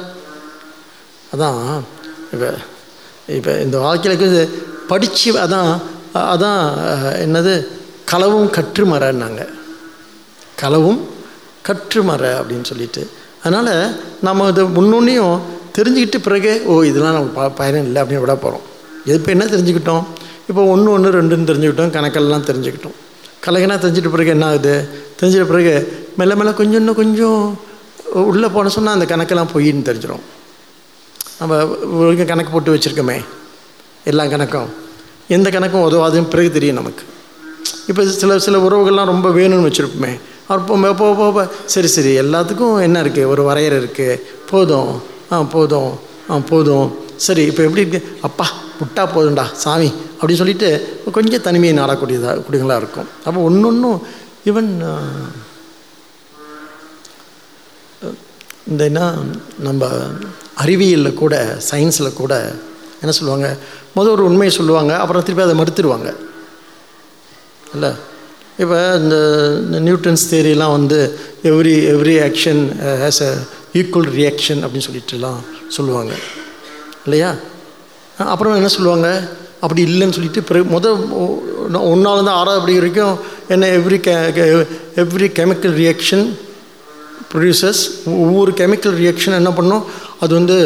அதான் 1.32 1.80
இப்போ 2.32 2.54
இப்போ 3.26 3.60
இந்த 3.60 3.78
வாழ்க்கையில 3.78 4.48
படித்து 4.88 5.32
அதான் 5.32 5.78
அதான் 6.14 6.76
என்னது? 7.24 7.66
களவும் 8.12 8.50
கற்று 8.50 8.86
மரன்னாங்க 8.86 9.48
களவும் 10.62 11.00
கற்று 11.62 12.02
அப்படின்னு 12.02 12.64
சொல்லிட்டு 12.64 13.10
அதனால் 13.44 14.00
நம்ம 14.20 14.48
இதை 14.48 14.64
முன்னொன்னையும் 14.64 15.38
தெரிஞ்சுக்கிட்டு 15.78 16.18
பிறகு 16.22 16.62
ஓ 16.66 16.82
இதெல்லாம் 16.82 17.12
நம்ம 17.12 17.28
ப 17.28 17.48
பயணம் 17.48 17.84
இல்லை 17.84 18.02
அப்படின்னு 18.02 18.20
விட 18.20 18.34
போகிறோம் 18.34 18.64
இப்போ 19.04 19.30
என்ன 19.30 19.44
தெரிஞ்சுக்கிட்டோம்? 19.44 20.04
இப்போ 20.48 20.62
ஒன்று 20.64 20.90
ஒன்று 20.90 21.22
ரெண்டுன்னு 21.22 21.48
தெரிஞ்சுக்கிட்டோம் 21.50 21.92
கணக்கெல்லாம் 21.96 22.46
தெரிஞ்சுக்கிட்டோம். 22.50 22.96
கலகனா 23.46 23.74
தெரிஞ்சிட்ட 23.84 24.10
பிறகு 24.10 24.30
என்ன 24.30 24.46
ஆகுது? 24.46 24.88
தெரிஞ்சிட்ட 25.20 25.44
பிறகு 25.44 25.72
மெல்ல 26.16 26.34
மெல்ல 26.34 26.52
கொஞ்சம் 26.52 26.80
இன்னும் 26.80 26.94
கொஞ்சம் 26.94 27.58
உள்ளே 28.12 28.48
போன 28.48 28.68
சொன்னால் 28.68 29.00
அந்த 29.00 29.16
கணக்கெல்லாம் 29.16 29.52
பொய்ன்னு 29.54 29.86
தெரிஞ்சிடும் 29.88 30.24
நம்ம 31.40 31.64
வரைக்கும் 31.64 32.26
கணக்கு 32.26 32.52
போட்டு 32.52 32.74
வச்சுருக்கோமே. 32.74 33.24
எல்லா 34.04 34.24
கணக்கும். 34.24 34.68
எந்த 35.28 35.50
கணக்கும் 35.50 35.86
உதவாதுன்னு 35.88 36.30
பிறகு 36.30 36.50
தெரியும் 36.50 36.76
நமக்கு. 36.76 37.04
இப்போ 37.86 38.04
சில 38.04 38.38
சில 38.38 38.58
உறவுகள்லாம் 38.58 39.12
ரொம்ப 39.12 39.30
வேணும்னு 39.30 39.68
வச்சுருப்போமே. 39.68 40.20
அப்போ 40.54 40.92
போ 41.00 41.06
போ 41.36 41.42
சரி 41.72 41.88
சரி 41.94 42.12
எல்லாத்துக்கும் 42.22 42.76
என்ன 42.86 43.02
இருக்குது 43.04 43.30
ஒரு 43.32 43.42
வரையறை 43.48 43.76
இருக்குது 43.82 44.20
போதும். 44.50 44.92
ஆ 45.32 45.42
போதும். 45.54 45.90
ஆ 46.30 46.38
போதும். 46.50 46.88
சரி 47.26 47.42
இப்போ 47.50 47.62
எப்படி 47.66 47.84
இருக்கு? 47.84 48.00
அப்பா 48.28 48.46
விட்டா 48.80 49.04
போதும்டா 49.14 49.44
சாமி 49.64 49.90
அப்படின்னு 50.18 50.40
சொல்லிட்டு 50.42 50.68
கொஞ்சம் 51.16 51.44
தனிமையை 51.46 51.74
நாடக்கூடியதாக 51.78 52.42
கூடியவங்களாக 52.46 52.82
இருக்கும். 52.82 53.08
அப்போ 53.26 53.38
ஒன்று 53.48 53.68
ஒன்றும் 53.70 54.00
ஈவன் 54.50 54.70
இந்த 58.70 58.82
என்ன 58.90 59.02
நம்ம 59.66 59.84
அறிவியலில் 60.62 61.20
கூட 61.22 61.34
சயின்ஸில் 61.70 62.18
கூட 62.20 62.34
என்ன 63.02 63.12
சொல்லுவாங்க? 63.18 63.48
முதல் 63.96 64.14
ஒரு 64.16 64.24
உண்மையை 64.30 64.52
சொல்லுவாங்க 64.56 64.92
அப்புறம் 65.02 65.24
திருப்பி 65.26 65.44
அதை 65.46 65.56
மறுத்துடுவாங்க 65.60 66.08
இல்லை? 67.74 67.90
இப்போ 68.62 68.78
இந்த 69.02 69.16
நியூட்டன்ஸ் 69.86 70.24
தேரியெலாம் 70.30 70.74
வந்து 70.76 70.98
every 71.50 71.74
every 71.94 72.14
action 72.28 72.62
has 73.02 73.20
a 73.28 73.32
equal 73.80 74.08
reaction 74.18 74.60
அப்படின்னு 74.64 74.86
சொல்லிட்டுலாம் 74.88 75.40
சொல்லுவாங்க. 75.76 76.12
இல்லையா? 77.04 77.30
அப்புறம் 78.32 78.56
என்ன 78.60 78.70
சொல்லுவாங்க? 78.76 79.08
அப்படி 79.64 79.80
இல்லைன்னு 79.88 80.16
சொல்லிட்டு 80.16 80.42
பிறகு 80.48 80.64
முதல் 80.64 80.98
ஒன்றாலேருந்து 81.92 82.34
ஆறாவது 82.40 82.60
படி 82.64 82.74
வரைக்கும் 82.78 83.16
என்ன 83.54 83.68
எவ்ரி 83.78 83.98
கே 84.06 84.14
எவ்ரி 85.02 85.28
கெமிக்கல் 85.38 85.74
ரியாக்ஷன் 85.82 86.24
ப்ரொடியூசர்ஸ் 87.30 87.82
ஒவ்வொரு 88.24 88.50
கெமிக்கல் 88.60 88.96
ரியாக்ஷன் 89.02 89.38
என்ன 89.40 89.50
பண்ணோம்? 89.58 89.84
அது 90.20 90.32
வந்து 90.34 90.56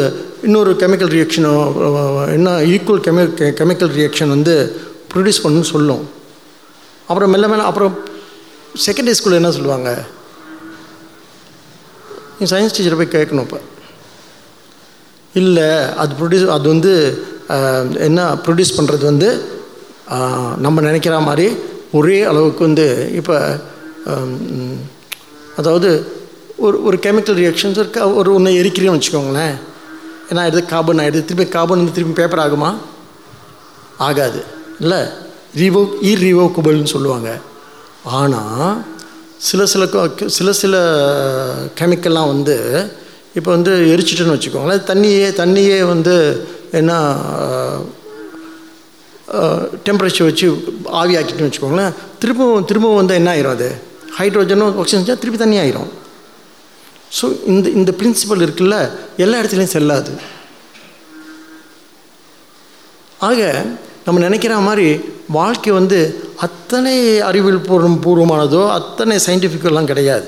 இன்னொரு 0.47 0.71
கெமிக்கல் 0.81 1.13
ரியாக்ஷன் 1.17 1.47
என்ன 2.35 2.57
ஈக்குவல் 2.73 3.05
கெமி 3.07 3.23
கெமிக்கல் 3.61 3.93
ரியாக்ஷன் 3.99 4.33
வந்து 4.35 4.55
ப்ரொடியூஸ் 5.13 5.43
பண்ணணும்னு 5.43 5.73
சொல்லும். 5.75 6.03
அப்புறம் 7.13 7.33
மெல்ல 7.33 7.47
மெல்ல 7.51 7.69
அப்புறம் 7.71 7.95
செகண்டரி 8.85 9.15
ஸ்கூலில் 9.17 9.39
என்ன 9.41 9.51
சொல்லுவாங்க? 9.57 9.89
நீ 12.37 12.45
சயின்ஸ் 12.53 12.75
டீச்சரை 12.75 12.97
போய் 12.99 13.15
கேட்கணும் 13.17 13.45
இப்போ. 13.47 13.59
இல்லை 15.41 15.67
அது 16.01 16.11
ப்ரொடியூஸ் 16.19 16.47
அது 16.55 16.65
வந்து 16.73 16.93
என்ன 18.07 18.25
ப்ரொடியூஸ் 18.45 18.77
பண்ணுறது 18.77 19.03
வந்து 19.11 19.29
நம்ம 20.65 20.81
நினைக்கிற 20.87 21.15
மாதிரி 21.27 21.47
ஒரே 21.97 22.17
அளவுக்கு 22.31 22.61
வந்து 22.67 22.85
இப்போ 23.19 23.35
அதாவது 25.59 25.89
ஒரு 26.65 26.77
ஒரு 26.87 26.97
கெமிக்கல் 27.05 27.39
ரியாக்ஷன்ஸ் 27.41 27.79
இருக்க. 27.81 27.99
ஒரு 28.19 28.29
ஒன்று 28.37 28.59
எரிக்கிறேன்னு 28.61 28.97
வச்சுக்கோங்களேன். 28.97 29.55
ஏன்னா 30.29 30.43
எடுத்து 30.49 30.71
கார்பன் 30.73 31.01
ஆகிடுது 31.03 31.27
திருப்பி 31.29 31.45
கார்பன் 31.55 31.81
வந்து 31.81 31.95
திருப்பி 31.97 32.15
பேப்பர் 32.19 32.43
ஆகுமா? 32.45 32.71
ஆகாது. 34.07 34.41
இல்லை? 34.83 35.01
ரீவோ 35.61 35.81
இரிவோக்கபிள்னு 36.11 36.93
சொல்லுவாங்க. 36.95 37.29
ஆனால் 38.19 38.73
சில 39.47 39.61
சில 39.73 39.83
சில 40.37 40.49
சில 40.61 40.75
கெமிக்கல்லாம் 41.79 42.31
வந்து 42.33 42.55
இப்போ 43.37 43.49
வந்து 43.55 43.71
எரிச்சிட்டுன்னு 43.93 44.35
வச்சுக்கோங்களேன். 44.35 44.83
தண்ணியே 44.89 45.27
தண்ணியே 45.41 45.77
வந்து 45.93 46.15
என்ன 46.79 46.91
டெம்பரேச்சர் 49.85 50.29
வச்சு 50.29 50.47
ஆவி 51.01 51.13
வச்சுக்கோங்களேன். 51.17 51.93
திரும்பவும் 52.21 52.65
திரும்பவும் 52.69 53.01
வந்து 53.01 53.17
என்ன 53.19 53.29
ஆயிரும் 53.33 53.55
அது? 53.57 53.69
ஹைட்ரோஜனும் 54.17 54.77
ஆக்சிஜன் 54.81 55.21
திருப்பி 55.21 55.39
தண்ணி 55.43 55.57
ஆயிரும். 55.63 55.91
ஸோ 57.17 57.25
இந்த 57.51 57.67
இந்த 57.79 57.91
பிரின்சிபல் 57.99 58.43
இருக்குல்ல 58.45 58.77
எல்லா 59.23 59.39
இடத்துலையும் 59.41 59.75
செல்லாது. 59.77 60.11
ஆக 63.29 63.41
நம்ம 64.05 64.21
நினைக்கிற 64.25 64.53
மாதிரி 64.67 64.87
வாழ்க்கை 65.37 65.71
வந்து 65.79 65.99
அத்தனை 66.45 66.95
அறிவியல் 67.27 67.65
பூர்வம் 67.67 67.99
பூர்வமானதோ 68.05 68.63
அத்தனை 68.77 69.15
சயின்டிஃபிக்கெல்லாம் 69.25 69.89
கிடையாது. 69.91 70.27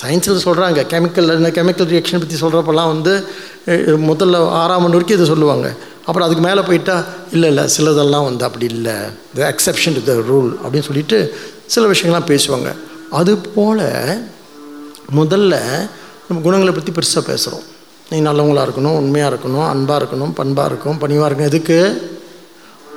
சயின்ஸில் 0.00 0.44
சொல்கிறாங்க 0.46 0.80
கெமிக்கல் 0.92 1.34
என்ன 1.34 1.50
கெமிக்கல் 1.58 1.90
ரியாக்ஷன் 1.92 2.22
பற்றி 2.22 2.38
சொல்கிறப்பெல்லாம் 2.44 2.90
வந்து 2.94 3.12
முதல்ல 4.08 4.40
ஆறாம் 4.62 4.82
மணி 4.84 4.96
வரைக்கும் 4.96 5.18
இதை 5.18 5.28
சொல்லுவாங்க. 5.32 5.66
அப்புறம் 6.06 6.26
அதுக்கு 6.26 6.44
மேலே 6.46 6.62
போயிட்டா 6.68 6.96
இல்லை 7.34 7.48
இல்லை 7.52 7.64
சிலதெல்லாம் 7.76 8.26
வந்து 8.28 8.44
அப்படி 8.48 8.66
இல்லை. 8.74 8.96
The 9.36 9.44
exception 9.52 9.96
to 9.98 10.02
the 10.10 10.14
rule 10.30 10.50
அப்படின்னு 10.62 10.88
சொல்லிட்டு 10.90 11.18
சில 11.74 11.84
விஷயங்கள்லாம் 11.92 12.30
பேசுவாங்க. 12.32 12.70
அது 13.20 13.32
போல் 13.54 13.86
முதல்ல 15.20 15.54
நம்ம 16.26 16.42
குணங்களை 16.44 16.72
பற்றி 16.74 16.92
பெருசாக 16.98 17.24
பேசுகிறோம் 17.30 17.64
நீ 18.10 18.16
நல்லவங்களாக 18.28 18.66
இருக்கணும் 18.68 18.98
உண்மையாக 19.02 19.30
இருக்கணும் 19.32 19.66
அன்பாக 19.72 19.98
இருக்கணும் 20.00 20.32
பண்பாக 20.40 20.70
இருக்கும் 20.70 20.98
பணிவாக 21.02 21.28
இருக்கணும் 21.28 21.52
எதுக்கு? 21.52 21.78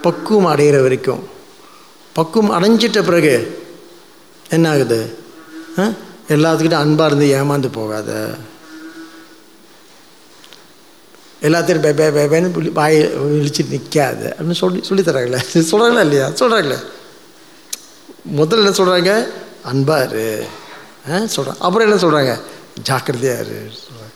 பக்குவம் 0.04 0.52
அடைகிற 0.52 0.78
வரைக்கும். 0.82 1.24
பக்குவம் 2.16 2.54
அடைஞ்சிட்ட 2.58 3.00
பிறகு 3.04 3.34
என்ன 4.50 4.70
ஆகுது 4.70 5.00
எல்லாத்துக்கிட்ட 6.36 6.78
அன்பாக 6.80 7.10
இருந்து 7.10 7.28
ஏமாந்து 7.38 7.70
போகாத. 7.78 8.10
எல்லாத்தையும் 11.48 11.84
பே 11.84 11.92
பே 12.16 12.26
பேன்னு 12.32 12.50
வாய் 12.80 12.98
இழிச்சிட்டு 13.36 13.74
நிற்காது 13.76 14.26
அப்படின்னு 14.32 14.60
சொல்லி 14.62 14.80
சொல்லித்தராங்களே 14.90 15.40
சொல்கிறாங்களா 15.72 16.04
இல்லையா? 16.08 16.26
சொல்கிறாங்களே 16.42 16.80
முதல்ல 18.40 18.64
என்ன 18.64 18.74
சொல்கிறாங்க 18.80 19.12
அன்பாக 19.72 20.04
இரு. 20.08 20.26
சொல்கிறாங்க 21.36 21.60
அப்புறம் 21.66 21.86
என்ன 21.88 22.00
சொல்கிறாங்க 22.04 22.34
ஜாக்கிரதையாக 22.90 23.44
இரு. 23.46 23.60
சொல்கிறாங்க 23.80 24.08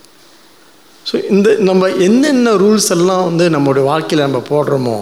ஸோ 1.06 1.16
இந்த 1.34 1.50
நம்ம 1.70 1.88
என்னென்ன 2.08 2.52
ரூல்ஸ் 2.64 2.92
எல்லாம் 2.98 3.26
வந்து 3.30 3.46
நம்மளுடைய 3.50 3.84
வாழ்க்கையில் 3.84 4.28
நம்ம 4.28 4.42
போடுறோமோ 4.52 4.98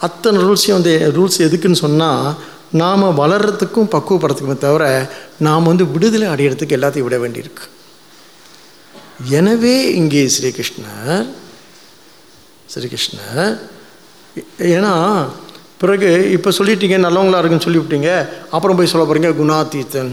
அத்தனை 0.00 0.38
ரூல்ஸையும் 0.44 0.78
வந்து 0.78 0.94
ரூல்ஸ் 1.16 1.38
எதுக்குன்னு 1.46 1.82
சொன்னால் 1.86 2.28
நாம் 2.80 3.18
வளர்கிறதுக்கும் 3.20 3.92
பக்குவப்படுறதுக்குமே 3.94 4.56
தவிர 4.58 4.84
நாம் 5.46 5.68
வந்து 5.70 5.84
விடுதலை 5.94 6.26
அடையிறதுக்கு 6.32 6.76
எல்லாத்தையும் 6.78 7.08
விட 7.08 7.16
வேண்டியிருக்கு. 7.18 7.64
எனவே 9.38 9.92
இங்கே 10.00 10.22
ஸ்ரீகிருஷ்ணர் 10.34 11.26
ஸ்ரீகிருஷ்ணர் 12.72 13.52
ஏன்னா 14.74 14.92
பிறகு 15.80 16.08
இப்போ 16.36 16.50
சொல்லிட்டீங்க 16.58 16.96
நல்லவங்களாக 17.06 17.40
இருக்குன்னு 17.42 17.66
சொல்லிவிட்டீங்க 17.66 18.10
அப்புறம் 18.50 18.76
போய் 18.76 18.92
சொல்ல 18.92 19.04
போகிறீங்க 19.06 19.30
குணாதீத்தன் 19.40 20.12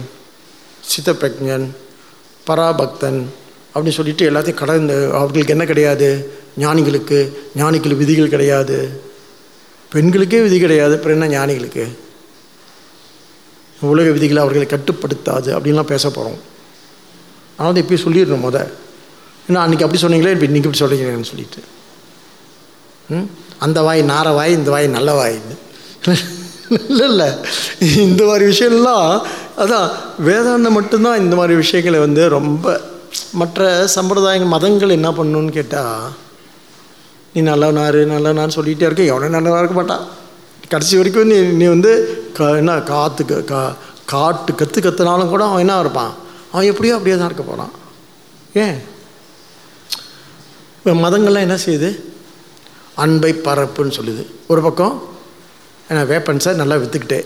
சித்தப்பிரஜன் 0.91 1.67
பராபக்தன் 2.47 3.19
அப்படின்னு 3.73 3.97
சொல்லிட்டு 3.99 4.29
எல்லாத்தையும் 4.29 4.61
கடந்து 4.61 4.95
அவர்களுக்கு 5.19 5.55
என்ன 5.55 5.65
கிடையாது? 5.65 6.09
ஞானிகளுக்கு 6.57 7.17
ஞானிகள் 7.55 7.99
விதிகள் 8.01 8.33
கிடையாது. 8.35 8.77
பெண்களுக்கே 9.91 10.41
விதி 10.41 10.59
கிடையாது 10.59 10.95
அப்புறம் 10.95 11.21
என்ன 11.21 11.39
ஞானிகளுக்கு? 11.39 11.85
உலக 13.81 14.09
விதிகளை 14.09 14.41
அவர்களை 14.41 14.67
கட்டுப்படுத்தாது 14.69 15.49
அப்படின்லாம் 15.55 15.83
பேச 15.83 16.09
போகிறோம் 16.09 16.39
ஆனால் 17.57 17.75
இப்போயே 17.75 18.03
சொல்லிடணும் 18.03 18.45
முத. 18.45 18.67
ஏன்னா 19.49 19.55
அன்றைக்கி 19.55 19.83
அப்படி 19.83 20.01
சொன்னீங்களே 20.01 20.31
இப்போ 20.31 20.45
இன்றைக்கி 20.45 20.65
இப்படி 20.65 20.79
சொல்கிறீங்கன்னு 20.79 21.23
சொல்லிட்டு. 21.23 21.61
ம்? 23.09 23.27
அந்த 23.57 23.81
வாய் 23.81 24.01
நார 24.03 24.33
வாய் 24.33 24.51
இந்த 24.51 24.69
வாய் 24.69 24.87
நல்ல 24.87 25.23
வாய்ன்னு 25.23 25.55
இல்லை 26.89 27.07
இல்லை. 27.07 27.27
இந்த 27.95 28.25
மாதிரி 28.25 28.45
விஷயம்லாம் 28.45 29.25
அதான் 29.57 29.91
வேதாந்தம் 30.25 30.71
மட்டும்தான் 30.71 31.17
இந்த 31.17 31.35
மாதிரி 31.35 31.55
விஷயங்களை 31.55 31.99
வந்து 31.99 32.29
ரொம்ப 32.29 32.81
மற்ற 33.31 33.87
சம்பிரதாய 33.87 34.45
மதங்கள் 34.45 34.89
என்ன 34.89 35.11
பண்ணணும்னு 35.11 35.49
கேட்டால் 35.49 36.26
நீ 37.37 37.43
நல்லவனாரு 37.43 37.99
நல்லவனான்னு 38.15 38.55
சொல்லிகிட்டே 38.55 38.81
இருக்க. 38.81 39.03
எவனும் 39.03 39.29
நல்லவனாக 39.29 39.63
இருக்க 39.63 39.73
மாட்டான். 39.73 40.07
கடைசி 40.69 40.95
வரைக்கும் 40.95 41.27
நீ 41.27 41.39
நீ 41.39 41.65
வந்து 41.65 42.21
க 42.33 42.55
என்ன 42.55 42.79
காற்று 42.79 43.25
க- 43.25 43.41
கா 43.41 43.75
காட்டு 44.05 44.55
கற்று 44.55 44.81
கற்றுனாலும் 44.81 45.27
கூட 45.27 45.45
அவன் 45.45 45.59
என்ன 45.59 45.79
இருப்பான்? 45.79 46.13
அவன் 46.51 46.65
எப்படியோ 46.65 46.95
அப்படியே 46.95 47.17
தான் 47.17 47.25
இருக்க 47.25 47.43
போகிறான் 47.43 47.71
ஏன்? 48.53 48.81
இப்போ 50.77 51.09
மதங்கள்லாம் 51.09 51.39
என்ன 51.39 51.55
செய்யுது? 51.65 52.01
அன்பை 52.95 53.33
பரப்புன்னு 53.33 53.91
சொல்லுது. 54.01 54.25
ஒரு 54.47 54.61
பக்கம் 54.61 55.03
ஏன்னா 55.89 55.93
வேப்பன்ஸை 55.93 56.53
நல்லா 56.53 56.75
விற்றுக்கிட்டே 56.75 57.25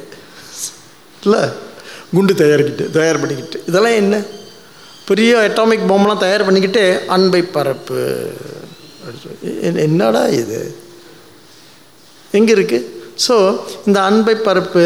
இல்லை 1.23 1.49
குண்டு 2.13 2.33
தயாரிக்கிட்டு 2.33 2.89
தயார் 2.89 3.19
பண்ணிக்கிட்டு 3.19 3.63
இதெல்லாம் 3.67 3.91
என்ன? 3.91 4.21
பெரிய 5.05 5.37
அட்டாமிக் 5.37 5.89
பாம்பெலாம் 5.89 6.17
தயார் 6.17 6.45
பண்ணிக்கிட்டு 6.45 7.03
அன்பை 7.07 7.41
பரப்பு. 7.41 8.27
அப்படின்னு 9.11 9.77
என்னடா 9.77 10.27
இது? 10.27 10.75
எங்கே 12.31 12.53
இருக்குது 12.53 12.85
ஸோ 13.27 13.59
இந்த 13.85 14.01
அன்பை 14.01 14.35
பரப்பு 14.35 14.85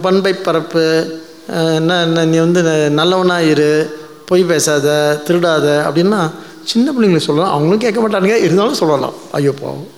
பண்பை 0.00 0.34
பரப்பு 0.34 1.20
என்ன 1.48 2.02
என்ன 2.02 2.24
நீ 2.24 2.38
வந்து 2.38 2.62
ந- 2.62 3.40
இரு 3.40 3.96
பொய் 4.26 4.44
பேசாத 4.44 5.20
திருடாத 5.26 5.84
அப்படின்னா 5.88 6.30
சின்ன 6.64 6.92
பிள்ளைங்களுக்கு 6.92 7.16
சொல்லலாம். 7.16 7.50
அவங்களும் 7.50 7.80
கேட்க 7.80 8.08
மாட்டானுங்க 8.08 8.34
இருந்தாலும் 8.34 8.74
சொல்லலாம். 8.74 9.14
ஐயோ 9.30 9.52
பாவம். 9.52 9.88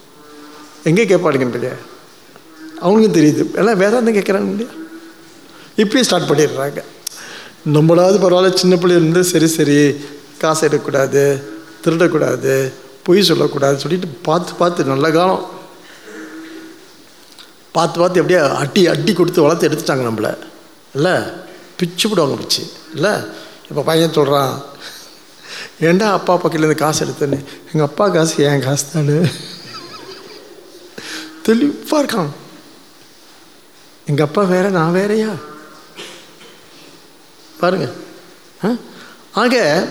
எங்கே 0.85 1.05
கேட்பாடுங்கன்றீங்க 1.05 1.77
அவங்களுக்கும் 2.83 3.15
தெரியுது. 3.15 3.55
எல்லாம் 3.55 3.81
வேதாந்தம் 3.81 4.19
கேட்குறாங்க 4.19 4.51
இல்லையா? 4.51 4.73
இப்பயே 5.77 6.01
ஸ்டார்ட் 6.01 6.31
பண்ணிடுறாங்க. 6.31 6.83
நம்மளாவது 7.73 8.19
பரவாயில்ல 8.19 8.55
சின்ன 8.55 8.77
பிள்ளைய 8.77 8.91
இருந்து 8.91 9.25
சரி 9.25 9.47
சரி. 9.47 9.95
காசு 10.39 10.67
எடுக்கக்கூடாது 10.67 11.43
திருடக்கூடாது. 11.85 12.73
பொய் 13.07 13.21
சொல்லக்கூடாதுன்னு 13.21 13.77
சொல்லிட்டு 13.77 14.07
பார்த்து 14.07 14.55
பார்த்து 14.55 14.85
நல்ல 14.85 15.11
காலம். 15.11 15.49
பார்த்து 17.73 17.99
பார்த்து 17.99 18.23
எப்படியே 18.23 18.55
அட்டி 18.55 18.87
அட்டி 18.87 19.13
கொடுத்து 19.13 19.43
வளர்த்து 19.43 19.69
எடுத்துட்டாங்க 19.69 19.99
நம்மளை. 19.99 20.39
இல்லை 20.95 21.13
பிச்சு 21.77 22.09
விடுவாங்க 22.09 22.37
பிச்சு. 22.37 22.71
இல்லை 22.95 23.11
இப்போ 23.69 23.83
பையன் 23.83 24.13
சொல்கிறான் 24.13 24.63
ஏண்டா 25.81 26.13
அப்பா 26.13 26.41
பக்கத்துலேருந்து 26.41 26.75
காசு 26.75 27.07
எடுத்தேன்னு? 27.07 27.45
எங்கள் 27.67 27.89
அப்பா 27.89 28.09
காசு 28.09 28.43
என் 28.43 28.61
காசு 28.61 28.85
தானே. 28.93 29.29
தெளிவாக 31.43 32.03
இருக்கான். 32.03 32.29
எங்கள் 34.07 34.27
அப்பா 34.27 34.43
வேற 34.43 34.69
நான் 34.69 34.95
வேறயா? 34.95 35.35
பாருங்க. 37.61 37.93
ஆ? 38.65 38.69
ஆக 39.33 39.87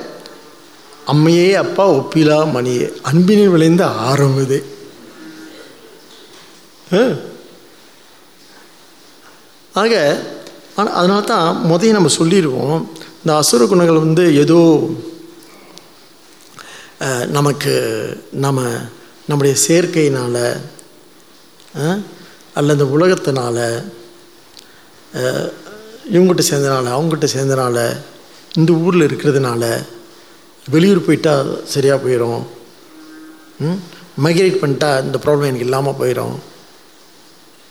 அம்மையே 1.11 1.47
அப்பா 1.63 1.83
ஒப்பிலா 1.97 2.37
மணியே. 2.55 2.85
அன்பினில் 3.09 3.53
விளைந்த 3.55 3.83
ஆரம் 4.09 4.37
இது. 4.43 4.59
ஆக 9.73 9.93
ஆனால் 10.77 10.95
அதனால 10.99 11.21
தான் 11.33 11.49
முதல்ல 11.71 11.97
நம்ம 11.97 12.11
சொல்லிடுவோம் 12.19 12.79
இந்த 13.21 13.31
அசுர 13.41 13.65
குணங்கள் 13.65 14.05
வந்து 14.05 14.23
ஏதோ 14.43 14.59
நமக்கு 17.37 17.73
நம்ம 18.45 18.59
நம்முடைய 19.29 19.53
சேர்க்கையினால் 19.67 20.41
அல்ல 22.57 22.75
இந்த 22.75 22.85
உலகத்தினால 22.95 23.57
இவங்ககிட்ட 26.13 26.43
சேர்ந்தனால 26.49 26.93
அவங்ககிட்ட 26.95 27.27
சேர்ந்தனால 27.35 27.77
இந்த 28.59 28.71
ஊரில் 28.85 29.07
இருக்கிறதுனால 29.07 29.63
வெளியூர் 30.65 31.05
போயிட்டால் 31.05 31.61
சரியாக 31.63 31.99
போயிடும் 32.03 32.43
மைக்ரேட் 34.23 34.61
பண்ணிட்டா 34.61 35.03
இந்த 35.03 35.17
ப்ராப்ளம் 35.17 35.45
எனக்கு 35.45 35.59
இல்லாமல் 35.59 35.97
போயிடும் 35.99 36.35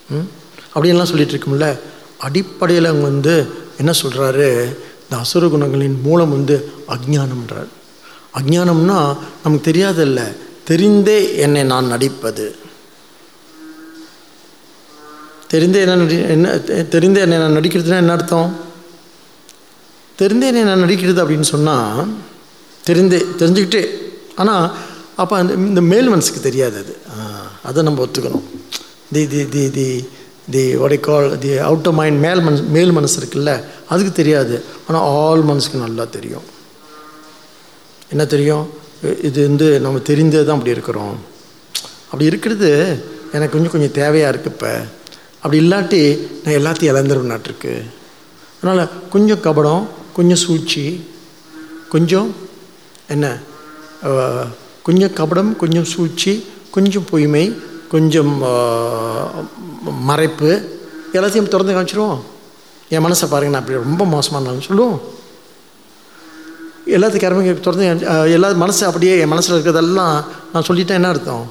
ம்? 0.08 0.26
அப்படியெல்லாம் 0.66 1.06
சொல்லிட்டு 1.06 1.34
இருக்கும்ல. 1.34 1.66
அடிப்படையில் 2.18 2.84
அவங்க 2.84 3.04
வந்து 3.04 3.34
என்ன 3.78 3.92
சொல்கிறாரு 4.02 4.48
இந்த 5.02 5.16
அசுர 5.16 5.46
குணங்களின் 5.46 6.02
மூலம் 6.02 6.30
வந்து 6.30 6.56
அஜானம்ன்றார் 6.88 7.70
அஜானம்னா 8.34 8.98
நமக்கு 9.44 9.70
தெரியாதில்ல. 9.70 10.20
தெரிந்தே 10.70 11.34
என்னை 11.36 11.62
நான் 11.62 11.86
நடிப்பது. 11.86 12.46
தெரிந்தே 15.50 15.80
என்ன 15.80 15.96
நடி 15.96 16.16
என்ன 16.28 16.56
தெ- 16.58 16.88
தெரிந்தே 16.88 17.20
என்னை 17.20 17.38
நான் 17.38 17.56
நடிக்கிறதுனா 17.56 17.96
என்ன 17.96 18.12
அர்த்தம்? 18.12 18.50
தெரிந்தே 20.18 20.46
என்னை 20.46 20.62
நான் 20.62 20.82
நடிக்கிறது 20.82 21.24
அப்படின்னு 21.24 21.48
சொன்னால் 21.48 22.00
தெரிந்து 22.88 23.18
தெரிஞ்சுக்கிட்டே 23.40 23.82
ஆனால் 24.42 24.64
அப்போ 25.22 25.34
அந்த 25.40 25.52
இந்த 25.70 25.82
மேல் 25.92 26.08
மனசுக்கு 26.12 26.40
தெரியாது 26.48 26.76
அது. 26.82 26.94
அதை 27.68 27.82
நம்ம 27.86 28.02
ஒத்துக்கணும். 28.04 28.46
The 29.14 29.22
the 29.32 29.42
the 29.54 29.64
the 29.76 29.88
the 30.54 30.62
ஒடைக்கால் 30.84 31.28
தி 31.42 31.50
அவுட்டர் 31.68 31.96
மைண்ட் 31.98 32.18
மேல் 32.24 32.42
மனசு 32.46 32.64
மேல் 32.76 32.92
மனசு 32.96 33.16
இருக்குல்ல 33.20 33.52
அதுக்கு 33.92 34.12
தெரியாது. 34.20 34.56
ஆனால் 34.86 35.06
ஆல் 35.20 35.44
மனசுக்கு 35.50 35.84
நல்லா 35.84 36.04
தெரியும். 36.16 36.46
என்ன 38.12 38.24
தெரியும்? 38.34 38.64
இது 39.28 39.38
வந்து 39.48 39.68
நம்ம 39.84 40.02
தெரிந்தே 40.10 40.42
தான் 40.44 40.56
அப்படி 40.58 40.76
இருக்கிறோம். 40.76 41.16
அப்படி 42.10 42.24
இருக்கிறது 42.30 42.70
எனக்கு 43.36 43.54
கொஞ்சம் 43.54 43.74
கொஞ்சம் 43.74 43.96
தேவையாக 44.00 44.32
இருக்கு 44.32 44.52
இப்போ. 44.54 44.72
அப்படி 45.42 45.58
இல்லாட்டி 45.64 46.02
நான் 46.42 46.58
எல்லாத்தையும் 46.60 46.92
இழந்துருவேனாட்டிருக்கு 46.94 47.72
அதனால் 48.58 48.92
கொஞ்சம் 49.14 49.42
கபடம் 49.46 49.84
கொஞ்சம் 50.16 50.42
சூழ்ச்சி 50.44 50.84
கொஞ்சம் 51.94 52.28
என்ன? 53.08 53.26
கொஞ்சம் 54.82 55.14
கபடம் 55.18 55.50
கொஞ்சம் 55.56 55.88
சூழ்ச்சி 55.94 56.32
கொஞ்சம் 56.70 57.08
பொய்மை 57.10 57.44
கொஞ்சம் 57.92 58.32
மறைப்பு 60.08 60.50
எல்லாத்தையும் 61.16 61.50
திறந்து 61.52 61.74
காமிச்சிருவோம். 61.74 62.22
என் 62.94 63.04
மனசை 63.04 63.26
பாருங்கள் 63.28 63.54
நான் 63.54 63.62
அப்படி 63.62 63.82
ரொம்ப 63.86 64.04
மோசமானாலும் 64.14 64.66
சொல்லுவோம். 64.68 64.98
எல்லாத்துக்கும் 66.96 67.28
இறமைக்கு 67.28 67.60
திறந்து 67.66 68.32
எல்லா 68.36 68.48
மனசு 68.62 68.82
அப்படியே 68.86 69.12
என் 69.18 69.32
மனசில் 69.32 69.56
இருக்கிறதெல்லாம் 69.56 70.16
நான் 70.52 70.66
சொல்லிட்டேன் 70.68 70.98
என்ன 71.00 71.12
அர்த்தம்? 71.14 71.46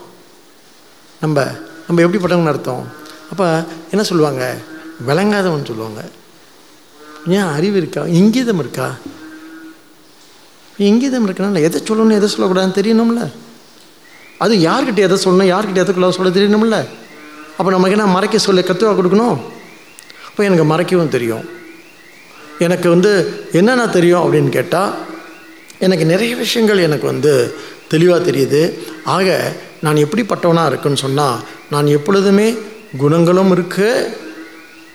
நம்ம 1.21 1.45
நம்ம 1.87 2.01
எப்படிப்பட்டவங்கன்னு 2.05 2.53
அர்த்தம்? 2.53 2.83
அப்போ 3.31 3.45
என்ன 3.91 4.03
சொல்லுவாங்க? 4.09 4.43
விளங்காதவன் 5.07 5.69
சொல்லுவாங்க. 5.69 6.01
ஏன் 7.27 7.49
அறிவு 7.55 7.77
இருக்கா? 7.81 8.01
இங்கீதம் 8.19 8.61
இருக்கா? 8.63 8.87
இங்கீதம் 10.77 11.29
இருக்கனால 11.29 11.61
எதை 11.61 11.81
சொல்லணும் 11.87 12.17
எதை 12.19 12.29
சொல்லக்கூடாதுன்னு 12.33 12.77
தெரியணும்ல. 12.79 13.31
அது 14.37 14.55
யார்கிட்ட 14.55 14.95
எதை 14.95 15.17
சொல்லணும் 15.23 15.51
யார்கிட்ட 15.53 15.75
எதை 15.75 16.11
சொல்ல 16.11 16.31
தெரியணும்ல. 16.39 16.85
அப்போ 17.57 17.71
நமக்கு 17.71 17.97
என்ன 17.97 18.05
மறைக்க 18.05 18.37
சொல்ல 18.37 18.61
கத்துவா 18.61 18.93
கொடுக்கணும்? 18.99 19.37
அப்போ 20.27 20.43
எனக்கு 20.43 20.65
மறைக்கவும் 20.73 21.15
தெரியும். 21.15 21.43
எனக்கு 22.59 22.89
வந்து 22.89 23.11
என்னென்ன 23.51 23.87
தெரியும் 23.87 24.23
அப்படின்னு 24.23 24.49
கேட்டால் 24.49 24.93
எனக்கு 25.79 26.05
நிறைய 26.05 26.35
விஷயங்கள் 26.35 26.77
எனக்கு 26.77 27.05
வந்து 27.05 27.55
தெளிவாக 27.87 28.31
தெரியுது. 28.31 28.61
ஆக 29.03 29.53
நான் 29.81 29.95
எப்படிப்பட்டவனாக 29.95 30.67
இருக்குன்னு 30.67 30.97
சொன்னால் 30.97 31.39
நான் 31.69 31.87
எப்பொழுதுமே 31.87 32.57
குணங்களும் 32.97 33.51
இருக்குது 33.55 34.13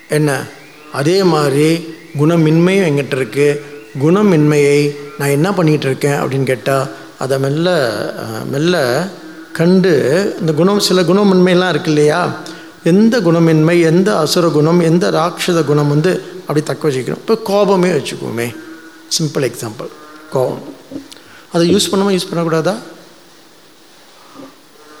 என்ன? 0.09 0.47
அதே 0.91 1.23
மாதிரி 1.23 1.95
குணமின்மையும் 2.19 2.87
எங்கிட்ட 2.89 3.15
இருக்குது 3.19 3.59
குணமின்மையை 4.03 4.95
நான் 5.19 5.35
என்ன 5.37 5.49
பண்ணிகிட்டு 5.57 5.87
இருக்கேன் 5.89 6.19
அப்படின்னு 6.21 6.49
கேட்டால் 6.51 6.87
அதை 7.23 7.37
மெல்ல 7.45 7.69
மெல்ல 8.53 8.75
கண்டு 9.57 9.93
இந்த 10.39 10.51
குணம் 10.59 10.85
சில 10.87 11.01
குணமின்மைலாம் 11.09 11.73
இருக்கு 11.73 11.91
இல்லையா? 11.93 12.19
எந்த 12.91 13.15
குணமின்மை 13.25 13.75
எந்த 13.91 14.09
அசுர 14.17 14.47
குணம் 14.57 14.79
எந்த 14.89 15.05
ராட்சத 15.17 15.63
குணம் 15.69 15.91
வந்து 15.93 16.11
அப்படி 16.41 16.61
தக்க 16.63 16.89
வச்சுக்கணும். 16.89 17.23
இப்போ 17.23 17.35
கோபமே 17.49 17.89
வச்சுக்குவோமே. 17.97 18.47
சிம்பிள் 19.15 19.47
எக்ஸாம்பிள் 19.49 19.89
கோபம். 20.33 20.63
அதை 21.53 21.63
யூஸ் 21.75 21.89
பண்ணாமல் 21.91 22.15
யூஸ் 22.17 22.29
பண்ணக்கூடாதா? 22.31 22.75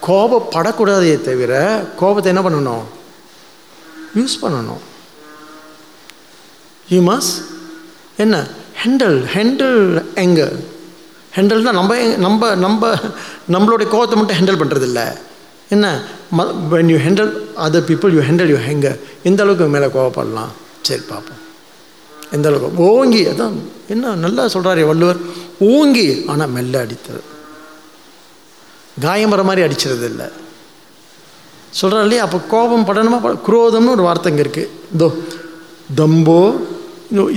கோபப்படக்கூடாதே 0.07 1.15
தவிர 1.27 1.53
கோபத்தை 2.01 2.29
என்ன 2.33 2.43
பண்ணணும்? 2.49 2.85
யூஸ் 4.19 4.37
பண்ணணும். 4.43 4.83
யூ 6.93 6.99
மஸ் 7.09 7.31
என்ன? 8.25 8.37
ஹேண்டல் 8.81 9.17
ஹேண்டில் 9.35 9.79
எங்கே 10.23 10.45
ஹெண்டல்னால் 11.37 11.77
நம்ம 11.79 11.95
நம்ம 12.25 12.51
நம்ம 12.65 12.91
நம்மளுடைய 13.53 13.87
கோபத்தை 13.93 14.15
மட்டும் 14.19 14.37
ஹேண்டில் 14.39 14.61
பண்ணுறதில்ல 14.61 15.01
என்ன? 15.75 15.87
ம 16.37 16.45
when 16.71 16.89
you 16.93 16.97
handle 17.05 17.31
other 17.65 17.85
people 17.89 18.13
you 18.15 18.21
handle 18.29 18.51
you 18.53 18.59
hang 18.67 18.87
எந்த 19.29 19.39
அளவுக்கு 19.43 19.65
மேலே 19.75 19.87
கோவப்படலாம்? 19.95 20.53
சரி 20.87 21.03
பார்ப்போம். 21.11 21.41
எந்த 22.35 22.45
அளவுக்கு? 22.49 22.83
ஓங்கி 22.91 23.21
அதான் 23.31 23.57
என்ன 23.93 24.13
நல்லா 24.25 24.43
சொல்கிறாரு 24.55 24.81
வள்ளுவர். 24.91 25.19
ஓங்கி 25.73 26.07
ஆனால் 26.31 26.53
மெல்ல 26.55 26.83
அடித்தது 26.85 27.21
காயம் 29.05 29.33
வர 29.33 29.43
மாதிரி 29.49 29.65
அடிச்சிறது 29.67 30.05
இல்லை 30.11 30.27
சொல்கிறார் 31.79 32.05
இல்லையா? 32.05 32.23
அப்போ 32.25 32.39
கோபம் 32.53 32.87
படணுமா? 32.89 33.19
குரோதம்னு 33.47 33.95
ஒரு 33.97 34.05
வார்த்தைங்க 34.09 34.43
இருக்குது 34.45 34.71
இதோ 34.95 35.09
தம்போ 36.01 36.39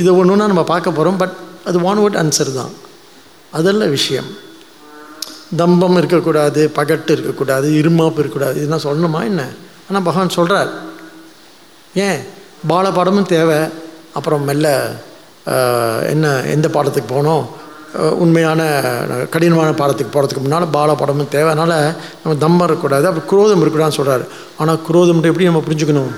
இதை 0.00 0.10
ஒன்றுனா 0.20 0.46
நம்ம 0.52 0.64
பார்க்க 0.70 0.96
போகிறோம் 0.98 1.20
பட் 1.22 1.36
அது 1.68 1.76
ஒன் 1.88 2.16
ஆன்சர் 2.22 2.50
தான். 2.60 2.72
அதல்ல 3.58 3.84
விஷயம். 3.96 4.30
தம்பம் 5.60 5.96
இருக்கக்கூடாது 6.00 6.60
பகட்டு 6.76 7.12
இருக்கக்கூடாது 7.14 7.68
இருமாப்பு 7.80 8.20
இருக்கக்கூடாது 8.22 8.56
இதெல்லாம் 8.60 8.86
சொல்லணுமா 8.88 9.20
என்ன? 9.30 9.42
ஆனால் 9.88 10.04
பகவான் 10.08 10.36
சொல்கிறார் 10.36 10.70
ஏன்? 12.06 12.20
பால 12.70 12.84
பாடமும் 12.98 13.32
தேவை. 13.34 13.58
அப்புறம் 14.18 14.44
மெல்ல 14.48 14.68
என்ன 16.12 16.26
எந்த 16.54 16.66
பாடத்துக்கு 16.76 17.12
போகணும் 17.14 17.44
உண்மையான 18.24 18.60
கடினமான 19.34 19.70
பாடத்துக்கு 19.80 20.12
போகிறதுக்கு 20.14 20.42
முன்னால் 20.44 20.72
பால 20.76 20.90
பாடமும் 21.00 21.32
தேவை. 21.36 21.48
அதனால் 21.54 21.76
நம்ம 22.22 22.34
தம்பம் 22.44 22.66
இருக்கக்கூடாது 22.68 23.06
அப்புறம் 23.08 23.28
குரோதம் 23.32 23.62
இருக்கக்கூடாதுன்னு 23.62 24.00
சொல்கிறாரு 24.00 24.24
ஆனால் 24.60 24.80
குரோதம்ன்ற 24.88 25.30
எப்படி 25.32 25.48
நம்ம 25.50 25.62
புரிஞ்சுக்கணும்? 25.68 26.12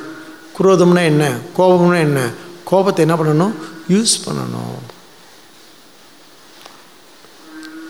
குரோதம்னா 0.58 1.04
என்ன? 1.12 1.24
கோபம்னா 1.58 2.00
என்ன? 2.08 2.20
கோபத்தை 2.74 3.08
என்ன 3.08 3.22
பண்ணணும்? 3.22 3.52
யூஸ் 3.92 4.28
பண்ணணும். 4.28 4.92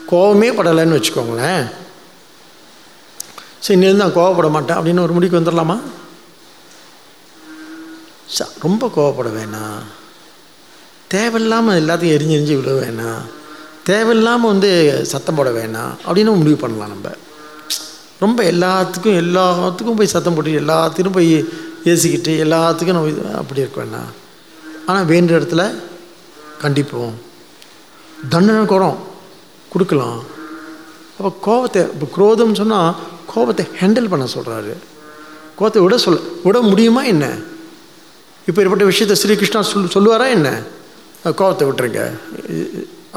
கோபமே 0.07 0.49
படலைன்னு 0.49 1.03
வச்சுக்கோங்களேன். 1.03 1.71
சரி 3.59 3.79
இன்னும் 3.79 3.95
நான் 3.95 4.15
கோவப்பட 4.15 4.49
மாட்டேன் 4.49 4.77
அப்படின்னு 4.77 4.99
ஒரு 4.99 5.13
முடிக்கு 5.13 5.39
வந்துடலாமா? 5.39 5.79
ச- 8.39 8.47
ரொம்ப 8.61 8.87
கோவப்பட 8.87 9.27
வேணாம். 9.27 9.83
தேவையில்லாமல் 11.07 11.83
எல்லாத்தையும் 11.83 12.17
எரிஞ்சு 12.17 12.43
எரிஞ்சு 12.43 12.55
விட 12.55 12.71
வேணாம். 12.71 13.21
தேவையில்லாமல் 13.83 14.51
வந்து 14.51 15.01
சத்தம் 15.05 15.35
போட 15.35 15.49
வேணாம் 15.49 15.95
அப்படின்னு 16.07 16.35
முடிவு 16.35 16.55
பண்ணலாம் 16.55 16.87
நம்ம. 16.87 17.09
ரொம்ப 18.19 18.43
எல்லாத்துக்கும் 18.43 19.19
எல்லாத்துக்கும் 19.21 19.95
போய் 19.95 20.07
சத்தம் 20.07 20.33
போட்டு 20.33 20.51
எல்லாத்தையும் 20.51 21.11
போய் 21.11 21.41
ஏசிக்கிட்டு 21.83 22.43
எல்லாத்துக்கும் 22.43 22.85
நம்ம 22.85 23.37
அப்படி 23.37 23.59
இருக்க 23.59 23.83
வேணாம். 23.83 24.23
ஆனால் 24.89 25.09
வேண்டிய 25.11 25.37
இடத்துல 25.39 25.63
கண்டிப்போம். 26.63 27.15
தண்டனை 28.33 28.63
குறம் 28.73 28.99
கொடுக்கலாம். 29.73 30.19
அப்போ 31.17 31.29
கோபத்தை 31.47 31.81
இப்போ 31.93 32.07
குரோதம்னு 32.15 32.59
சொன்னால் 32.61 32.95
கோபத்தை 33.33 33.63
ஹேண்டில் 33.81 34.11
பண்ண 34.13 34.25
சொல்கிறாரு 34.35 34.73
கோபத்தை 35.57 35.81
விட 35.83 35.95
சொல்ல 36.05 36.19
விட 36.45 36.57
முடியுமா 36.71 37.01
என்ன? 37.13 37.25
இப்போ 38.47 38.59
ஏற்பட்ட 38.63 38.85
விஷயத்தை 38.91 39.15
ஸ்ரீகிருஷ்ணா 39.21 39.61
சொல் 39.71 39.93
சொல்லுவாரா 39.95 40.25
என்ன? 40.37 40.49
கோபத்தை 41.41 41.63
விட்டுருங்க. 41.67 42.01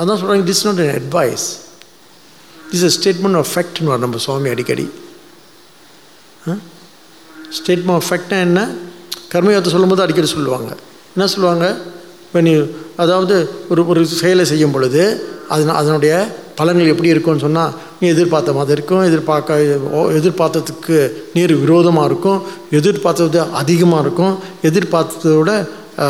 அதான் 0.00 0.18
சொல்கிறாங்க 0.20 0.46
this 0.50 0.64
not 0.66 0.82
an 0.84 0.94
advice 1.00 1.46
this 2.70 2.86
a 2.88 2.92
statement 2.98 3.38
of 3.40 3.50
ஃபேக்ட்னு 3.54 3.98
நம்ம 4.04 4.20
சுவாமி 4.26 4.48
அடிக்கடி. 4.54 4.86
ஸ்டேட்மெண்ட் 7.58 7.98
ஆஃப் 8.00 8.08
ஃபேக்ட்னா 8.10 8.38
என்ன? 8.48 8.60
கர்மயோகத்தை 9.32 9.72
சொல்லும்போது 9.74 10.04
அடிக்கடி 10.04 10.30
சொல்லுவாங்க. 10.36 10.70
என்ன 11.16 11.28
சொல்லுவாங்க? 11.28 11.76
இப்போ 12.26 12.40
நீ 12.40 12.66
அதாவது 12.96 13.50
ஒரு 13.68 13.86
ஒரு 13.86 14.06
செயலை 14.06 14.44
செய்யும் 14.44 14.70
பொழுது 14.70 15.28
அதன் 15.48 15.68
அதனுடைய 15.68 16.36
பலன்கள் 16.58 16.86
எப்படி 16.86 17.08
இருக்கும்னு 17.08 17.40
சொன்னால் 17.40 17.74
நீ 18.00 18.08
எதிர்பார்த்த 18.08 18.52
மாதிரி 18.52 18.72
இருக்கும். 18.72 19.04
எதிர்பார்க்க 19.04 19.76
ஓ- 19.92 20.10
எதிர்பார்த்ததுக்கு 20.10 21.12
நீர் 21.34 21.56
விரோதமாக 21.56 22.06
இருக்கும். 22.06 22.42
எதிர்பார்த்தது 22.70 23.40
அதிகமாக 23.40 24.00
இருக்கும். 24.00 24.38
எதிர்பார்த்ததோட 24.62 25.68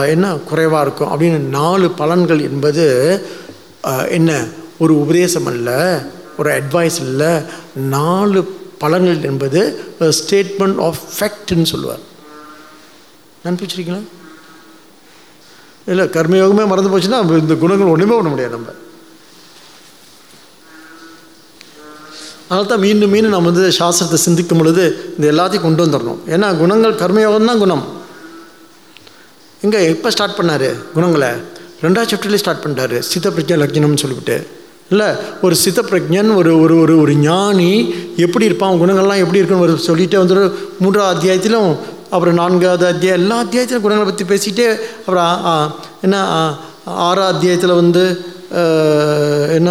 என்ன 0.09 0.35
குறைவாக 0.35 0.87
இருக்கும். 0.87 1.21
அப்படின்னு 1.21 1.39
நாலு 1.39 1.91
பலன்கள் 1.99 2.41
என்பது 2.41 3.21
என்ன 4.09 4.45
ஒரு 4.79 5.01
உபதேசம் 5.01 5.47
அல்ல 5.47 6.03
ஒரு 6.39 6.51
அட்வைஸ் 6.51 7.01
இல்லை. 7.01 7.41
நாலு 7.75 8.57
பலன்கள் 8.81 9.23
என்பது 9.23 9.81
ஸ்டேட்மெண்ட் 10.01 10.81
ஆஃப் 10.81 10.99
ஃபேக்ட்னு 11.21 11.63
சொல்லுவார். 11.63 11.99
நினைப்பிச்சிருக்கீங்களா 13.45 14.01
இல்லை 15.93 16.05
கர்மயோகமே 16.17 16.65
மறந்து 16.71 16.93
போச்சுன்னா 16.93 17.19
இந்த 17.45 17.57
குணங்கள் 17.65 17.93
ஒன்றுமே 17.95 18.15
பண்ண 18.19 18.31
முடியாது 18.33 18.57
நம்ம. 18.57 18.75
அதனால 22.49 22.69
தான் 22.73 22.83
மீண்டும் 22.87 23.13
மீண்டும் 23.15 23.35
நம்ம 23.35 23.51
வந்து 23.51 23.65
சாஸ்திரத்தை 23.79 24.19
சிந்திக்கும் 24.27 24.61
பொழுது 24.61 24.85
இந்த 25.17 25.25
எல்லாத்தையும் 25.33 25.65
கொண்டு 25.67 25.85
வந்துடணும். 25.85 26.21
ஏன்னா 26.35 26.49
குணங்கள் 26.61 26.95
கர்மயோகம் 27.03 27.51
தான் 27.51 27.63
குணம். 27.65 27.85
எங்கே 29.67 29.81
எப்போ 29.93 30.09
ஸ்டார்ட் 30.15 30.39
பண்ணார் 30.39 30.69
குணங்களை? 30.95 31.31
ரெண்டாவது 31.85 32.11
சாப்டர்லேயே 32.13 32.43
ஸ்டார்ட் 32.43 32.63
பண்ணிட்டாரு. 32.65 32.99
சித்த 33.11 33.29
பிரஜா 33.37 33.59
லக்னம்னு 33.63 34.03
சொல்லிவிட்டு 34.05 34.37
இல்லை 34.93 35.09
ஒரு 35.47 35.55
சித்த 35.63 35.81
பிரஜன் 35.91 36.31
ஒரு 36.41 36.51
ஒரு 36.65 36.75
ஒரு 36.83 36.95
ஒரு 37.03 37.15
ஞானி 37.25 37.71
எப்படி 38.25 38.45
இருப்பான்? 38.49 38.79
குணங்கள்லாம் 38.83 39.23
எப்படி 39.25 39.39
இருக்குன்னு 39.41 39.67
ஒரு 39.67 39.75
சொல்லிகிட்டே 39.89 40.19
வந்துட்டு 40.21 40.45
மூன்றாவது 40.83 41.13
அத்தியாயத்திலும் 41.15 41.71
அப்புறம் 42.11 42.35
நான்காவது 42.35 42.85
அத்தியாயம் 42.87 43.21
எல்லா 43.21 43.37
அத்தியாயத்திலும் 43.43 43.83
குணங்களை 43.83 44.07
பற்றி 44.07 44.27
பேசிகிட்டே 44.27 44.67
அப்புறம் 44.99 45.73
என்ன 46.03 46.17
ஆறாம் 46.33 46.57
ஆறாவது 47.05 47.33
அத்தியாயத்தில் 47.33 47.79
வந்து 47.81 48.05
என்ன 49.57 49.71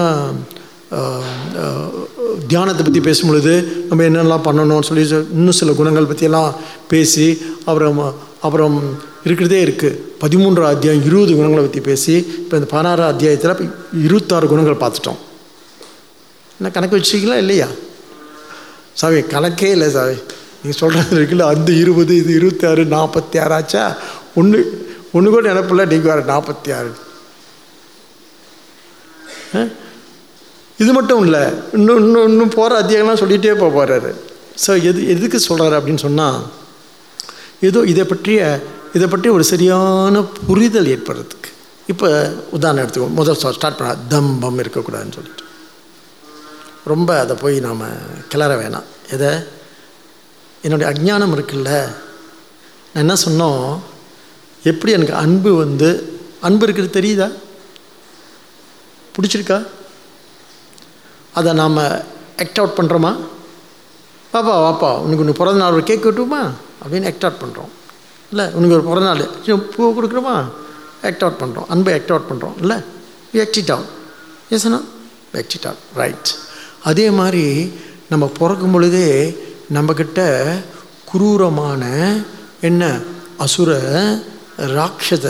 தியானத்தை 2.47 2.83
பற்றி 2.83 3.01
பேசும்பொழுது 3.01 3.53
நம்ம 3.87 4.03
என்னெல்லாம் 4.03 4.45
பண்ணணும்னு 4.45 4.87
சொல்லி 4.87 5.05
இன்னும் 5.33 5.57
சில 5.57 5.73
குணங்கள் 5.73 6.05
பற்றியெல்லாம் 6.05 6.51
பேசி 6.87 7.27
அப்புறம் 7.65 7.99
அப்புறம் 8.41 8.77
இருக்கிறதே 9.23 9.59
இருக்குது 9.65 9.91
பதிமூன்றாம் 10.21 10.71
அத்தியாயம் 10.71 11.03
இருபது 11.03 11.35
குணங்களை 11.35 11.63
பற்றி 11.63 11.81
பேசி 11.81 12.13
இப்போ 12.37 12.55
இந்த 12.57 12.67
பதினாறாம் 12.71 13.11
அத்தியாயத்தில் 13.11 13.71
இருபத்தாறு 14.01 14.47
குணங்கள் 14.47 14.81
பார்த்துட்டோம். 14.81 15.19
என்ன 16.59 16.69
கணக்கு 16.69 16.97
வச்சுருக்கீங்களா 16.97 17.37
இல்லையா? 17.37 17.67
சாவி 18.93 19.19
கணக்கே 19.33 19.69
இல்லை 19.71 19.89
சாவி 19.89 20.15
நீங்கள் 20.67 20.81
சொல்கிறது 20.83 21.17
இருக்குல்ல 21.19 21.45
அந்த 21.53 21.69
இருபது 21.81 22.13
இது 22.21 22.31
இருபத்தாறு 22.39 22.83
நாற்பத்தி 22.93 23.37
ஆறாச்சா 23.43 23.83
ஒன்று 24.39 24.61
ஒன்று 25.15 25.29
கூட 25.33 25.43
நினப்பில்ல 25.51 25.83
நீங்கள் 25.91 26.11
வேறு 26.11 26.23
நாற்பத்தி 26.31 26.69
ஆறு 26.77 26.91
இது 30.79 30.91
மட்டும் 30.97 31.21
இல்லை 31.25 31.43
இன்னும் 31.77 32.01
இன்னும் 32.05 32.27
இன்னும் 32.31 32.55
போகிற 32.57 32.79
அத்தியாயம்லாம் 32.81 33.21
சொல்லிகிட்டே 33.21 33.55
போக 33.61 33.71
போகிறாரு 33.77 34.11
ஸோ 34.63 34.71
எது 34.89 34.99
எதுக்கு 35.13 35.39
சொல்கிறாரு 35.47 35.75
அப்படின்னு 35.79 36.05
சொன்னால் 36.07 36.39
ஏதோ 37.67 37.79
இதை 37.91 38.03
பற்றிய 38.11 38.41
இதை 38.97 39.07
பற்றி 39.07 39.29
ஒரு 39.37 39.43
சரியான 39.51 40.21
புரிதல் 40.47 40.91
ஏற்படுறதுக்கு. 40.93 41.49
இப்போ 41.91 42.07
உதாரணம் 42.55 42.83
எடுத்துக்கோ 42.83 43.09
முதல் 43.19 43.37
ஸ்டார்ட் 43.41 43.79
பண்ண 43.79 43.91
தம்பம் 44.13 44.61
இருக்கக்கூடாதுன்னு 44.63 45.17
சொல்லிட்டு. 45.17 45.43
ரொம்ப 46.91 47.09
அதை 47.23 47.35
போய் 47.43 47.57
நாம் 47.67 47.83
கிளற 48.33 48.51
வேணாம். 48.61 48.87
எதை? 49.15 49.31
என்னுடைய 50.61 50.87
அஜ்ஞானம் 50.93 51.33
இருக்குல்ல? 51.35 51.71
நான் 52.93 53.03
என்ன 53.05 53.15
சொன்னோம்? 53.25 53.79
எப்படி 54.63 54.91
எனக்கு 54.91 55.13
அன்பு 55.13 55.55
வந்து 55.55 55.89
அன்பு 56.41 56.63
இருக்கிறது 56.67 56.99
தெரியுதா? 56.99 57.31
பிடிச்சிருக்கா? 59.15 59.67
அதை 61.33 61.53
நாம் 61.53 61.77
ஆக்ட் 62.43 62.59
அவுட் 62.59 62.77
பண்ணுறோமா 62.77 63.11
பாப்பா 64.33 64.53
வாப்பா 64.65 64.89
உனக்கு 64.97 65.23
உனக்கு 65.23 65.39
பிறந்த 65.43 65.59
நாள் 65.59 65.71
ஒரு 65.71 65.83
கேக் 65.83 66.05
வெட்டுமா 66.05 66.51
அப்படின்னு 66.83 67.05
ஆக்ட் 67.05 67.25
அவுட் 67.25 67.41
பண்ணுறோம் 67.43 67.71
இல்லை 68.31 68.45
உனக்கு 68.53 68.75
ஒரு 68.75 68.83
பிறந்த 68.83 69.07
நாள் 69.09 69.65
பூ 69.75 70.01
கொடுக்குறோமா? 70.01 70.35
ஆக்ட் 71.03 71.23
அவுட் 71.23 71.39
பண்ணுறோம் 71.39 71.67
அன்பை 71.67 71.93
ஆக்ட் 71.93 72.11
அவுட் 72.11 72.29
பண்ணுறோம் 72.29 72.55
இல்லை 72.59 72.77
ஆக்ட் 73.43 73.57
இட் 73.57 73.71
அவுட் 73.71 73.91
எஸ்னா 74.51 74.79
ஆக்ட் 75.33 75.55
இட் 75.55 75.65
அவுட் 75.65 75.83
ரைட் 75.93 76.29
அதே 76.83 77.09
மாதிரி 77.09 77.71
நம்ம 78.09 78.31
பிறக்கும் 78.39 78.71
பொழுதே 78.71 79.07
நம்மக்கிட்ட 79.73 80.21
குரூரமான 81.05 81.83
என்ன 82.61 82.83
அசுர 83.37 83.71
ராட்சத 84.73 85.27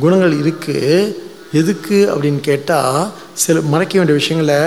குணங்கள் 0.00 0.42
இருக்குது 0.42 1.16
எதுக்கு 1.52 2.08
அப்படின்னு 2.10 2.40
கேட்டால் 2.40 3.10
சில 3.34 3.60
மறைக்க 3.60 3.96
வேண்டிய 3.96 4.14
விஷயங்களை 4.14 4.60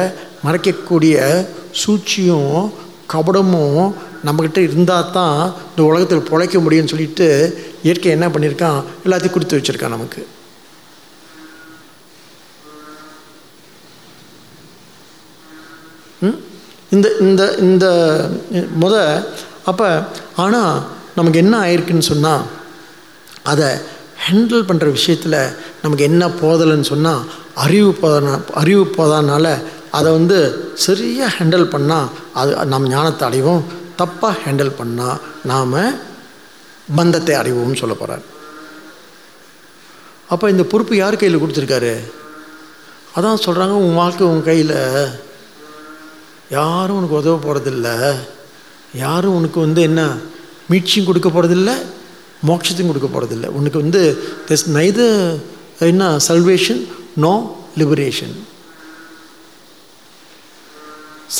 மறைக்கக்கூடிய 0.44 1.16
சூழ்ச்சியும் 1.72 2.60
கபடமும் 3.14 3.86
நம்மக்கிட்ட 4.26 4.58
இருந்தால் 4.60 5.12
தான் 5.12 5.40
இந்த 5.70 5.84
உலகத்தில் 5.84 6.30
பிழைக்க 6.30 6.60
முடியும்னு 6.60 6.86
சொல்லிட்டு 6.86 7.28
இயற்கை 7.84 8.12
என்ன 8.12 8.28
பண்ணியிருக்கான்? 8.28 8.84
எல்லாத்தையும் 9.06 9.30
கொடுத்து 9.30 9.58
வச்சுருக்கான் 9.58 9.88
நமக்கு. 9.88 10.22
ம்? 16.22 16.38
இந்த 16.96 17.08
இந்த 17.20 17.44
இந்த 17.60 17.86
முத 18.82 18.96
அப்போ 19.66 19.88
ஆனால் 20.36 20.74
நமக்கு 21.16 21.40
என்ன 21.40 21.56
ஆயிருக்குன்னு 21.66 22.10
சொன்னால் 22.12 22.44
அதை 23.52 23.70
ஹேண்டில் 24.26 24.68
பண்ணுற 24.70 24.88
விஷயத்தில் 24.92 25.40
நமக்கு 25.82 26.04
என்ன 26.04 26.28
போதலைன்னு 26.42 26.88
சொன்னால் 26.94 27.24
அறிவு 27.64 27.92
போதனா 28.02 28.34
அறிவு 28.54 28.86
போதானால 28.98 29.48
அதை 29.98 30.10
வந்து 30.12 30.38
சரியாக 30.86 31.36
ஹேண்டில் 31.38 31.72
பண்ணால் 31.74 32.08
அது 32.34 32.52
நாம் 32.66 32.88
ஞானத்தை 32.88 33.24
அடைவோம். 33.30 33.64
தப்பாக 34.02 34.40
ஹேண்டில் 34.46 34.78
பண்ணால் 34.80 35.20
நாம் 35.52 35.76
பந்தத்தை 36.96 37.36
அடைவோம்னு 37.36 37.82
சொல்ல 37.82 37.94
போகிறார் 37.94 38.26
அப்போ 40.30 40.46
இந்த 40.50 40.64
பொறுப்பு 40.64 40.94
யார் 40.96 41.18
கையில் 41.18 41.42
கொடுத்துருக்காரு? 41.42 41.94
அதான் 43.16 43.44
சொல்கிறாங்க 43.46 43.76
உன் 43.86 44.00
வாழ்க்கை 44.02 44.28
உன் 44.28 44.44
கையில். 44.44 44.76
யாரும் 46.50 46.98
உனக்கு 46.98 47.16
உதவ 47.16 47.36
போகிறதில்ல 47.46 48.18
யாரும் 48.94 49.36
உனக்கு 49.36 49.60
வந்து 49.60 49.82
என்ன 49.82 50.02
மீட்சியும் 50.72 51.06
கொடுக்க 51.06 51.30
போகிறதில்ல 51.30 51.72
மோட்சத்தையும் 52.48 52.92
கொடுக்க 52.92 53.08
போகிறதில்ல 53.08 53.46
உனக்கு 53.46 53.82
வந்து 53.82 54.02
திஸ் 54.50 54.66
நைது 54.74 55.06
என்ன 55.80 56.20
சல்வேஷன் 56.28 56.82
நோ 57.16 57.58
லிபரேஷன் 57.78 58.36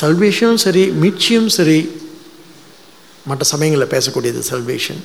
சல்வேஷனும் 0.00 0.62
சரி 0.64 0.90
மீட்சியும் 0.90 1.46
சரி 1.46 1.78
மற்ற 3.26 3.44
சமயங்களில் 3.44 3.92
பேசக்கூடியது 3.94 4.40
சல்வேஷன் 4.50 5.00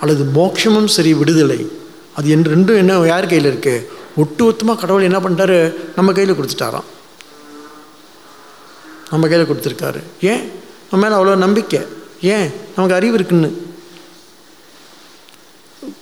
அல்லது 0.00 0.24
மோட்சமும் 0.24 0.88
சரி 0.96 1.14
விடுதலை. 1.14 1.66
அது 2.14 2.28
என் 2.28 2.42
ரெண்டும் 2.42 2.76
என்ன 2.76 3.06
யார் 3.06 3.26
கையில் 3.26 3.50
இருக்குது 3.52 3.86
ஒட்டுமொத்தமாக 4.16 4.78
கடவுள் 4.80 5.02
என்ன 5.02 5.18
பண்ணிட்டாரு? 5.18 5.74
நம்ம 5.96 6.12
கையில் 6.12 6.36
கொடுத்துட்டாராம். 6.36 6.88
நம்ம 9.10 9.28
கையில் 9.28 9.48
கொடுத்துருக்காரு. 9.48 10.00
ஏன்? 10.20 10.42
நம்ம 10.90 11.08
மேலே 11.08 11.14
அவ்வளோ 11.20 11.36
நம்பிக்கை. 11.36 11.80
ஏன்? 12.20 12.50
நமக்கு 12.76 12.94
அறிவு 12.94 13.14
இருக்குன்னு. 13.14 13.50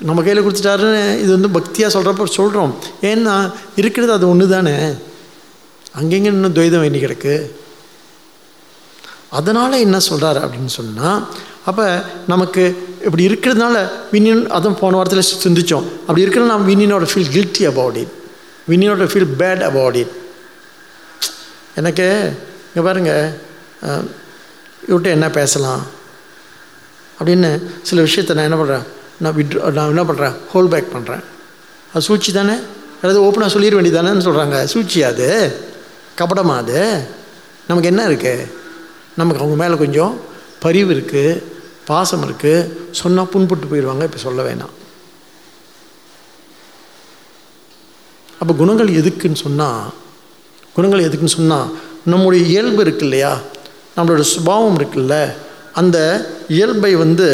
நம்ம 0.01 0.23
கையில் 0.23 0.45
கொடுத்துட்டாருன்னு 0.45 1.19
இது 1.19 1.39
வந்து 1.39 1.61
பக்தியாக 1.61 1.95
சொல்கிறப்ப 1.99 2.25
சொல்கிறோம் 2.25 2.75
ஏன்னா 3.03 3.53
இருக்கிறது 3.77 4.13
அது 4.13 4.29
ஒன்று 4.29 4.49
தானே 4.49 4.93
அங்கெங்கே 5.93 6.31
இன்னும் 6.31 6.55
துவைதம் 6.55 6.81
வேண்டி 6.81 6.99
கிடக்கு. 6.99 7.51
அதனால் 9.31 9.73
என்ன 9.73 10.01
சொல்கிறார் 10.01 10.39
அப்படின்னு 10.45 10.67
சொன்னால் 10.67 11.29
அப்போ 11.65 12.05
நமக்கு 12.27 12.63
இப்படி 13.05 13.27
இருக்கிறதுனால 13.27 13.77
வினியன் 14.13 14.47
அதுவும் 14.47 14.79
போன 14.79 14.97
வாரத்தில் 14.97 15.43
சிந்தித்தோம் 15.45 15.87
அப்படி 16.01 16.21
இருக்கிற 16.21 16.45
நாம் 16.45 16.69
வின்னினோட 16.69 17.07
ஃபீல் 17.15 17.31
கில்ட்டி 17.33 17.67
அபவுட் 17.67 17.97
இட் 17.97 18.13
வின்னினோட 18.69 19.07
ஃபீல் 19.13 19.31
பேட் 19.39 19.61
அபவுட் 19.61 19.97
இட் 19.97 20.13
எனக்கு 21.75 22.07
இங்கே 22.75 22.83
பாருங்கள் 22.87 23.27
இவர்கிட்ட 24.87 25.11
என்ன 25.17 25.27
பேசலாம்? 25.41 25.83
அப்படின்னு 27.19 27.51
சில 27.89 28.03
விஷயத்த 28.07 28.35
நான் 28.37 28.49
என்ன 28.49 28.59
பண்ணுறேன் 28.61 28.87
நான் 29.23 29.35
விட் 29.39 29.55
நான் 29.77 29.93
என்ன 29.93 30.05
பண்ணுறேன் 30.09 30.35
ஹோல் 30.53 30.71
பேக் 30.73 30.95
பண்ணுறேன் 30.95 31.23
அது 31.93 32.05
சூழ்ச்சி 32.07 32.31
தானே? 32.33 32.57
அதாவது 33.01 33.21
ஓப்பனாக 33.27 33.53
சொல்லிட 33.55 33.77
வேண்டியதானேன்னு 33.79 34.27
சொல்கிறாங்க 34.29 34.59
சூழ்ச்சி 34.73 35.01
அது. 35.11 35.29
கபடமாக 36.21 36.63
அது? 36.63 36.81
நமக்கு 37.69 37.91
என்ன 37.93 38.03
இருக்குது 38.11 38.49
நமக்கு 39.21 39.43
அவங்க 39.43 39.57
மேலே 39.63 39.77
கொஞ்சம் 39.85 40.15
பரிவு 40.65 40.91
இருக்குது 40.95 41.43
பாசம் 41.91 42.25
இருக்குது 42.27 42.69
சொன்னால் 43.01 43.31
புண்பட்டு 43.33 43.71
போயிடுவாங்க 43.71 44.05
இப்போ 44.09 44.21
சொல்ல 44.27 44.43
வேணாம். 44.49 44.75
அப்போ 48.41 48.53
குணங்கள் 48.61 48.91
எதுக்குன்னு 49.01 49.41
சொன்னால் 49.47 49.83
குணங்கள் 50.77 51.07
எதுக்குன்னு 51.09 51.39
சொன்னால் 51.41 51.69
நம்முடைய 52.05 52.47
இயல்பு 52.47 52.81
இருக்கு 52.81 53.05
இல்லையா 53.05 53.41
நம்மளோட 53.97 54.21
சுபாவம் 54.21 54.79
இருக்குல்ல? 54.79 55.17
அந்த 55.73 55.99
இயல்பை 56.49 56.95
வந்து 56.95 57.29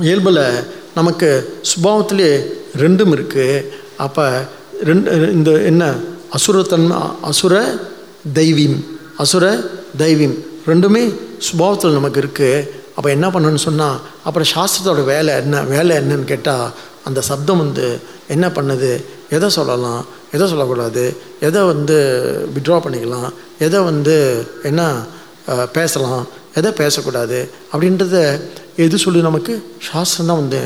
இயல்பில் 0.00 0.64
நமக்கு 0.94 1.58
சுபாவத்திலே 1.70 2.30
ரெண்டும் 2.78 3.12
இருக்குது 3.16 3.64
அப்போ 3.96 4.46
ரெண்டு 4.84 5.32
இந்த 5.32 5.50
என்ன? 5.50 5.94
அசுரத்தன்மை 6.36 6.98
அசுர 7.20 7.54
தெய்வீம். 8.34 8.78
அசுர 9.16 9.44
தெய்வீம். 9.98 10.36
ரெண்டுமே 10.66 11.02
சுபாவத்தில் 11.48 11.98
நமக்கு 11.98 12.20
இருக்குது 12.20 12.68
அப்போ 12.96 13.10
என்ன 13.10 13.26
பண்ணணும்னு 13.28 13.66
சொன்னால் 13.68 14.00
அப்புறம் 14.24 14.48
சாஸ்திரத்தோட 14.54 15.04
வேலை 15.04 15.34
என்ன? 15.34 15.62
வேலை 15.62 15.96
என்னன்னு 15.96 16.24
கேட்டால் 16.24 16.72
அந்த 17.04 17.20
சப்தம் 17.20 17.58
வந்து 17.58 17.86
என்ன 18.28 18.48
பண்ணுது? 18.48 19.04
எதை 19.30 19.48
சொல்லலாம்? 19.48 20.06
எதை 20.32 20.48
சொல்லக்கூடாது? 20.48 21.16
எதை 21.40 21.62
வந்து 21.62 21.96
விட்ரா 22.54 22.80
பண்ணிக்கலாம்? 22.80 23.30
எதை 23.58 23.80
வந்து 23.80 24.46
என்ன 24.62 25.02
பேசலாம்? 25.72 26.26
எதை 26.54 26.72
பேசக்கூடாது? 26.72 27.50
அப்படின்றத 27.72 28.40
எது 28.76 28.96
சொல்லுது 28.96 29.20
நமக்கு? 29.20 29.62
சாஸ்திரம் 29.82 30.26
தான் 30.26 30.36
வந்து 30.36 30.60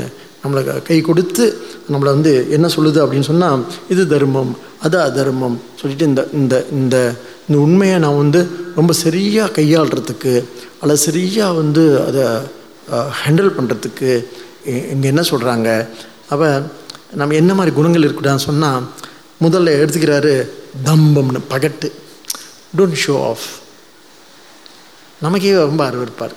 நம்மளை 0.44 0.64
க- 0.64 0.80
கை 0.80 1.00
கொடுத்து 1.00 1.58
நம்மளை 1.92 2.08
வந்து 2.14 2.46
என்ன 2.50 2.66
சொல்லுது 2.66 3.06
அப்படின்னு 3.06 3.20
சொன்னால் 3.20 3.64
இது 3.88 4.06
தர்மம் 4.06 4.56
அது 4.82 5.00
அதர்மம் 5.00 5.60
சொல்லிட்டு 5.80 6.04
இந்த 6.04 6.28
இந்த 6.32 6.66
இந்த 6.72 7.12
இந்த 7.48 7.60
உண்மையை 7.60 7.98
நான் 7.98 8.16
வந்து 8.16 8.46
ரொம்ப 8.76 8.92
சரியாக 8.92 9.62
கையாளுறதுக்கு 9.62 10.44
அல்லது 10.80 10.98
சரியாக 10.98 11.52
வந்து 11.52 12.02
அதை 12.06 12.22
ஹேண்டில் 13.24 13.52
பண்ணுறதுக்கு 13.58 14.24
இங்கே 14.90 15.08
என்ன 15.08 15.20
சொல்கிறாங்க 15.20 15.88
அப்போ 16.28 16.62
நம்ம 17.12 17.34
என்ன 17.34 17.54
மாதிரி 17.54 17.74
குணங்கள் 17.74 18.02
இருக்குடான்னு 18.02 18.36
சொன்னால் 18.36 18.90
முதல்ல 19.42 19.70
எடுத்துக்கிறாரு 19.82 20.50
தம்பம்னு 20.84 21.40
பகட்டு. 21.50 21.92
டோன்ட் 22.78 22.98
ஷோ 23.06 23.28
ஆஃப் 23.28 23.44
நமக்கே 25.20 25.52
ரொம்ப 25.52 25.90
அருவருப்பார். 25.90 26.32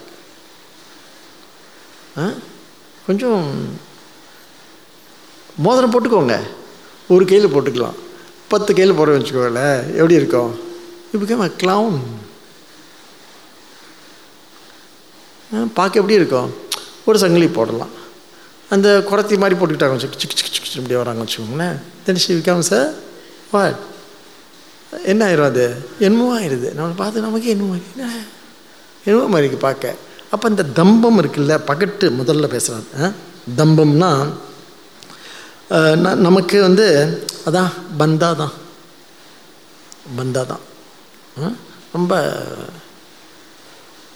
ஆ? 2.18 2.30
கொஞ்சம் 3.06 3.70
மோதிரம் 5.58 5.92
போட்டுக்கோங்க. 5.92 6.40
ஒரு 7.08 7.26
கையில் 7.26 7.48
போட்டுக்கலாம். 7.48 7.94
பத்து 8.48 8.74
கையில் 8.74 8.96
போட 8.96 9.12
வச்சுக்கோங்களேன் 9.12 9.92
எப்படி 9.92 10.14
இருக்கும்? 10.14 10.60
இப்போ 11.12 11.48
க்ளவுன் 11.48 12.00
பார்க்க 15.74 16.00
எப்படி 16.00 16.14
இருக்கும்? 16.14 16.54
ஒரு 17.06 17.20
சங்கிலி 17.20 17.48
போடலாம். 17.48 18.00
அந்த 18.74 18.88
குடத்தி 19.10 19.36
மாதிரி 19.42 19.56
போட்டுக்கிட்டாங்க. 19.60 19.98
சிக் 20.04 20.18
சிக்கு 20.20 20.80
இப்படி 20.82 20.98
வராங்க 21.00 21.24
வச்சுக்கோங்களேன். 21.24 21.78
Then 22.06 22.22
she 22.24 22.32
become 22.38 22.68
sir 22.72 22.90
what 23.54 23.80
என்ன 25.12 25.22
ஆயிரும் 25.28 25.50
அது? 25.52 25.66
என்னமோ 26.06 26.28
ஆயிடுது. 26.40 26.70
நம்மளை 26.78 26.96
பார்த்து 27.02 27.26
நமக்கு 27.28 27.48
என்னமோ 27.54 27.76
என்ன? 27.80 28.08
என்னமோ 29.06 29.28
மாதிரி 29.34 29.60
பார்க்க. 29.68 29.96
அப்போ 30.34 30.46
இந்த 30.54 30.64
தம்பம் 30.80 31.20
இருக்குல்ல 31.22 31.54
பகட்டு 31.70 32.06
முதல்ல 32.20 32.48
பேசுகிறாங்க 32.56 33.12
தம்பம்னா 33.60 34.12
நமக்கு 36.28 36.58
வந்து 36.68 36.86
அதான் 37.50 37.72
பந்தா 38.00 38.30
தான். 38.42 38.56
பந்தா 40.18 40.42
தான். 40.52 40.64
ஆ? 41.42 41.52
ரொம்ப 41.96 42.14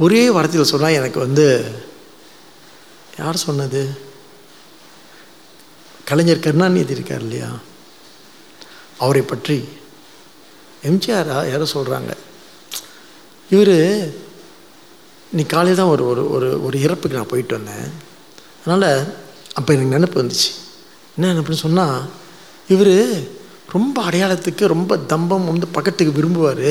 ஒரே 0.06 0.24
வார்த்தையில் 0.36 0.72
சொன்னால் 0.72 0.97
எனக்கு 0.99 1.20
வந்து 1.26 1.45
யார் 3.20 3.45
சொன்னது? 3.47 3.82
கலைஞர் 6.10 6.43
கருணாநிதி 6.45 6.95
இருக்கார் 6.95 7.24
இல்லையா? 7.26 7.49
அவரை 9.03 9.22
பற்றி 9.32 9.58
எம்ஜிஆரா 10.89 11.38
யாரோ 11.51 11.66
சொல்கிறாங்க 11.76 12.12
இவர் 13.53 13.78
நீ 15.36 15.43
காலையில் 15.53 15.80
தான் 15.80 15.91
ஒரு 15.93 16.03
ஒரு 16.12 16.24
ஒரு 16.36 16.49
ஒரு 16.66 16.76
இறப்புக்கு 16.86 17.18
நான் 17.20 17.32
போயிட்டு 17.32 17.58
வந்தேன். 17.58 17.89
அதனால் 18.62 18.89
அப்போ 19.58 19.70
எனக்கு 19.76 19.95
நினப்பு 19.95 20.22
வந்துச்சு. 20.22 20.51
என்ன 21.16 21.32
நினப்புன்னு 21.34 21.66
சொன்னால் 21.66 21.97
இவர் 22.74 22.95
ரொம்ப 23.76 23.97
அடையாளத்துக்கு 24.08 24.66
ரொம்ப 24.76 24.97
தம்பம் 25.12 25.49
வந்து 25.51 25.68
பக்கத்துக்கு 25.76 26.18
விரும்புவார். 26.18 26.70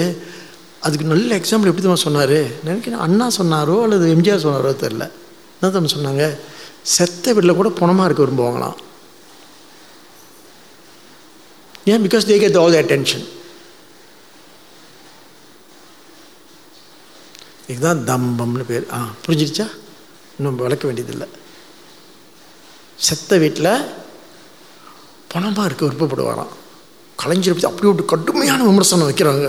அதுக்கு 0.87 1.05
நல்ல 1.13 1.31
எக்ஸாம்பிள் 1.41 1.71
எப்படி 1.71 1.85
தான் 1.85 2.07
சொன்னார்? 2.07 2.39
நினைக்கிறேன் 2.69 3.05
அண்ணா 3.07 3.27
சொன்னாரோ 3.41 3.77
அல்லது 3.85 4.07
எம்ஜிஆர் 4.15 4.45
சொன்னாரோ 4.47 4.73
தெரில 4.85 5.05
என்ன 5.57 5.71
தான் 5.77 5.95
சொன்னாங்க? 5.97 6.25
செத்த 6.97 7.33
வீட்டில் 7.35 7.59
கூட 7.61 7.69
பணமாக 7.81 8.07
இருக்க 8.09 8.23
விரும்புவாங்களாம். 8.25 8.77
ஏன் 11.93 12.05
because 12.05 12.29
they 12.29 12.37
get 12.45 12.57
all 12.61 12.73
the 12.75 12.83
attention. 12.85 13.23
இதுதான் 17.73 18.01
தம்பம்னு 18.11 18.65
பேர். 18.71 18.87
ஆ 18.97 18.99
புரிஞ்சிருச்சா? 19.27 19.67
இன்னும் 20.39 20.57
வளர்க்க 20.67 20.89
வேண்டியதில்லை. 20.89 21.29
செத்த 23.07 23.39
வீட்டில் 23.43 23.73
பணமாக 25.33 25.65
இருக்க 25.69 25.83
விருப்பப்படுவாராம். 25.87 26.53
கலைஞரை 27.23 27.53
பற்றி 27.53 27.69
அப்படி 27.71 27.89
ஒரு 27.93 28.05
கடுமையான 28.13 28.61
விமர்சனம் 28.71 29.09
வைக்கிறாங்க. 29.11 29.47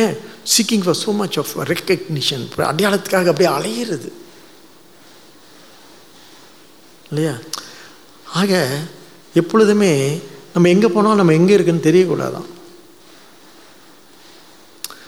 ஏன் 0.00 0.14
seeking 0.54 0.84
for 0.84 0.98
so 1.04 1.12
much 1.20 1.38
of 1.42 1.52
recognition 1.72 2.44
அடையாளத்துக்காக 2.70 3.30
அப்படியே 3.32 3.50
அலையிறது. 3.58 4.10
இல்லையா? 7.08 7.34
ஆக 8.40 8.60
எப்பொழுதுமே 9.40 9.92
நம்ம 10.54 10.68
எங்கே 10.68 10.86
போனாலும் 10.86 11.16
நம்ம 11.16 11.32
எங்கே 11.32 11.52
இருக்குன்னு 11.52 11.80
தெரியக்கூடாதான். 11.84 12.44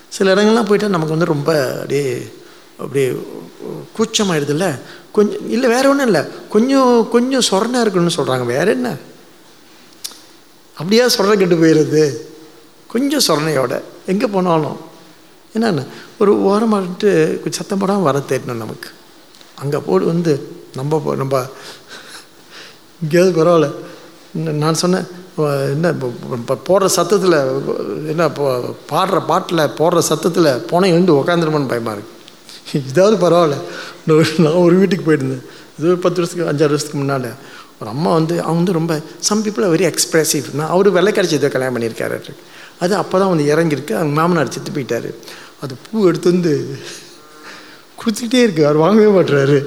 சில 0.08 0.34
இடங்கள்லாம் 0.34 0.64
போயிட்டால் 0.64 0.90
நமக்கு 0.90 1.16
வந்து 1.16 1.24
ரொம்ப 1.24 1.72
அப்படியே 1.72 2.32
அப்படியே 2.78 3.26
கூச்சமாயிடுதுல்ல? 3.98 4.78
கொஞ்சம் 5.12 5.50
இல்லை 5.50 5.68
வேறு 5.68 5.88
ஒன்றும் 5.88 6.06
இல்லை. 6.06 6.22
கொஞ்சம் 6.48 7.08
கொஞ்சம் 7.10 7.42
சொரணை 7.50 7.78
இருக்கணும்னு 7.78 8.10
சொல்கிறாங்க 8.16 8.44
வேற 8.44 8.70
என்ன? 8.70 8.96
அப்படியே 10.74 11.04
சொரணை 11.04 11.36
கெட்டு 11.36 11.56
போயிடுது 11.56 12.32
கொஞ்சம் 12.88 13.20
சொரணையோட 13.28 13.82
எங்கே 14.06 14.26
போனாலும். 14.26 14.76
என்னென்ன? 15.52 15.84
ஒரு 16.18 16.36
ஓரமாட்டு 16.36 17.26
கொஞ்சம் 17.26 17.52
சத்தம் 17.52 17.78
போடாமல் 17.78 18.02
வர 18.02 18.18
தேடணும் 18.18 18.52
நமக்கு. 18.52 18.90
அங்கே 19.54 19.78
போடு 19.78 20.06
வந்து 20.06 20.56
நம்ம 20.74 21.02
போ- 21.06 21.16
நம்ம 21.16 21.46
இங்கேயாவது 23.04 23.12
பரவாயில்ல. 23.12 23.72
நான் 24.32 24.74
சொன்னேன் 24.74 25.22
என்ன 25.74 25.92
இப்போ 26.40 26.56
போடுற 26.68 26.88
சத்தத்தில் 26.96 27.36
என்ன 28.12 28.24
இப்போ 28.30 28.44
பாடுற 28.92 29.18
பாட்டில் 29.30 29.62
போடுற 29.78 30.00
சத்தத்தில் 30.08 30.50
போன 30.70 30.88
எழுந்து 30.94 31.12
உக்காந்துருமான்னு 31.20 31.72
பயமாக 31.72 31.96
இருக்கு. 31.96 32.12
இதாவது 32.90 33.16
பரவாயில்ல. 33.24 33.56
நான் 34.08 34.38
நான் 34.44 34.60
ஒரு 34.66 34.74
வீட்டுக்கு 34.80 35.06
போயிருந்தேன். 35.08 35.44
இது 35.78 35.86
ஒரு 35.92 36.00
பத்து 36.04 36.20
வருஷத்துக்கு 36.20 36.50
அஞ்சாறு 36.52 36.74
வருஷத்துக்கு 36.74 37.02
முன்னாடி. 37.02 37.30
ஒரு 37.80 37.88
அம்மா 37.94 38.10
வந்து 38.18 38.34
அவங்க 38.44 38.58
வந்து 38.60 38.78
ரொம்ப 38.78 38.94
சம் 39.28 39.42
பீப்புள் 39.44 39.70
வெரி 39.74 39.86
எக்ஸ்ப்ரெசிவ் 39.90 40.46
நான் 40.58 40.72
அவர் 40.74 40.88
வெள்ளை 40.98 41.12
கிடச்சதை 41.16 41.50
கல்யாணம் 41.54 41.76
பண்ணியிருக்காரு. 41.76 42.18
அது 42.84 42.92
அப்போ 43.02 43.16
தான் 43.22 43.32
வந்து 43.32 43.48
இறங்கியிருக்கு. 43.54 43.98
அவங்க 43.98 44.14
மாமனார் 44.20 44.54
செத்து 44.56 44.72
போயிட்டார். 44.76 45.10
அது 45.62 45.74
பூ 45.84 46.06
எடுத்து 46.10 46.32
வந்து 46.34 46.54
கொடுத்துக்கிட்டே 48.00 48.42
இருக்கு. 48.46 48.62
அவர் 48.68 48.82
வாங்கவே 48.84 49.10
மாட்டுறாரு 49.18 49.58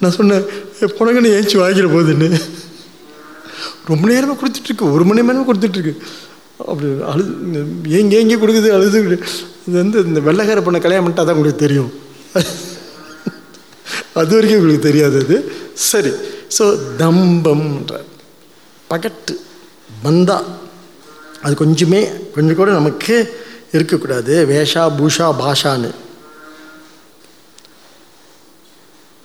நான் 0.00 0.16
சொன்னேன் 0.18 0.46
புனங்கன்னு 0.98 1.34
ஏச்சு 1.38 1.56
வாங்கிற 1.64 1.88
போகுதுன்னு. 1.94 2.28
ரொம்ப 3.92 4.04
நேரமாக 4.08 4.36
கொடுத்துட்ருக்கு. 4.40 4.92
ஒரு 4.94 5.04
மணி 5.04 5.20
நேரமாக 5.20 5.46
கொடுத்துட்ருக்கு. 5.48 5.94
அப்படி 6.70 6.88
அழுது 7.12 7.60
ஏங்க 7.98 8.14
எங்கே 8.22 8.36
கொடுக்குது 8.42 8.68
அழுது. 8.76 8.98
இது 9.66 9.76
வந்து 9.82 9.98
இந்த 10.10 10.20
வெள்ளைக்கார 10.20 10.60
பண்ண 10.64 10.78
கல்யாணம் 10.78 11.04
பண்ணிட்டா 11.06 11.24
தான் 11.24 11.36
உங்களுக்கு 11.38 11.64
தெரியும். 11.66 11.90
அது 14.20 14.34
வரைக்கும் 14.34 14.58
உங்களுக்கு 14.58 14.88
தெரியாது 14.88 15.16
அது. 15.24 15.36
சரி. 15.90 16.12
ஸோ 16.56 16.64
தம்பம்ன்ற 17.00 17.94
பகட்டு 18.90 19.34
பந்தா 20.02 20.36
அது 21.42 21.54
கொஞ்சமே 21.64 22.00
கொஞ்சம் 22.34 22.58
கூட 22.60 22.70
நமக்கு 22.72 23.16
இருக்கக்கூடாது. 23.72 24.34
வேஷா 24.52 24.82
பூஷா 24.98 25.26
பாஷான்னு. 25.42 25.90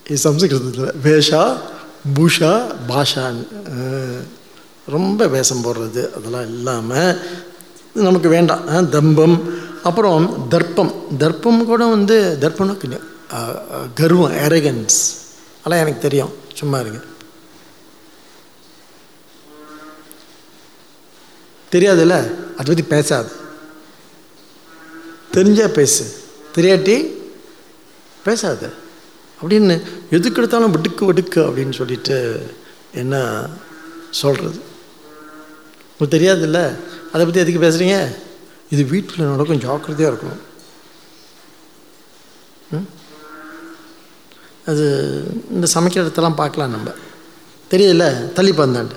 இது 0.05 0.19
சம்ஸ்கிருதத்தில் 0.27 0.95
வேஷா 1.05 1.43
பூஷா 2.15 2.51
பாஷான்னு. 2.89 3.45
ரொம்ப 4.89 5.27
வேஷம் 5.27 5.63
போடுறது 5.63 6.13
அதெல்லாம் 6.13 6.47
இல்லாமல் 6.47 7.19
நமக்கு 7.93 8.29
வேண்டாம். 8.29 8.89
தம்பம். 8.89 9.67
அப்புறம் 9.83 10.47
தர்ப்பம். 10.49 11.17
தர்ப்பம் 11.17 11.65
கூட 11.65 11.85
வந்து 11.85 12.37
தர்ப்பம்னா 12.41 12.77
கொஞ்சம், 12.77 13.07
கர்வம் 13.93 14.31
அரகன்ஸ் 14.31 15.15
அதெல்லாம் 15.63 15.85
எனக்கு 15.85 15.97
தெரியும். 15.97 16.33
சும்மா 16.53 16.79
இருங்க. 16.79 16.99
தெரியாதுல்ல? 21.71 22.11
அதை 22.11 22.63
பற்றி 22.63 22.83
பேசாது. 22.83 23.31
தெரிஞ்சால் 25.33 25.67
பேசு. 25.67 26.13
தெரியாட்டி 26.55 27.13
பேசாது. 28.23 28.69
அப்படின்னு 29.41 29.83
எதுக்கு 30.09 30.41
எடுத்தாலும் 30.41 30.71
விடுக்கு 30.71 31.05
விடுக்கு 31.05 31.41
அப்படின்னு 31.41 31.73
சொல்லிட்டு 31.73 32.45
என்ன 32.93 33.45
சொல்கிறது 34.09 34.68
உங்களுக்கு 35.99 36.17
தெரியாதுல்ல? 36.17 36.59
அதை 37.11 37.25
பற்றி 37.25 37.39
எதுக்கு 37.39 37.61
பேசுகிறீங்க 37.61 37.95
இது 38.69 38.83
வீட்டில் 38.83 39.25
நடக்கும் 39.25 39.59
ஜாக்கிரதையாக 39.59 40.15
இருக்கணும். 40.15 40.41
ம்? 42.71 42.87
அது 44.65 44.83
இந்த 45.51 45.67
சமைக்கிற 45.73 46.03
இடத்தெல்லாம் 46.03 46.35
பார்க்கலாம் 46.35 46.69
நம்ம. 46.69 46.89
தெரியல 47.71 48.33
தள்ளி 48.33 48.51
பந்தாண்டு 48.51 48.95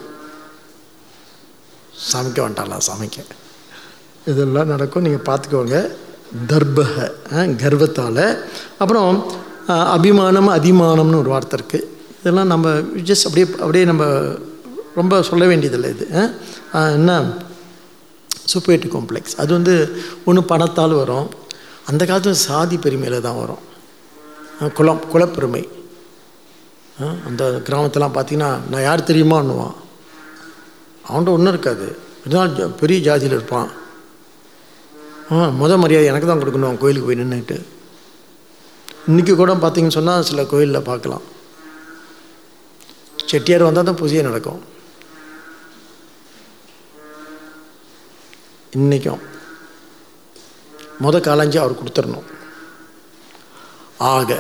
சமைக்க 2.12 2.38
வேண்டாம்லாம் 2.42 2.86
சமைக்க. 2.86 3.18
இதெல்லாம் 4.26 4.66
நடக்கும் 4.66 5.02
நீங்கள் 5.02 5.26
பார்த்துக்கோங்க. 5.28 5.76
தர்பக 6.48 7.12
கர்வத்தால் 7.62 8.38
அப்புறம் 8.78 9.10
அபிமானம் 9.66 10.48
அதிமானம்னு 10.48 11.18
ஒரு 11.18 11.28
வார்த்தை 11.28 11.58
இருக்குது 11.58 11.88
இதெல்லாம் 12.20 12.46
நம்ம 12.46 12.68
ஜஸ்ட் 13.08 13.26
அப்படியே 13.26 13.46
அப்படியே 13.58 13.84
நம்ம 13.84 14.04
ரொம்ப 14.94 15.22
சொல்ல 15.22 15.46
வேண்டியதில்லை 15.46 15.90
இது 15.90 16.06
என்ன? 16.98 17.12
Superiority 18.50 18.88
complex. 18.94 19.34
அது 19.42 19.50
வந்து 19.58 19.74
ஒன்று 20.28 20.42
பணத்தால் 20.52 20.94
வரும். 21.02 21.28
அந்த 21.90 22.02
காலத்தில் 22.08 22.42
சாதி 22.46 22.76
பெருமையில் 22.84 23.24
தான் 23.26 23.40
வரும். 23.42 23.62
குளம் 24.56 24.74
குலம் 24.78 25.04
குலப்பெருமை 25.12 25.62
அந்த 27.28 27.42
கிராமத்தெல்லாம் 27.66 28.14
பார்த்தீங்கன்னா 28.16 28.50
நான் 28.72 28.84
யார் 28.86 29.08
தெரியுமான்னுவான். 29.10 29.76
அவன்கிட்ட 31.08 31.36
ஒன்றும் 31.36 31.52
இருக்காது. 31.54 31.86
இருந்தாலும் 32.22 32.74
பெரிய 32.80 32.98
ஜாதியில் 33.06 33.36
இருப்பான். 33.38 33.70
ஆ 35.32 35.46
முத 35.60 35.76
மரியாதை 35.82 36.08
எனக்கு 36.10 36.28
தான் 36.28 36.42
கொடுக்கணும் 36.42 36.68
அவன் 36.68 36.82
கோயிலுக்கு 36.82 37.08
போய் 37.08 37.20
நின்றுட்டு 37.22 37.56
இன்றைக்கி 39.10 39.32
கூட 39.40 39.52
பார்த்தீங்கன்னு 39.62 39.98
சொன்னால் 39.98 40.26
சில 40.30 40.42
கோயிலில் 40.50 40.88
பார்க்கலாம் 40.90 41.24
செட்டியார் 43.30 43.68
வந்தால் 43.68 43.88
தான் 43.88 43.98
பூஜையே 44.00 44.22
நடக்கும். 44.28 44.60
இன்றைக்கும் 48.76 49.22
முத 51.02 51.20
காலஞ்சி 51.20 51.58
அவர் 51.58 51.78
கொடுத்துடணும். 51.78 52.28
ஆக 53.98 54.38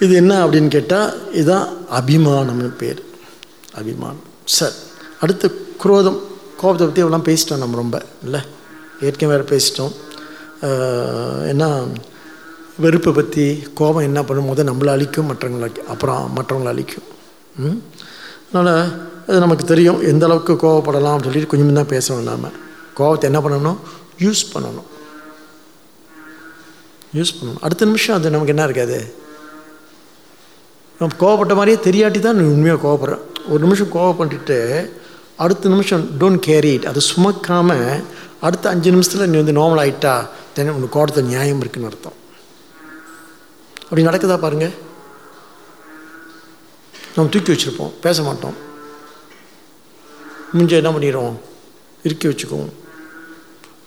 இது 0.00 0.14
என்ன 0.14 0.46
அப்படின்னு 0.46 0.68
கேட்டால் 0.68 1.32
இதுதான் 1.32 1.68
அபிமானம்னு 1.98 2.68
பேர். 2.82 3.00
அபிமானம். 3.74 4.24
சார் 4.44 4.74
அடுத்து 5.20 5.48
குரோதம். 5.82 6.18
கோபத்தை 6.60 6.86
பற்றி 6.86 7.02
எவ்வளோ 7.04 7.20
பேசிட்டோம் 7.28 7.62
நம்ம 7.62 7.76
ரொம்ப 7.76 8.02
இல்லை? 8.24 8.40
ஏற்கனவே 9.00 9.32
வேறு 9.34 9.46
பேசிட்டோம். 9.52 9.94
ஏன்னா 10.64 11.48
என்ன 11.52 11.68
வெறுப்பை 12.78 13.12
பற்றி 13.12 13.46
கோபம் 13.74 14.06
என்ன 14.08 14.22
பண்ணும் 14.22 14.46
போது 14.46 14.64
நம்மளை 14.64 14.92
அழிக்கும் 14.96 15.30
மற்றவங்களை 15.30 15.70
அப்புறம் 15.84 16.36
மற்றவங்களை 16.36 16.72
அழிக்கும். 16.74 17.08
ம்? 17.56 17.80
அதனால் 18.52 18.84
அது 19.26 19.38
நமக்கு 19.38 19.64
தெரியும் 19.64 20.02
எந்த 20.12 20.24
அளவுக்கு 20.24 20.54
கோவப்படலாம் 20.54 21.24
சொல்லிட்டு 21.24 21.52
கொஞ்சம் 21.52 21.78
தான் 21.80 21.92
பேசணும் 21.94 22.30
நாம. 22.32 22.52
கோபத்தை 22.94 23.26
என்ன 23.30 23.40
பண்ணணும்? 23.44 23.78
யூஸ் 24.24 24.42
பண்ணணும். 24.54 24.88
யூஸ் 27.18 27.34
பண்ணணும். 27.36 27.60
அடுத்த 27.60 27.84
நிமிஷம் 27.84 28.16
அது 28.16 28.34
நமக்கு 28.34 28.54
என்ன 28.54 28.66
இருக்காது? 28.68 28.98
நம்ம 30.98 31.16
கோவப்பட்ட 31.22 31.54
மாதிரியே 31.58 31.78
தெரியாட்டி 31.86 32.18
தான் 32.18 32.36
நீ 32.36 32.44
உண்மையாக 32.54 32.82
கோவப்படுறேன் 32.84 33.24
ஒரு 33.52 33.60
நிமிஷம் 33.64 33.92
கோவப்பட்டுட்டு 33.94 34.58
அடுத்த 35.44 35.68
நிமிஷம் 35.68 36.02
டோன்ட் 36.20 36.44
கேரி 36.48 36.72
இட் 36.76 36.86
அதை 36.90 37.00
சுமக்காமல் 37.12 38.04
அடுத்த 38.46 38.70
அஞ்சு 38.72 38.90
நிமிஷத்தில் 38.94 39.30
நீ 39.30 39.36
வந்து 39.42 39.58
நார்மல் 39.60 39.82
ஆகிட்டா 39.84 40.14
தென் 40.54 40.74
உனக்கு 40.74 40.96
கோபத்தில் 40.96 41.30
நியாயம் 41.32 41.60
இருக்குன்னு 41.62 41.88
அர்த்தம். 41.90 42.18
அப்படி 43.82 44.06
நடக்குதா 44.08 44.36
பாருங்கள் 44.44 44.74
நம்ம 47.14 47.30
தூக்கி 47.30 47.52
வச்சுருப்போம். 47.52 47.92
பேச 48.06 48.22
மாட்டோம். 48.22 48.56
முடிஞ்ச 50.54 50.72
என்ன 50.82 50.90
பண்ணிடுவோம் 50.94 51.36
இறுக்கி 52.06 52.26
வச்சுக்குவோம். 52.28 52.72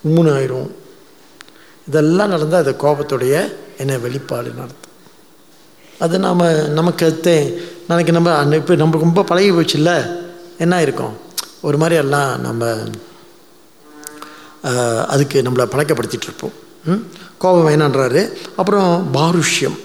உம்முன்னு 0.08 0.36
ஆயிரும் 0.38 0.70
இதெல்லாம் 1.88 2.34
நடந்தால் 2.34 2.64
அது 2.64 2.74
கோபத்துடைய 2.84 3.36
என்ன 3.78 3.98
வெளிப்பாடு 4.06 4.50
நடத்தும். 4.60 4.94
அது 6.04 6.16
நாம் 6.26 6.44
நமக்கு 6.80 7.06
அது 7.10 7.36
நாளைக்கு 7.88 8.16
நம்ம 8.18 8.56
இப்போ 8.56 8.76
நம்ம 8.82 9.00
ரொம்ப 9.06 9.24
பழகி 9.24 9.52
போச்சுல்ல? 9.52 9.92
என்ன 10.64 10.82
இருக்கும் 10.86 11.16
ஒரு 11.68 11.78
மாதிரி 11.82 11.96
எல்லாம் 12.04 12.32
நம்ம 12.42 12.72
அதுக்கு 15.14 15.38
நம்மளை 15.48 15.66
பழக்கப்படுத்திகிட்டு 15.74 16.28
இருப்போம். 16.30 16.56
கோபம் 17.38 17.68
வேணான்றாரு. 17.68 18.22
அப்புறம் 18.60 18.92
பாருஷ்யம். 19.14 19.78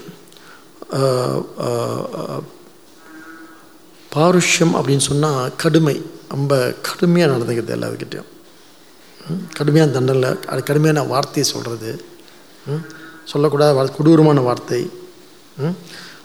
பாருஷ்யம் 4.11 4.75
அப்படின்னு 4.77 5.07
சொன்னால் 5.09 5.51
கடுமை. 5.63 5.97
ரொம்ப 6.29 6.53
கடுமையாக 6.87 7.31
நடந்துக்கிறது 7.33 7.75
எல்லாத்துக்கிட்டையும் 7.77 8.29
கடுமையான 9.53 9.91
தண்டனை 9.91 10.29
அது 10.47 10.63
கடுமையான 10.63 11.03
வார்த்தையை 11.03 11.53
சொல்கிறது 11.53 11.91
சொல்லக்கூடாத 13.33 13.73
வார்த்தை 13.73 13.95
கொடூரமான 13.97 14.41
வார்த்தை. 14.41 14.89
ம்? 15.57 15.75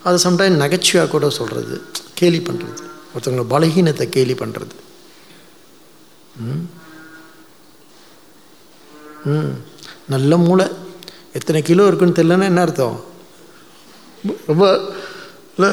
அது 0.02 0.30
சம்டைம் 0.30 0.56
நகைச்சுவையாக 0.56 1.10
கூட 1.10 1.30
சொல்கிறது 1.30 1.80
கேலி 2.14 2.38
பண்ணுறது 2.38 2.82
ஒருத்தவங்களோட 3.14 3.46
பலகீனத்தை 3.50 4.08
கேலி 4.08 4.32
பண்ணுறது 4.32 4.74
ம்? 9.24 9.54
நல்ல 10.08 10.36
மூளை. 10.36 10.66
எத்தனை 11.32 11.62
கிலோ 11.62 11.86
இருக்குன்னு 11.86 12.18
தெரியலன்னா 12.18 12.44
என்ன 12.44 12.60
அர்த்தம்? 12.60 13.04
ரொம்ப 14.46 14.64
இல்லை 15.56 15.70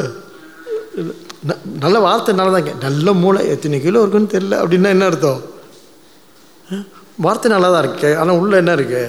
ந- 1.47 1.61
நல்ல 1.79 1.99
வார்த்தை 1.99 2.35
நல்லதாங்க. 2.35 2.81
நல்ல 2.81 3.13
மூளை 3.13 3.47
எத்தனை 3.47 3.81
கிலோ 3.81 4.01
இருக்குன்னு 4.03 4.33
தெரியல 4.35 4.59
அப்படின்னா 4.59 4.85
என்ன 4.85 5.05
அர்த்தம்? 5.05 5.41
வார்த்தை 7.17 7.51
நல்லா 7.51 7.69
தான் 7.69 7.83
இருக்கு 7.85 8.17
ஆனால் 8.17 8.37
உள்ளே 8.37 8.57
என்ன 8.57 8.73
இருக்கு? 8.73 9.03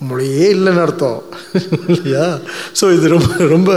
மொழியே 0.00 0.54
இல்லைன்னு 0.54 0.80
அர்த்தம். 0.80 1.18
இல்லையா? 1.88 2.26
ஸோ 2.80 2.92
இது 2.96 3.08
ரொம்ப 3.08 3.32
ரொம்ப 3.54 3.72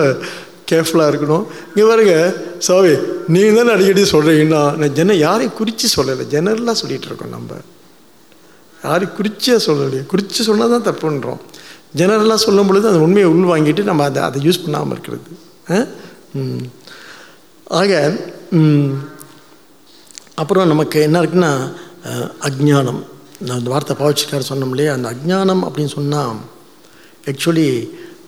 கேர்ஃபுல்லாக 0.71 1.11
இருக்கணும். 1.11 1.45
இங்கே 1.69 1.89
பாருங்க 1.89 2.13
சாவி 2.57 2.93
நீங்கள் 3.27 3.57
தானே 3.57 3.71
அடிக்கடி 3.73 4.01
சொல்கிறீங்கன்னா 4.11 4.77
நான் 4.77 4.93
ஜன 4.93 5.15
யாரையும் 5.15 5.53
குறித்து 5.53 5.87
சொல்லலை. 5.95 6.23
ஜெனரலாக 6.33 6.75
சொல்லிகிட்டு 6.81 7.09
இருக்கோம் 7.09 7.29
நம்ம. 7.29 7.59
யாரையும் 8.83 9.15
குறிச்சியாக 9.17 9.65
சொல்லலையே. 9.67 10.05
குறித்து 10.05 10.43
சொன்னால் 10.43 10.73
தான் 10.75 10.87
தப்புன்றோம். 10.87 11.41
ஜெனரலாக 11.95 12.35
சொல்லும் 12.35 12.67
பொழுது 12.67 12.87
அந்த 12.87 12.99
உண்மையை 12.99 13.29
உள் 13.29 13.51
வாங்கிட்டு 13.51 13.83
நம்ம 13.83 14.03
அதை 14.03 14.23
அதை 14.23 14.47
யூஸ் 14.47 14.63
பண்ணாமல் 14.63 14.95
இருக்கிறது. 14.95 15.29
ஆ? 15.71 15.77
ம். 16.33 16.65
ஆக 17.67 17.93
அப்புறம் 20.35 20.67
நமக்கு 20.67 21.01
என்ன 21.01 21.21
இருக்குன்னா 21.21 21.51
அஜ்ஞானம். 22.39 23.01
நான் 23.45 23.57
அந்த 23.59 23.69
வார்த்தை 23.73 23.95
பாவச்சிக்கார் 23.99 24.49
சொன்னோம் 24.51 24.71
இல்லையா 24.73 24.93
அந்த 24.97 25.07
அஜ்ஞானம் 25.13 25.63
அப்படின்னு 25.67 25.93
சொன்னால் 25.97 26.37
ஆக்சுவலி 27.31 27.67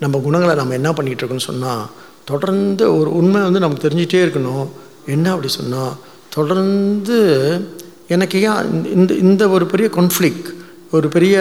நம்ம 0.03 0.20
குணங்களை 0.26 0.53
நம்ம 0.59 0.76
என்ன 0.80 0.89
பண்ணிகிட்டு 0.97 1.22
இருக்கோம்னு 1.22 1.49
சொன்னால் 1.51 1.84
தொடர்ந்து 2.32 2.86
ஒரு 2.99 3.09
உண்மை 3.20 3.41
வந்து 3.47 3.63
நமக்கு 3.63 3.86
தெரிஞ்சிட்டே 3.88 4.20
இருக்கணும். 4.26 4.68
என்ன 5.15 5.26
அப்படி 5.34 5.49
சொன்னால் 5.59 5.93
தொடர்ந்து 6.36 7.18
எனக்கு 8.15 8.38
ஏன் 8.49 8.68
இந்த 8.95 9.11
இந்த 9.26 9.43
ஒரு 9.55 9.65
பெரிய 9.74 9.88
கான்ஃப்ளிக் 9.97 10.45
ஒரு 10.95 11.07
பெரிய 11.15 11.36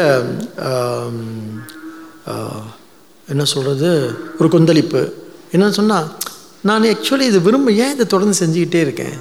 என்ன 3.33 3.45
சொல்கிறது 3.53 3.91
ஒரு 4.39 4.49
கொந்தளிப்பு. 4.55 5.03
என்னன்னு 5.53 5.79
சொன்னால் 5.81 6.07
நான் 6.69 6.89
ஆக்சுவலி 6.93 7.27
இது 7.31 7.41
விரும்ப 7.47 7.73
ஏன் 7.85 7.95
இதை 7.95 8.07
தொடர்ந்து 8.07 8.41
செஞ்சுக்கிட்டே 8.43 8.81
இருக்கேன்? 8.87 9.17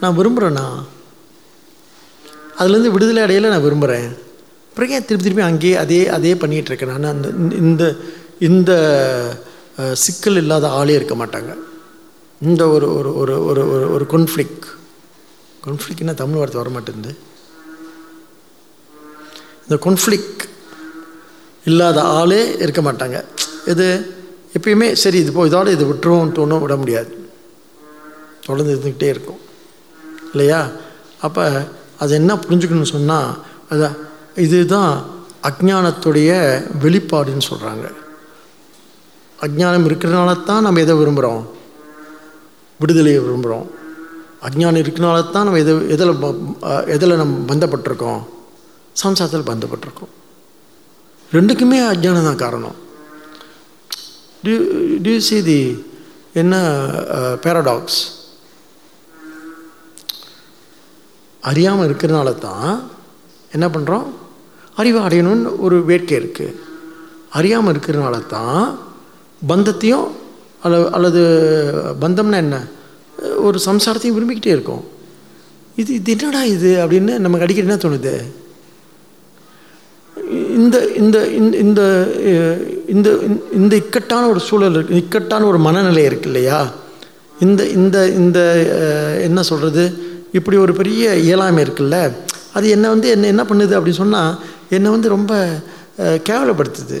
நான் 0.00 0.18
விரும்புகிறேன்னா 0.18 0.66
அதுலேருந்து 2.58 2.94
விடுதலை 2.94 3.20
அடையில 3.26 3.52
நான் 3.54 3.66
விரும்புகிறேன். 3.66 4.08
அப்புறம் 4.68 4.92
ஏன் 4.96 5.06
திருப்பி 5.06 5.24
திருப்பி 5.24 5.44
அங்கேயே 5.50 5.76
அதே 5.84 6.00
அதே 6.16 6.32
பண்ணிகிட்டு 6.42 6.70
இருக்கேன் 6.70 6.92
நான் 6.94 7.12
அந்த 7.14 7.28
இந்த 7.62 7.84
இந்த 8.48 8.72
சிக்கல் 10.04 10.40
இல்லாத 10.42 10.66
ஆளே 10.78 10.94
இருக்க 10.98 11.14
மாட்டாங்க. 11.22 11.52
இந்த 12.48 12.62
ஒரு 12.74 12.86
ஒரு 12.98 13.10
ஒரு 13.22 13.34
ஒரு 13.50 13.62
ஒரு 13.74 13.86
ஒரு 13.94 14.04
கொன்ஃப்ளிக் 14.14 14.64
கொன்ஃப்ளிக்னா 15.66 16.14
தமிழ் 16.22 16.40
வார்த்தை 16.40 16.60
வர 16.62 16.70
மாட்டேங்குது 16.76 17.12
இந்த 19.64 19.76
கொன்ஃப்ளிக் 19.86 20.42
இல்லாத 21.70 21.98
ஆளே 22.20 22.40
இருக்க 22.64 22.80
மாட்டாங்க. 22.88 23.18
இது 23.72 23.86
எப்பயுமே 24.58 24.88
சரி 25.02 25.18
இது 25.24 25.32
போ 25.36 25.44
இதோட 25.50 25.68
இது 25.76 25.84
விட்டுருவோம் 25.90 26.32
தோணும் 26.38 26.64
விட 26.64 26.74
முடியாது. 26.80 27.12
தொடர்ந்து 28.46 28.72
இருந்துக்கிட்டே 28.74 29.08
இருக்கும். 29.14 29.40
இல்லையா? 30.32 30.60
அப்போ 31.26 31.44
அது 32.02 32.12
என்ன 32.14 32.32
புரிஞ்சுக்கணும்னு 32.44 32.94
சொன்னால் 32.96 33.30
அது 33.70 33.88
இதுதான் 34.44 34.92
அஜ்ஞானத்துடைய 35.48 36.30
வெளிப்பாடுன்னு 36.82 37.48
சொல்கிறாங்க 37.50 37.86
அஜ்ஞானம் 39.38 39.86
இருக்கிறனால 39.88 40.30
தான் 40.42 40.66
நம்ம 40.66 40.80
எதை 40.80 40.94
விரும்புகிறோம் 40.94 41.42
விடுதலையை 42.80 43.20
விரும்புகிறோம் 43.22 43.66
அஜ்ஞானம் 44.46 44.82
இருக்கிறனால 44.82 45.18
தான் 45.30 45.44
நம்ம 45.44 45.58
எதை 45.58 45.74
எதில் 45.88 46.14
எதில் 46.86 47.20
நம்ம 47.22 47.34
பந்தப்பட்டிருக்கோம்? 47.50 48.22
சம்சாரத்தில் 48.96 49.48
பந்தப்பட்டிருக்கோம். 49.50 50.12
ரெண்டுக்குமே 51.32 51.78
அஜ்ஞானம் 51.92 52.28
தான் 52.30 52.42
காரணம். 52.44 52.76
டியூ 54.44 54.56
டியூ 55.04 55.18
சி 55.28 55.38
தி 55.42 55.60
என்ன 56.34 56.54
uh, 57.16 57.34
பேரடாக்ஸ் 57.44 58.00
அறியாமல் 61.42 61.88
இருக்கிறதுனால 61.88 62.38
தான் 62.38 62.90
என்ன 63.52 63.68
பண்ணுறோம் 63.68 64.06
அறிவை 64.74 65.02
அடையணும்னு 65.02 65.58
ஒரு 65.58 65.84
வேட்கை 65.84 66.18
இருக்குது 66.18 66.54
அறியாமல் 67.30 67.74
இருக்கிறதுனால 67.74 68.26
தான் 68.26 68.78
பந்தத்தையும் 69.48 70.08
அல்ல 70.60 70.90
அல்லது 70.90 71.20
பந்தம்னா 72.00 72.34
என்ன? 72.36 72.56
ஒரு 73.36 73.58
சம்சாரத்தையும் 73.66 74.16
விரும்பிக்கிட்டே 74.18 74.46
இருக்கும். 74.46 74.84
இது 75.76 75.94
இது 75.94 76.12
என்னடா 76.12 76.44
இது 76.44 76.86
அப்படின்னு 76.86 77.18
நமக்கு 77.18 77.40
அடிக்கடி 77.40 77.68
என்ன 77.68 77.76
தோணுது? 77.76 78.14
இந்த 80.56 80.76
இந்த 80.94 81.28
இந்த- 81.28 81.58
இந்த 81.58 81.82
இந்த 82.86 83.08
இந்த 83.52 83.76
இக்கட்டான 83.76 84.28
ஒரு 84.28 84.40
சூழல் 84.40 84.74
இருக்கு 84.74 84.94
இக்கட்டான 84.94 85.46
ஒரு 85.46 85.58
மனநிலை 85.58 86.04
இருக்கு 86.04 86.26
இல்லையா? 86.26 86.60
இந்த 87.40 87.66
இந்த 87.68 88.08
இந்த 88.10 88.38
என்ன 89.22 89.42
சொல்கிறது 89.42 89.84
இப்படி 90.38 90.56
ஒரு 90.56 90.72
பெரிய 90.80 91.14
இயலாமை 91.26 91.60
இருக்குல்ல? 91.64 91.96
அது 92.56 92.66
என்னை 92.74 92.88
வந்து 92.94 93.08
என்ன 93.14 93.28
என்ன 93.34 93.42
பண்ணுது 93.50 93.76
அப்படின்னு 93.78 94.02
சொன்னால் 94.04 94.32
என்னை 94.76 94.90
வந்து 94.90 95.08
ரொம்ப 95.16 95.32
கேவலப்படுத்துது. 96.28 96.98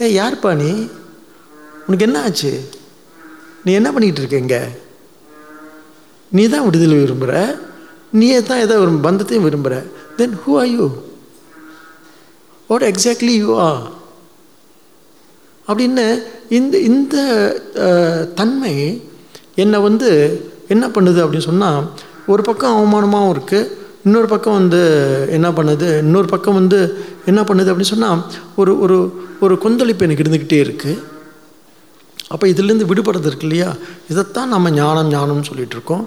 ஏ 0.00 0.06
யார்ப்பா 0.18 0.50
நீ? 0.62 0.70
உனக்கு 1.86 2.06
என்ன 2.08 2.18
ஆச்சு? 2.26 2.52
நீ 3.64 3.72
என்ன 3.80 3.88
பண்ணிக்கிட்டு 3.92 4.22
இருக்க 4.22 4.44
இங்கே? 4.44 4.62
நீ 6.32 6.42
தான் 6.48 6.66
விடுதலை 6.66 6.96
விரும்புகிற 6.98 7.34
நீயே 8.20 8.38
தான் 8.42 8.62
ஏதோ 8.64 8.74
ஒரு 8.84 8.92
பந்தத்தையும் 9.06 9.46
விரும்புகிற 9.46 9.76
then 10.18 10.34
who 10.42 10.52
are 10.60 10.70
you 10.76 10.86
what 12.70 12.86
exactly 12.92 13.34
you 13.42 13.50
are 13.66 13.70
அப்படின்னு 15.68 16.04
இந்த 16.58 16.74
இந்த 16.90 17.16
தன்மை 18.34 18.74
என்னை 19.54 19.78
வந்து 19.88 20.08
என்ன 20.68 20.84
பண்ணுது 20.86 21.18
அப்படின்னு 21.22 21.48
சொன்னால் 21.50 21.80
ஒரு 22.26 22.42
பக்கம் 22.42 22.76
அவமானமாகவும் 22.76 23.34
இருக்குது 23.34 23.84
இன்னொரு 24.04 24.28
பக்கம் 24.28 24.58
வந்து 24.60 24.80
என்ன 25.36 25.48
பண்ணுது 25.50 25.98
இன்னொரு 25.98 26.28
பக்கம் 26.32 26.54
வந்து 26.54 26.78
என்ன 27.26 27.40
பண்ணுது 27.42 27.70
அப்படின்னு 27.70 27.94
சொன்னால் 27.94 28.22
ஒரு 28.54 28.78
ஒரு 28.78 28.96
ஒரு 29.40 29.58
கொந்தளிப்பு 29.58 30.04
எனக்கு 30.04 30.24
இருந்துக்கிட்டே 30.24 30.58
இருக்குது 30.66 31.14
அப்போ 32.30 32.44
இதுலேருந்து 32.52 32.88
விடுபடுறது 32.90 33.28
இருக்கு 33.30 33.46
இல்லையா? 33.46 33.76
இதைத்தான் 34.08 34.48
நம்ம 34.48 34.70
ஞானம் 34.70 35.10
ஞானம்னு 35.10 35.48
சொல்லிகிட்டு 35.48 35.76
இருக்கோம். 35.78 36.04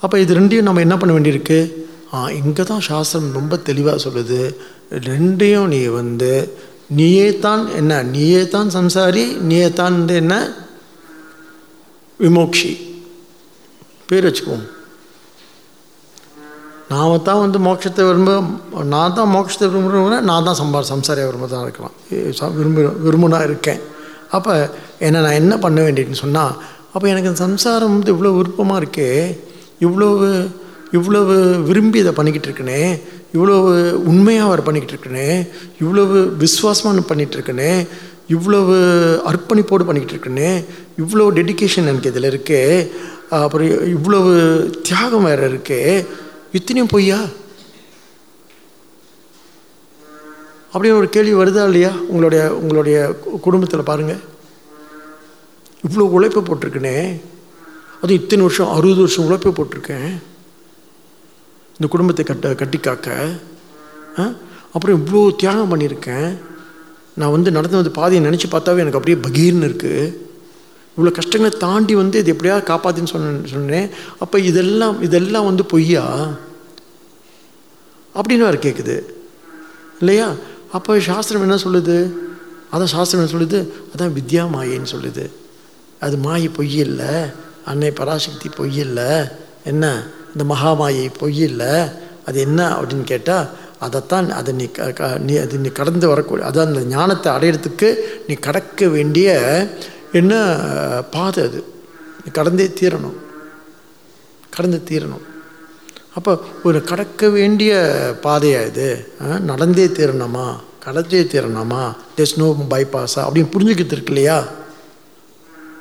அப்போ 0.00 0.18
இது 0.18 0.36
ரெண்டையும் 0.38 0.68
நம்ம 0.68 0.80
என்ன 0.80 0.96
பண்ண 0.96 1.12
வேண்டியிருக்கு? 1.14 1.58
ஆ 2.12 2.18
இங்கே 2.30 2.62
தான் 2.62 2.80
சாஸ்திரம் 2.80 3.32
ரொம்ப 3.32 3.56
தெளிவாக 3.68 3.98
சொல்லுது. 4.04 4.40
ரெண்டையும் 5.08 5.66
நீ 5.66 5.80
வந்து 5.86 6.32
நீயே 6.98 7.38
தான் 7.38 7.64
என்ன? 7.80 8.02
நீயே 8.02 8.48
தான் 8.48 8.68
சம்சாரி 8.68 9.24
நீயே 9.40 9.72
தான் 9.72 9.92
வந்து 9.92 10.14
என்ன? 10.14 10.36
விமோக்ஷி. 12.20 12.72
பேர் 14.06 14.26
வச்சுக்குவோம். 14.28 14.66
நான் 16.90 17.22
தான் 17.22 17.40
வந்து 17.40 17.58
மோட்சத்தை 17.58 18.04
விரும்ப 18.04 18.32
நான் 18.82 19.14
தான் 19.14 19.32
மோட்சத்தை 19.34 19.68
விரும்புகிறேன் 19.68 20.24
நான் 20.24 20.44
தான் 20.44 20.54
சம்பா 20.54 20.80
சம்சாரியாக 20.80 21.28
விரும்ப 21.28 21.46
தான் 21.46 21.62
இருக்கலாம் 21.62 22.54
விரும்பு 22.56 22.82
விரும்புனா 22.98 23.40
இருக்கேன். 23.44 23.80
அப்போ 24.30 24.70
என்ன 24.98 25.20
நான் 25.20 25.32
என்ன 25.32 25.58
பண்ண 25.58 25.82
வேண்டியதுன்னு 25.82 26.12
சொன்னால் 26.12 26.54
அப்போ 26.94 27.08
எனக்கு 27.08 27.28
இந்த 27.28 27.38
சம்சாரம் 27.38 27.92
வந்து 27.92 28.12
இவ்வளோ 28.14 28.32
விருப்பமாக 28.36 28.80
இருக்கே 28.82 29.36
இவ்வளவு 29.80 30.48
இவ்வளவு 30.92 31.34
விரும்பி 31.58 31.98
இதை 31.98 32.12
பண்ணிக்கிட்டு 32.12 32.48
இருக்கனே 32.48 32.82
இவ்வளவு 33.34 33.70
உண்மையாக 33.96 34.48
அவர் 34.48 34.62
பண்ணிக்கிட்டு 34.62 34.94
இருக்கனே 34.96 35.46
இவ்வளவு 35.80 36.36
விசுவாசமாக 36.36 37.00
பண்ணிகிட்டு 37.00 37.36
இருக்கனே 37.36 37.86
இவ்வளவு 38.28 38.76
அர்ப்பணிப்போடு 39.26 39.84
பண்ணிக்கிட்டு 39.84 40.16
இருக்கனே 40.16 40.64
இவ்வளோ 40.98 41.26
டெடிகேஷன் 41.30 41.84
எனக்கு 41.84 42.08
இதில் 42.08 42.24
இருக்கே 42.24 42.88
அப்புறம் 43.30 43.68
இவ்வளவு 43.86 44.32
தியாகம் 44.82 45.22
வேறு 45.22 45.48
இருக்கே 45.48 46.06
இத்தனையும் 46.52 46.90
பொய்யா? 46.90 47.24
அப்படின்னு 50.72 50.96
ஒரு 50.96 51.08
கேள்வி 51.08 51.34
வருதா 51.34 51.64
இல்லையா? 51.64 51.90
உங்களுடைய 51.90 52.54
உங்களுடைய 52.54 53.16
குடும்பத்தில் 53.40 53.82
பாருங்கள் 53.82 54.18
இவ்வளோ 55.88 55.98
உழைப்பு 55.98 56.40
போட்டிருக்கனே. 56.40 57.20
அது 58.02 58.14
இத்தனை 58.14 58.44
வருஷம் 58.44 58.68
அறுபது 58.68 58.94
வருஷம் 58.94 59.24
உழைப்பு 59.24 59.50
போட்டிருக்கேன். 59.50 60.22
இந்த 61.70 61.86
குடும்பத்தை 61.88 62.24
கட்ட 62.24 62.54
கட்டி 62.54 62.78
காக்க. 62.78 63.28
ஆ? 64.18 64.32
அப்புறம் 64.72 65.06
இவ்வளோ 65.06 65.36
தியாகம் 65.36 65.76
பண்ணியிருக்கேன். 65.76 66.36
நான் 67.14 67.30
வந்து 67.30 67.50
நடந்து 67.50 67.76
வந்து 67.76 67.90
பாதையை 67.90 68.30
நினச்சி 68.30 68.50
பார்த்தாவே 68.50 68.78
எனக்கு 68.78 68.98
அப்படியே 68.98 69.16
பகீர்னு 69.16 69.54
இருக்குது 69.54 70.27
இவ்வளோ 70.98 71.10
கஷ்டங்களை 71.10 71.58
தாண்டி 71.58 71.94
வந்து 71.94 72.18
இது 72.18 72.30
எப்படியாவது 72.30 72.74
காப்பாத்தின்னு 72.74 73.06
சொன்ன 73.06 73.46
சொன்னேன். 73.48 73.88
அப்போ 74.18 74.38
இதெல்லாம் 74.38 75.02
இதெல்லாம் 75.02 75.44
வந்து 75.44 75.64
பொய்யா? 75.64 76.30
அப்படின்னு 78.14 78.40
அவர் 78.40 78.58
கேட்குது 78.58 79.02
இல்லையா? 79.98 80.32
அப்போ 80.72 81.00
சாஸ்திரம் 81.00 81.42
என்ன 81.42 81.54
சொல்லுது? 81.54 82.12
அதான் 82.72 82.84
சாஸ்திரம் 82.84 83.26
என்ன 83.26 83.38
சொல்லுது? 83.38 83.68
அதான் 83.96 84.12
வித்யா 84.12 84.48
மாயைன்னு 84.56 84.86
சொல்லுது. 84.96 85.30
அது 86.00 86.16
மாயை 86.16 86.48
பொய் 86.48 86.76
இல்லை 86.76 87.06
அன்னை 87.64 87.90
பராசக்தி 87.90 88.48
பொய் 88.48 88.76
இல்லை 88.76 89.04
என்ன? 89.64 90.06
இந்த 90.36 90.54
மகாமாயை 90.54 91.10
பொய் 91.18 91.38
இல்லை 91.38 91.88
அது 92.26 92.40
என்ன 92.40 92.68
அப்படின்னு 92.68 93.04
கேட்டால் 93.04 93.48
அதைத்தான் 93.78 94.30
அதை 94.30 94.54
நீ 94.54 94.64
க- 94.66 94.92
க- 94.92 95.18
நீ 95.18 95.36
அது 95.36 95.58
நீ 95.58 95.68
கடந்து 95.68 96.08
வரக்கூடிய 96.08 96.46
அதான் 96.46 96.66
அந்த 96.66 96.80
ஞானத்தை 96.80 97.32
அடையிறதுக்கு 97.32 97.94
நீ 98.28 98.34
கடக்க 98.34 98.88
வேண்டிய 98.88 99.28
என்ன 100.12 100.60
பாதை 101.10 101.44
அது. 101.44 101.64
கடந்தே 102.32 102.66
தீரணும். 102.66 103.16
கடந்து 104.50 104.82
தீரணும். 104.88 105.26
அப்போ 106.14 106.38
ஒரு 106.64 106.84
கடக்க 106.84 107.28
வேண்டிய 107.28 107.74
பாதையா 108.22 108.66
இது? 108.66 109.12
ஆ, 109.22 109.38
நடந்தே 109.38 109.86
தீரணுமா? 109.86 110.56
கடந்தே 110.80 111.22
தீரணுமா? 111.22 111.94
டெஸ் 112.16 112.36
நோ 112.36 112.66
பைபாஸா 112.70 113.16
அப்படின்னு 113.16 113.48
புரிஞ்சுக்கிட்டு 113.58 113.92
இருக்கு 113.92 114.02
இல்லையா? 114.06 114.48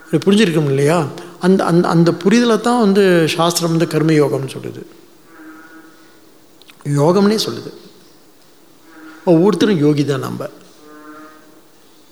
அப்படி 0.05 0.23
புரிஞ்சிருக்கணும் 0.25 0.65
இல்லையா? 0.65 1.07
அந்த 1.39 1.65
அந்த 1.65 1.88
அந்த 1.88 2.11
புரிதலை 2.11 2.61
தான் 2.61 2.80
வந்து 2.80 3.28
சாஸ்திரம் 3.28 3.69
வந்து 3.69 3.88
கர்ம 3.88 4.11
யோகம்னு 4.11 4.49
சொல்லுது. 4.57 4.86
யோகம்னே 6.84 7.39
சொல்லுது. 7.49 7.73
ஒவ்வொருத்தரும் 9.25 9.78
யோகி 9.78 10.05
தான் 10.05 10.19
நம்ம. 10.19 10.49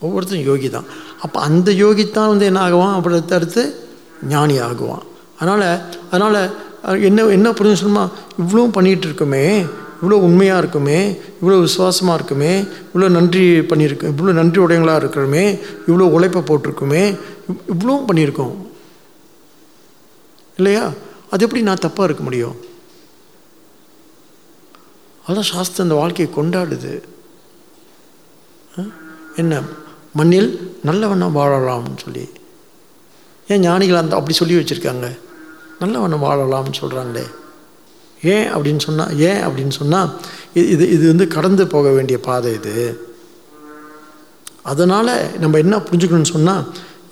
ஒவ்வொருத்தரும் 0.05 0.45
யோகி 0.45 0.69
தான். 0.69 0.83
அப்போ 1.21 1.39
அந்த 1.41 1.71
யோகி 1.71 2.09
தான் 2.09 2.27
வந்து 2.27 2.45
என்ன 2.45 2.69
ஆகுவான்? 2.69 2.93
அப்படி 2.93 3.23
அடுத்து 3.29 3.75
ஞானி 4.27 4.59
ஆகுவான். 4.59 5.01
அதனால் 5.39 5.79
அதனால் 6.11 6.49
என்ன 7.01 7.25
என்ன 7.25 7.51
புரிஞ்சு 7.51 7.75
சொல்லுமா? 7.83 8.09
இவ்வளோ 8.41 8.69
பண்ணிகிட்டு 8.69 9.05
இருக்குமே 9.05 9.65
இவ்வளோ 10.01 10.13
உண்மையாக 10.13 10.59
இருக்குமே 10.59 11.19
இவ்வளோ 11.41 11.59
விசுவாசமாக 11.59 12.15
இருக்குமே 12.15 12.63
இவ்வளோ 12.93 13.09
நன்றி 13.09 13.59
பண்ணியிருக்கோம் 13.59 14.13
இவ்வளோ 14.17 14.33
நன்றி 14.33 14.61
உடையங்களாக 14.61 14.99
இருக்கிறோமே 14.99 15.59
இவ்வளோ 15.87 16.09
உழைப்பை 16.09 16.41
போட்டிருக்குமே 16.41 17.17
இவ்- 17.79 18.05
பண்ணியிருக்கோம். 18.13 18.55
இல்லையா? 20.57 20.91
அது 21.29 21.43
எப்படி 21.43 21.61
நான் 21.63 21.77
தப்பாக 21.77 22.03
இருக்க 22.03 22.23
முடியும்? 22.23 22.55
அதான் 25.27 25.41
சாஸ்திரம் 25.41 25.73
அந்த 25.77 25.93
வாழ்க்கையை 25.93 26.35
கொண்டாடுது. 26.35 27.01
ஆ? 28.79 28.83
என்ன? 29.35 29.61
மண்ணில் 30.17 30.49
நல்லவண்ணம் 30.87 31.37
வாழலாம்னு 31.39 32.03
சொல்லி. 32.05 32.25
ஏன் 33.47 33.63
ஞானிகள் 33.65 34.01
அந்த 34.01 34.13
அப்படி 34.19 34.35
சொல்லி 34.39 34.55
வச்சுருக்காங்க? 34.59 35.07
நல்லவண்ணம் 35.81 36.25
வாழலாம்னு 36.27 36.79
சொல்கிறாங்களே 36.81 37.25
ஏன் 38.33 38.47
அப்படின்னு 38.53 38.81
சொன்னால் 38.85 39.11
ஏன் 39.29 39.41
அப்படின்னு 39.47 39.73
சொன்னால் 39.79 40.11
இது 40.59 40.67
இது 40.75 40.85
இது 40.95 41.05
வந்து 41.11 41.25
கடந்து 41.35 41.63
போக 41.73 41.89
வேண்டிய 41.97 42.17
பாதை 42.27 42.51
இது. 42.59 42.75
அதனால் 44.71 45.13
நம்ம 45.41 45.59
என்ன 45.63 45.75
புரிஞ்சுக்கணும்னு 45.87 46.33
சொன்னால் 46.35 46.63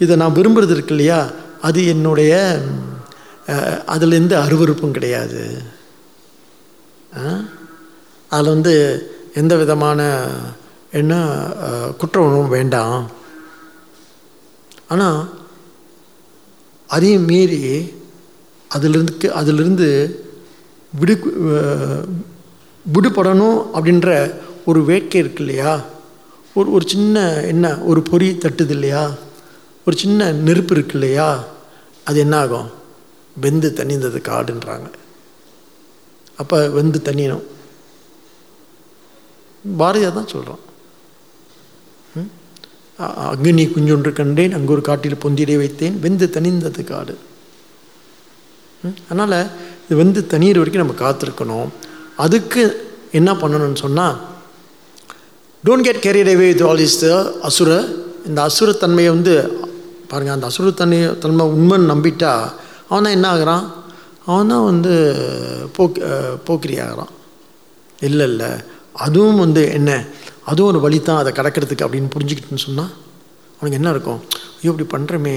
இதை 0.04 0.14
நான் 0.22 0.38
விரும்புறது 0.38 0.74
இருக்கு 0.76 0.94
இல்லையா? 0.96 1.20
அது 1.68 1.80
என்னுடைய 1.94 2.34
அதில் 3.94 4.20
எந்த 4.22 4.34
அருவருப்பும் 4.46 4.96
கிடையாது. 4.98 5.42
அதில் 8.32 8.54
வந்து 8.56 8.74
எந்த 9.42 9.54
விதமான 9.62 10.00
என்ன 11.00 11.14
குற்ற 12.00 12.18
உணர்வும் 12.26 12.56
வேண்டாம். 12.58 13.04
ஆனால் 14.94 15.20
அதையும் 16.90 17.28
மீறி 17.32 17.62
அதிலிருந்து 18.72 19.28
அதிலிருந்து 19.40 19.88
விடு 20.94 21.16
விடுபடணும் 22.86 23.60
அப்படின்ற 23.76 24.10
ஒரு 24.70 24.80
வேட்கை 24.90 25.20
இருக்கு 25.22 25.42
இல்லையா 25.44 25.74
ஒரு 26.56 26.68
ஒரு 26.76 26.86
சின்ன 26.94 27.24
என்ன 27.52 27.66
ஒரு 27.92 28.02
பொறி 28.10 28.28
தட்டுது 28.44 28.74
இல்லையா 28.78 29.04
ஒரு 29.88 29.96
சின்ன 30.04 30.30
நெருப்பு 30.48 30.74
இருக்கு 30.76 30.96
இல்லையா 30.98 31.28
அது 32.08 32.18
என்ன 32.26 32.36
ஆகும் 32.44 32.70
வெந்து 33.36 33.70
தனிந்தது 33.78 34.20
காடுன்றாங்க. 34.30 34.88
அப்போ 36.42 36.58
வெந்து 36.78 37.00
தனியணும் 37.08 37.48
பாரதியார் 39.66 40.18
தான் 40.20 40.32
சொல்கிறோம் 40.34 40.64
அக்னி 43.00 43.64
குஞ்சொன்று 43.76 44.12
கண்டேன் 44.14 44.54
அங்கு 44.54 44.72
ஒரு 44.72 44.82
காட்டில் 44.82 45.22
பொந்திலே 45.24 45.56
வைத்தேன். 45.62 45.96
வெந்து 46.00 46.26
தணிந்தது 46.36 46.84
காடு. 46.84 47.16
அதனால் 49.10 49.40
இது 49.86 49.96
வந்து 50.04 50.20
தண்ணீர் 50.28 50.60
வரைக்கும் 50.62 50.84
நம்ம 50.84 50.98
காத்திருக்கணும். 51.04 51.70
அதுக்கு 52.26 52.64
என்ன 53.12 53.32
பண்ணணும்னு 53.34 53.80
சொன்னால் 53.86 54.16
don't 55.64 55.86
get 55.88 56.04
carried 56.06 56.32
away 56.34 56.48
with 56.52 56.64
all 56.70 56.84
is 56.86 57.00
the 57.00 57.10
அசுர. 57.50 57.70
இந்த 58.28 58.40
அசுரத்தன்மையை 58.50 59.12
வந்து 59.18 59.34
பாருங்கள் 60.08 60.36
அந்த 60.36 60.48
அசுரத்தன்மை 60.52 61.00
தன்மை 61.24 61.46
உண்மைன்னு 61.56 61.92
நம்பிட்டா 61.94 62.34
அவன் 62.90 63.06
தான் 63.06 63.16
என்ன 63.18 63.28
ஆகிறான்? 63.30 63.66
அவன் 64.26 64.52
தான் 64.54 64.66
வந்து 64.72 64.94
போக் 65.76 65.98
போக்கிரி 66.46 66.76
ஆகிறான். 66.80 67.14
இல்லை 68.00 68.26
இல்லை. 68.32 68.50
அதுவும் 68.94 69.42
வந்து 69.46 69.72
என்ன? 69.72 69.92
அதுவும் 70.50 70.70
ஒரு 70.72 70.80
வழி 70.86 71.00
தான் 71.00 71.20
அதை 71.22 71.32
கடக்கிறதுக்கு 71.40 71.86
அப்படின்னு 71.86 72.14
புரிஞ்சுக்கிட்டுன்னு 72.16 72.66
சொன்னால் 72.68 72.92
அவனுக்கு 73.58 73.80
என்ன 73.80 73.92
இருக்கும்? 73.96 74.22
ஐயோ 74.58 74.72
இப்படி 74.74 74.88
பண்ணுறமே 74.96 75.36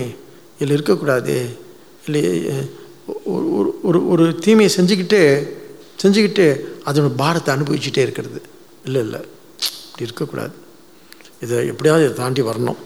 இதில் 0.57 0.75
இருக்கக்கூடாது. 0.77 1.37
இல்லை 2.07 2.23
ஒரு 3.35 3.47
ஒரு 3.59 3.71
ஒரு 3.89 3.99
ஒரு 4.13 4.25
தீமையை 4.45 4.71
செஞ்சுக்கிட்டு 4.77 5.21
செஞ்சுக்கிட்டு 6.03 6.47
அதோட 6.89 7.09
பாரத்தை 7.23 7.51
அனுபவிச்சுட்டே 7.55 8.03
இருக்கிறது. 8.07 8.41
இல்லை 8.87 9.01
இல்லை. 9.07 9.21
இப்படி 9.87 10.07
இருக்கக்கூடாது. 10.09 10.55
இதை 11.45 11.57
எப்படியாவது 11.73 12.05
இதை 12.07 12.15
தாண்டி 12.23 12.43
வரணும். 12.51 12.79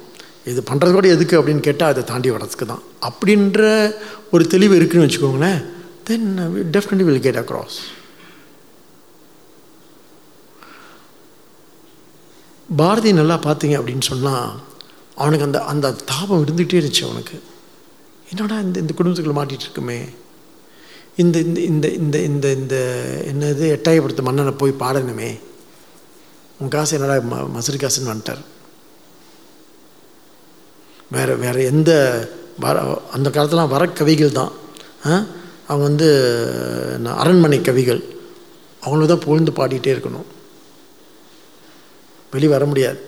இது 0.51 0.61
பண்ணுறது 0.71 0.93
கூட 0.99 1.09
எதுக்கு 1.17 1.35
அப்படின்னு 1.39 1.63
கேட்டால் 1.69 1.93
அதை 1.93 2.03
தாண்டி 2.11 2.29
வர்றதுக்கு 2.35 2.67
தான். 2.73 2.85
அப்படின்ற 3.09 3.63
ஒரு 4.35 4.45
தெளிவு 4.55 4.75
இருக்குன்னு 4.81 5.07
வச்சுக்கோங்களேன். 5.07 5.61
Then 6.09 6.29
definitely 6.77 7.07
will 7.09 7.25
get 7.27 7.41
across 7.43 7.79
Bharathi 12.79 13.11
நல்லா 13.13 13.37
பார்த்தீங்க 13.47 13.77
அப்படின்னு 13.79 14.07
சொன்னால் 14.11 14.51
அவனுக்கு 15.21 15.47
அந்த 15.47 15.59
அந்த 15.73 15.87
தாபம் 16.11 16.43
இருந்துகிட்டே 16.45 16.79
இருந்துச்சு 16.81 17.07
அவனுக்கு. 17.09 17.37
என்னடா 18.31 18.57
இந்த 18.67 18.77
இந்த 18.83 18.93
குடும்பத்துக்குள்ள 18.97 19.37
மாட்டிகிட்டு 19.39 19.67
இருக்குமே? 19.69 19.99
இந்த 21.23 21.39
இந்த 21.49 21.61
இந்த 21.71 21.87
இந்த 22.01 22.17
இந்த 22.31 22.47
இந்த 22.61 22.77
என்னது 23.31 23.65
எட்டாயப்படுத்த 23.77 24.23
மன்னனை 24.29 24.53
போய் 24.63 24.81
பாடணுமே? 24.83 25.31
உன் 26.61 26.73
காசு 26.75 26.95
என்னடா 26.97 27.17
ம 27.33 27.37
மசரி 27.57 27.79
காசுன்னு 27.83 28.13
வந்துட்டார். 28.13 28.43
வேறு 31.15 31.35
வேறு 31.45 31.61
எந்த 31.73 31.91
வர 32.65 32.81
அந்த 33.17 33.29
காலத்துலாம் 33.37 33.75
வர 33.75 33.87
கவிகள் 34.01 34.39
தான். 34.41 34.53
அவங்க 35.71 35.85
வந்து 35.91 36.09
அரண்மனை 37.23 37.61
கவிகள். 37.61 38.03
அவங்கள 38.83 39.07
தான் 39.07 39.27
புகழ்ந்து 39.27 39.53
பாடிட்டே 39.59 39.93
இருக்கணும். 39.95 40.29
வெளி 42.33 42.49
வர 42.49 42.65
முடியாது. 42.67 43.01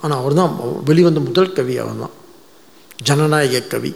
ஆனால் 0.00 0.18
அவர் 0.18 0.34
தான் 0.34 0.82
வெளிவந்த 0.84 1.20
முதல் 1.20 1.52
கவி 1.52 1.78
அவன் 1.78 2.00
தான் 2.00 2.16
ஜனநாயக 3.02 3.60
கவி. 3.60 3.94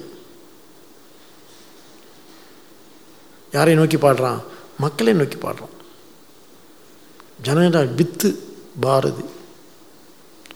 யாரை 3.52 3.74
நோக்கி 3.74 3.96
பாடுறான்? 3.96 4.40
மக்களை 4.78 5.12
நோக்கி 5.12 5.36
பாடுறான். 5.36 5.74
ஜனநாயக 7.42 7.84
வித்து 7.84 8.28
பாரதி. 8.80 9.24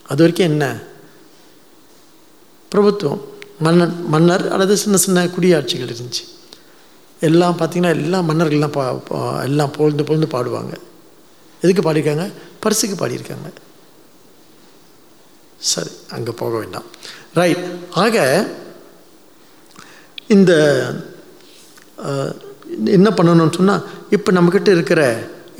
அது 0.07 0.19
வரைக்கும் 0.23 0.49
என்ன? 0.51 0.65
பிரபுத்துவம். 2.71 3.21
மன்னன் 3.59 4.07
மன்னர் 4.07 4.51
அல்லது 4.51 4.77
சின்ன 4.77 4.97
சின்ன 4.97 5.25
குடியாட்சிகள் 5.25 5.91
இருந்துச்சு. 5.91 6.23
எல்லாம் 7.19 7.57
பார்த்திங்கன்னா 7.57 7.89
எல்லா 7.89 8.19
மன்னர்கள்லாம் 8.19 9.03
பா 9.07 9.41
எல்லாம் 9.41 9.71
பொழுது 9.71 10.03
பொழுது 10.03 10.27
பாடுவாங்க. 10.27 10.73
எதுக்கு 11.63 11.81
பாடியிருக்காங்க? 11.85 12.25
பரிசுக்கு 12.63 12.95
பாடியிருக்காங்க. 13.01 13.49
சரி 15.71 15.91
அங்கே 16.15 16.31
போக 16.41 16.53
வேண்டாம். 16.61 16.87
ரைட் 17.39 17.65
ஆக 18.03 18.15
இந்த 20.35 20.51
என்ன 22.97 23.09
பண்ணணும்னு 23.17 23.57
சொன்னால் 23.59 23.85
இப்போ 24.15 24.29
நம்மக்கிட்ட 24.35 24.69
இருக்கிற 24.77 25.01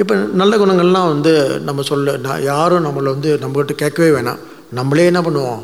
இப்போ 0.02 0.16
நல்ல 0.41 0.54
குணங்கள்லாம் 0.58 1.12
வந்து 1.14 1.34
நம்ம 1.68 1.82
சொல்ல 1.89 2.16
நான் 2.26 2.45
யாரும் 2.52 2.86
நம்மளை 2.86 3.10
வந்து 3.16 3.32
நம்மக்கிட்ட 3.41 3.76
கேட்கவே 3.82 4.10
வேணாம். 4.18 4.41
நம்மளே 4.80 5.06
என்ன 5.12 5.22
பண்ணுவோம்? 5.22 5.64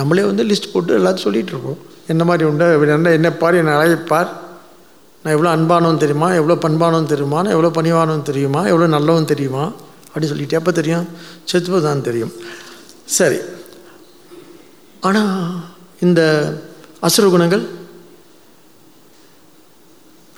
நம்மளே 0.00 0.24
வந்து 0.30 0.44
லிஸ்ட் 0.50 0.72
போட்டு 0.72 0.98
எல்லாத்தையும் 0.98 1.26
சொல்லிகிட்டு 1.26 1.52
இருக்கோம் 1.54 1.80
என்ன 2.12 2.22
மாதிரி 2.28 2.44
உண்டு 2.50 2.66
என்ன 2.96 3.12
என்ன 3.18 3.28
பார் 3.42 3.60
என்ன 3.60 3.76
அழைப்பார் 3.80 4.30
நான் 5.24 5.32
எவ்வளோ 5.32 5.56
அன்பானவன் 5.56 5.96
தெரியுமா? 5.96 6.34
எவ்வளோ 6.34 6.54
பண்பானவன் 6.54 7.06
தெரியுமா? 7.06 7.42
நான் 7.42 7.52
எவ்வளோ 7.52 7.68
பணிவானவன் 7.68 8.22
தெரியுமா? 8.22 8.66
எவ்வளோ 8.66 8.86
நல்லவன் 8.86 9.24
தெரியுமா? 9.24 9.72
அப்படின்னு 10.08 10.24
சொல்லிட்டு 10.24 10.56
எப்போ 10.56 10.72
தெரியும்? 10.72 11.06
செத்துப்போ 11.52 11.82
தான் 11.82 12.02
தெரியும். 12.02 12.32
சரி. 13.04 13.38
ஆனால் 15.00 15.60
இந்த 16.00 16.20
அசுர 17.00 17.28
குணங்கள் 17.28 17.68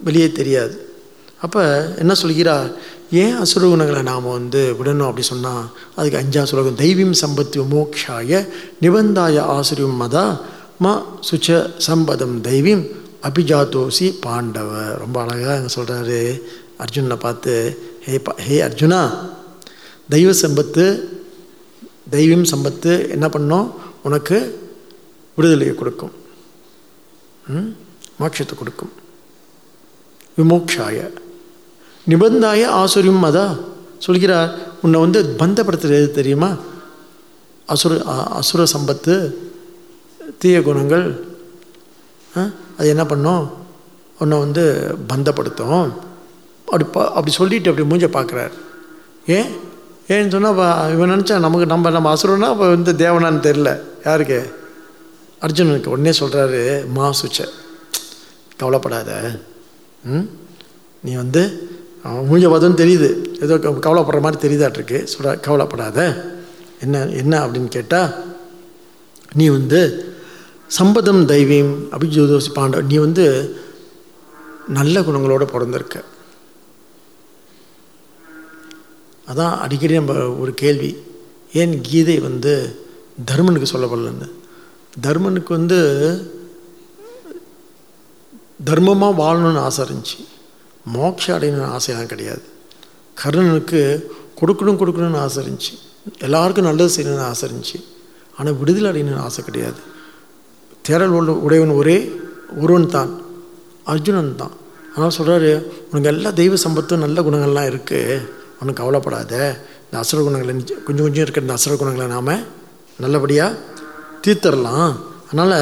வெளியே 0.01 0.32
தெரியாது. 0.32 0.89
அப்போ 1.41 1.95
என்ன 1.99 2.12
சொல்கிறா? 2.22 2.72
ஏன் 3.11 3.37
அசுர 3.37 3.68
குணங்களை 3.68 4.03
நாம் 4.03 4.30
வந்து 4.30 4.76
விடணும் 4.78 5.09
அப்படி 5.09 5.22
சொன்னால் 5.22 5.64
அதுக்கு 5.95 6.18
அஞ்சா 6.18 6.45
சுலகம் 6.45 6.76
தெய்வீம் 6.76 7.12
சம்பத்து 7.20 7.66
மோக்ஷாய 7.74 8.49
நிபந்தாய 8.80 9.43
ஆசிரியம் 9.57 9.99
மதா 10.01 10.41
ம 10.84 11.03
சுச்ச 11.30 11.70
சம்பதம் 11.87 12.41
தெய்வீம் 12.41 13.05
அபிஜாதோசி 13.23 14.07
பாண்டவ. 14.21 14.71
ரொம்ப 14.99 15.17
அழகாக 15.25 15.57
அங்கே 15.59 15.75
சொல்கிறாரு 15.75 16.43
அர்ஜுனை 16.83 17.17
பார்த்து 17.17 17.53
ஹே 18.07 18.19
பா 18.19 18.33
ஹே 18.47 18.57
அர்ஜுனா 18.61 19.01
தெய்வ 20.09 20.31
சம்பத்து 20.43 20.85
தெய்வம் 22.11 22.51
சம்பத்து 22.53 22.93
என்ன 23.11 23.27
பண்ணோம் 23.27 23.69
உனக்கு 24.03 24.39
விடுதலையை 25.37 25.75
கொடுக்கும். 25.75 26.12
மோட்சத்தை 28.21 28.55
கொடுக்கும். 28.57 28.93
விமோக்ஷாய. 30.39 30.99
நிபந்தாய 32.07 32.62
ஆசுரியம் 32.83 33.27
அதா? 33.31 33.47
சொல்கிறார். 33.99 34.51
உன்னை 34.83 35.01
வந்து 35.01 35.21
பந்தப்படுத்துறது 35.23 36.11
தெரியுமா? 36.11 36.57
அசுர 37.67 37.93
அசுர 38.41 38.64
சம்பத்து 38.75 39.35
தீய 40.39 40.62
குணங்கள் 40.62 41.07
அது 42.79 42.89
என்ன 42.89 43.07
பண்ணும்? 43.07 43.51
உன்னை 44.18 44.39
வந்து 44.39 44.95
பந்தப்படுத்தும். 45.09 45.93
அப்படி 46.64 46.85
பா 46.85 47.09
அப்படி 47.09 47.31
சொல்லிட்டு 47.31 47.70
அப்படி 47.70 47.89
மூஞ்ச 47.89 48.09
பார்க்குறார் 48.09 48.51
ஏன்? 49.27 49.49
ஏன்னு 50.09 50.29
சொன்னால் 50.29 50.93
இவன் 50.93 51.11
நினச்சா 51.11 51.39
நமக்கு 51.39 51.66
நம்ம 51.66 51.91
நம்ம 51.91 52.14
அசுரனா 52.14 52.49
அப்போ 52.53 52.68
வந்து 52.68 52.93
தேவனான்னு 52.93 53.45
தெரில 53.49 53.81
யாருக்கு? 54.05 54.53
அர்ஜுனனுக்கு. 55.41 55.87
உடனே 55.87 56.11
சொல்கிறாரு 56.11 56.87
மா 56.87 57.11
சுச்ச 57.11 57.49
கவலைப்படாத. 58.57 59.41
ம்? 60.05 60.29
நீ 61.03 61.14
வந்து 61.14 61.70
அவன் 62.03 62.29
மூஞ்ச 62.31 62.45
பார்த்தோன்னு 62.45 62.81
தெரியுது. 62.83 63.09
ஏதோ 63.43 63.57
கவலைப்படுற 63.57 64.20
மாதிரி 64.20 64.39
தெரியுதாட்டிருக்கு. 64.47 65.05
சொல்கிற 65.05 65.37
கவலைப்படாத. 65.37 66.24
என்ன 66.81 67.07
என்ன 67.07 67.47
அப்படின்னு 67.47 67.68
கேட்டால் 67.68 68.14
நீ 69.33 69.49
வந்து 69.49 69.81
சம்பதம் 70.69 71.21
தெய்வீம் 71.33 71.73
அபிஜோதோசி 71.91 72.51
பாண்டவ 72.55 72.83
நீ 72.83 72.97
வந்து 72.97 73.25
நல்ல 74.69 75.01
குணங்களோடு 75.01 75.45
பிறந்திருக்க. 75.45 76.05
அதான் 79.31 79.59
அடிக்கடி 79.59 79.95
நம்ம 79.95 80.29
ஒரு 80.29 80.55
கேள்வி 80.55 80.97
ஏன் 81.53 81.81
கீதை 81.81 82.19
வந்து 82.19 82.53
தர்மனுக்கு 83.25 83.69
சொல்லப்படலன்னு? 83.73 84.31
தர்மனுக்கு 85.01 85.49
வந்து 85.49 85.79
தர்மமாக 88.64 89.19
வாழணும்னு 89.23 89.59
ஆசை 89.59 89.87
இருந்துச்சு. 89.87 90.19
மோட்சம் 90.85 91.37
அடையணும்னு 91.37 91.79
ஆசையெல்லாம் 91.79 92.12
கிடையாது. 92.12 92.43
கர்ணனுக்கு 93.23 94.05
கொடுக்கணும் 94.41 94.81
கொடுக்கணும்னு 94.81 95.19
ஆசை 95.19 95.47
இருந்துச்சு. 95.47 95.75
எல்லாருக்கும் 96.19 96.64
நல்லது 96.64 96.95
செய்யணும்னு 96.97 97.29
ஆசை 97.33 97.49
இருந்துச்சு. 97.49 97.85
ஆனால் 98.37 98.55
விடுதலை 98.55 98.89
அடையணும்னு 98.91 99.27
ஆசை 99.29 99.45
கிடையாது. 99.45 99.95
தேடல் 100.87 101.16
உள்ள 101.18 101.32
உடையவன் 101.47 101.78
ஒரே 101.80 101.97
ஒருவன் 102.62 102.93
தான் 102.97 103.12
அர்ஜுனன் 103.93 104.32
தான் 104.43 104.55
ஆனால் 104.95 105.14
சொல்கிறாரு 105.18 105.51
உனக்கு 105.89 106.11
எல்லா 106.12 106.30
தெய்வ 106.41 106.59
சம்பத்தும் 106.64 107.03
நல்ல 107.05 107.22
குணங்கள்லாம் 107.26 107.70
இருக்குது 107.72 108.20
உனக்கு 108.61 108.80
கவலைப்படாத. 108.80 109.32
இந்த 109.84 109.97
அசுர 110.03 110.18
குணங்களை 110.26 110.53
கொஞ்சம் 110.87 111.03
கொஞ்சம் 111.03 111.24
இருக்கிற 111.24 111.45
இந்த 111.47 111.57
அசுர 111.59 111.72
குணங்களை 111.80 112.07
நாம் 112.14 112.30
நல்லபடியாக 113.05 113.59
தீர்த்தரலாம். 114.24 114.95
அதனால் 115.28 115.57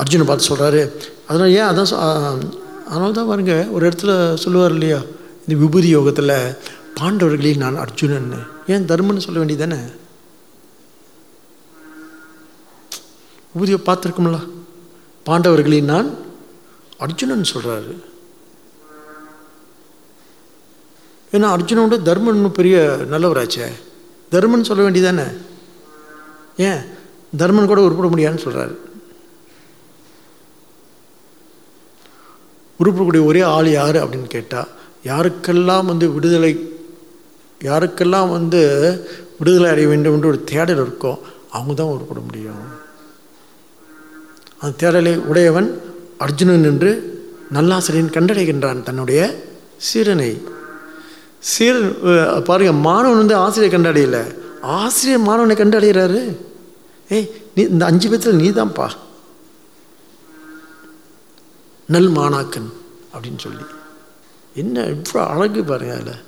அர்ஜுனை 0.00 0.24
பார்த்து 0.26 0.50
சொல்கிறாரு 0.50 0.82
அதனால் 1.28 1.54
ஏன் 1.58 1.68
அதான் 1.70 1.88
அதனால 2.90 3.10
தான் 3.18 3.30
பாருங்க 3.30 3.54
ஒரு 3.74 3.82
இடத்துல 3.88 4.12
சொல்லுவார் 4.44 4.74
இல்லையா 4.76 5.00
இந்த 5.44 5.54
விபூதி 5.62 5.88
யோகத்தில் 5.96 6.34
பாண்டவர்களில் 6.98 7.62
நான் 7.64 7.82
அர்ஜுனன் 7.84 8.30
ஏன் 8.74 8.88
தர்மன்னு 8.90 9.26
சொல்ல 9.26 9.38
வேண்டியதானே 9.40 9.80
ஊதியம் 13.54 13.84
பார்த்துருக்கோம்ல. 13.86 14.48
பாண்டவர்களில் 15.26 15.84
நான் 15.84 16.14
அர்ஜுனன் 16.98 17.50
சொல்கிறாரு 17.54 18.02
ஏன்னா 21.32 21.48
அர்ஜுனோட 21.56 22.02
தர்மன் 22.02 22.34
இன்னும் 22.34 22.52
பெரிய 22.52 22.96
நல்லவராச்சே. 23.10 23.66
தர்மன் 24.30 24.62
சொல்ல 24.62 24.90
வேண்டியதானே? 24.90 25.36
ஏன்? 26.56 26.80
தர்மன் 27.36 27.66
கூட 27.66 27.82
உருப்பிட 27.82 28.08
முடியாதுன்னு 28.08 28.44
சொல்கிறாரு 28.44 28.76
உருப்பிடக்கூடிய 32.80 33.24
ஒரே 33.24 33.40
ஆள் 33.40 33.70
யார் 33.70 33.96
அப்படின்னு 33.96 34.26
கேட்டால் 34.26 34.68
யாருக்கெல்லாம் 35.04 35.84
வந்து 35.84 36.12
விடுதலை 36.12 36.78
யாருக்கெல்லாம் 37.64 38.30
வந்து 38.30 38.60
விடுதலை 39.38 39.70
அடைய 39.70 39.88
வேண்டும் 39.88 40.14
என்று 40.14 40.28
ஒரு 40.28 40.44
தேடல் 40.44 40.88
இருக்கோ 40.88 41.18
அவங்க 41.50 41.74
தான் 41.74 41.86
உருப்பிட 41.86 42.20
முடியும். 42.20 42.79
அந்த 44.60 44.72
தேடலை 44.82 45.12
உடையவன் 45.30 45.68
அர்ஜுனன் 46.24 46.66
என்று 46.70 46.90
நல்லாசிரியன் 47.56 48.14
கண்டடைகின்றான் 48.16 48.86
தன்னுடைய 48.88 49.20
சீரனை 49.86 50.32
சீரன் 51.50 51.92
பாருங்க 52.48 52.72
மாணவன் 52.86 53.20
வந்து 53.20 53.36
ஆசிரியர் 53.44 53.74
கண்டடையல. 53.74 54.18
ஆசிரியர் 54.80 55.26
மாணவனை 55.28 55.54
கண்டடைகிறாரு. 55.60 56.20
ஏய் 57.14 57.28
நீ 57.54 57.60
இந்த 57.74 57.84
அஞ்சு 57.90 58.08
பேத்தில் 58.10 58.40
நீ 58.40 58.48
தான்ப்பா 58.58 58.88
நல் 61.94 62.10
மாணாக்கன் 62.18 62.68
அப்படின்னு 63.12 63.40
சொல்லி. 63.46 63.64
என்ன 64.62 64.84
இவ்வளோ 64.94 65.22
அழகு 65.32 65.62
பாருங்க 65.70 65.94
அதில். 66.00 66.20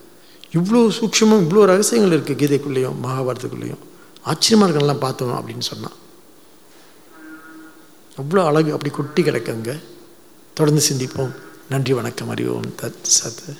இவ்வளோ 0.58 0.80
சூக்ஷமும் 0.98 1.42
இவ்வளோ 1.44 1.66
ரகசியங்கள் 1.72 2.14
இருக்குது 2.16 2.40
கீதைக்குள்ளேயும் 2.40 2.98
மகாபாரதத்துக்குள்ளேயும். 3.04 3.82
ஆச்சரியமாக 4.30 4.68
இருக்கலாம் 4.68 5.04
பார்த்தோம் 5.04 5.38
அப்படின்னு 5.40 5.66
சொன்னான். 5.72 5.98
அவ்வளோ 8.22 8.46
அழகு 8.46 8.72
அப்படி 8.72 8.92
கொட்டி 8.92 9.22
கிடக்குங்க. 9.22 9.80
தொடர்ந்து 10.54 10.82
சிந்திப்போம். 10.92 11.34
நன்றி 11.70 11.92
வணக்கம். 11.92 12.28
அறிவோம். 12.28 12.74
தத் 12.82 13.04
சத். 13.24 13.56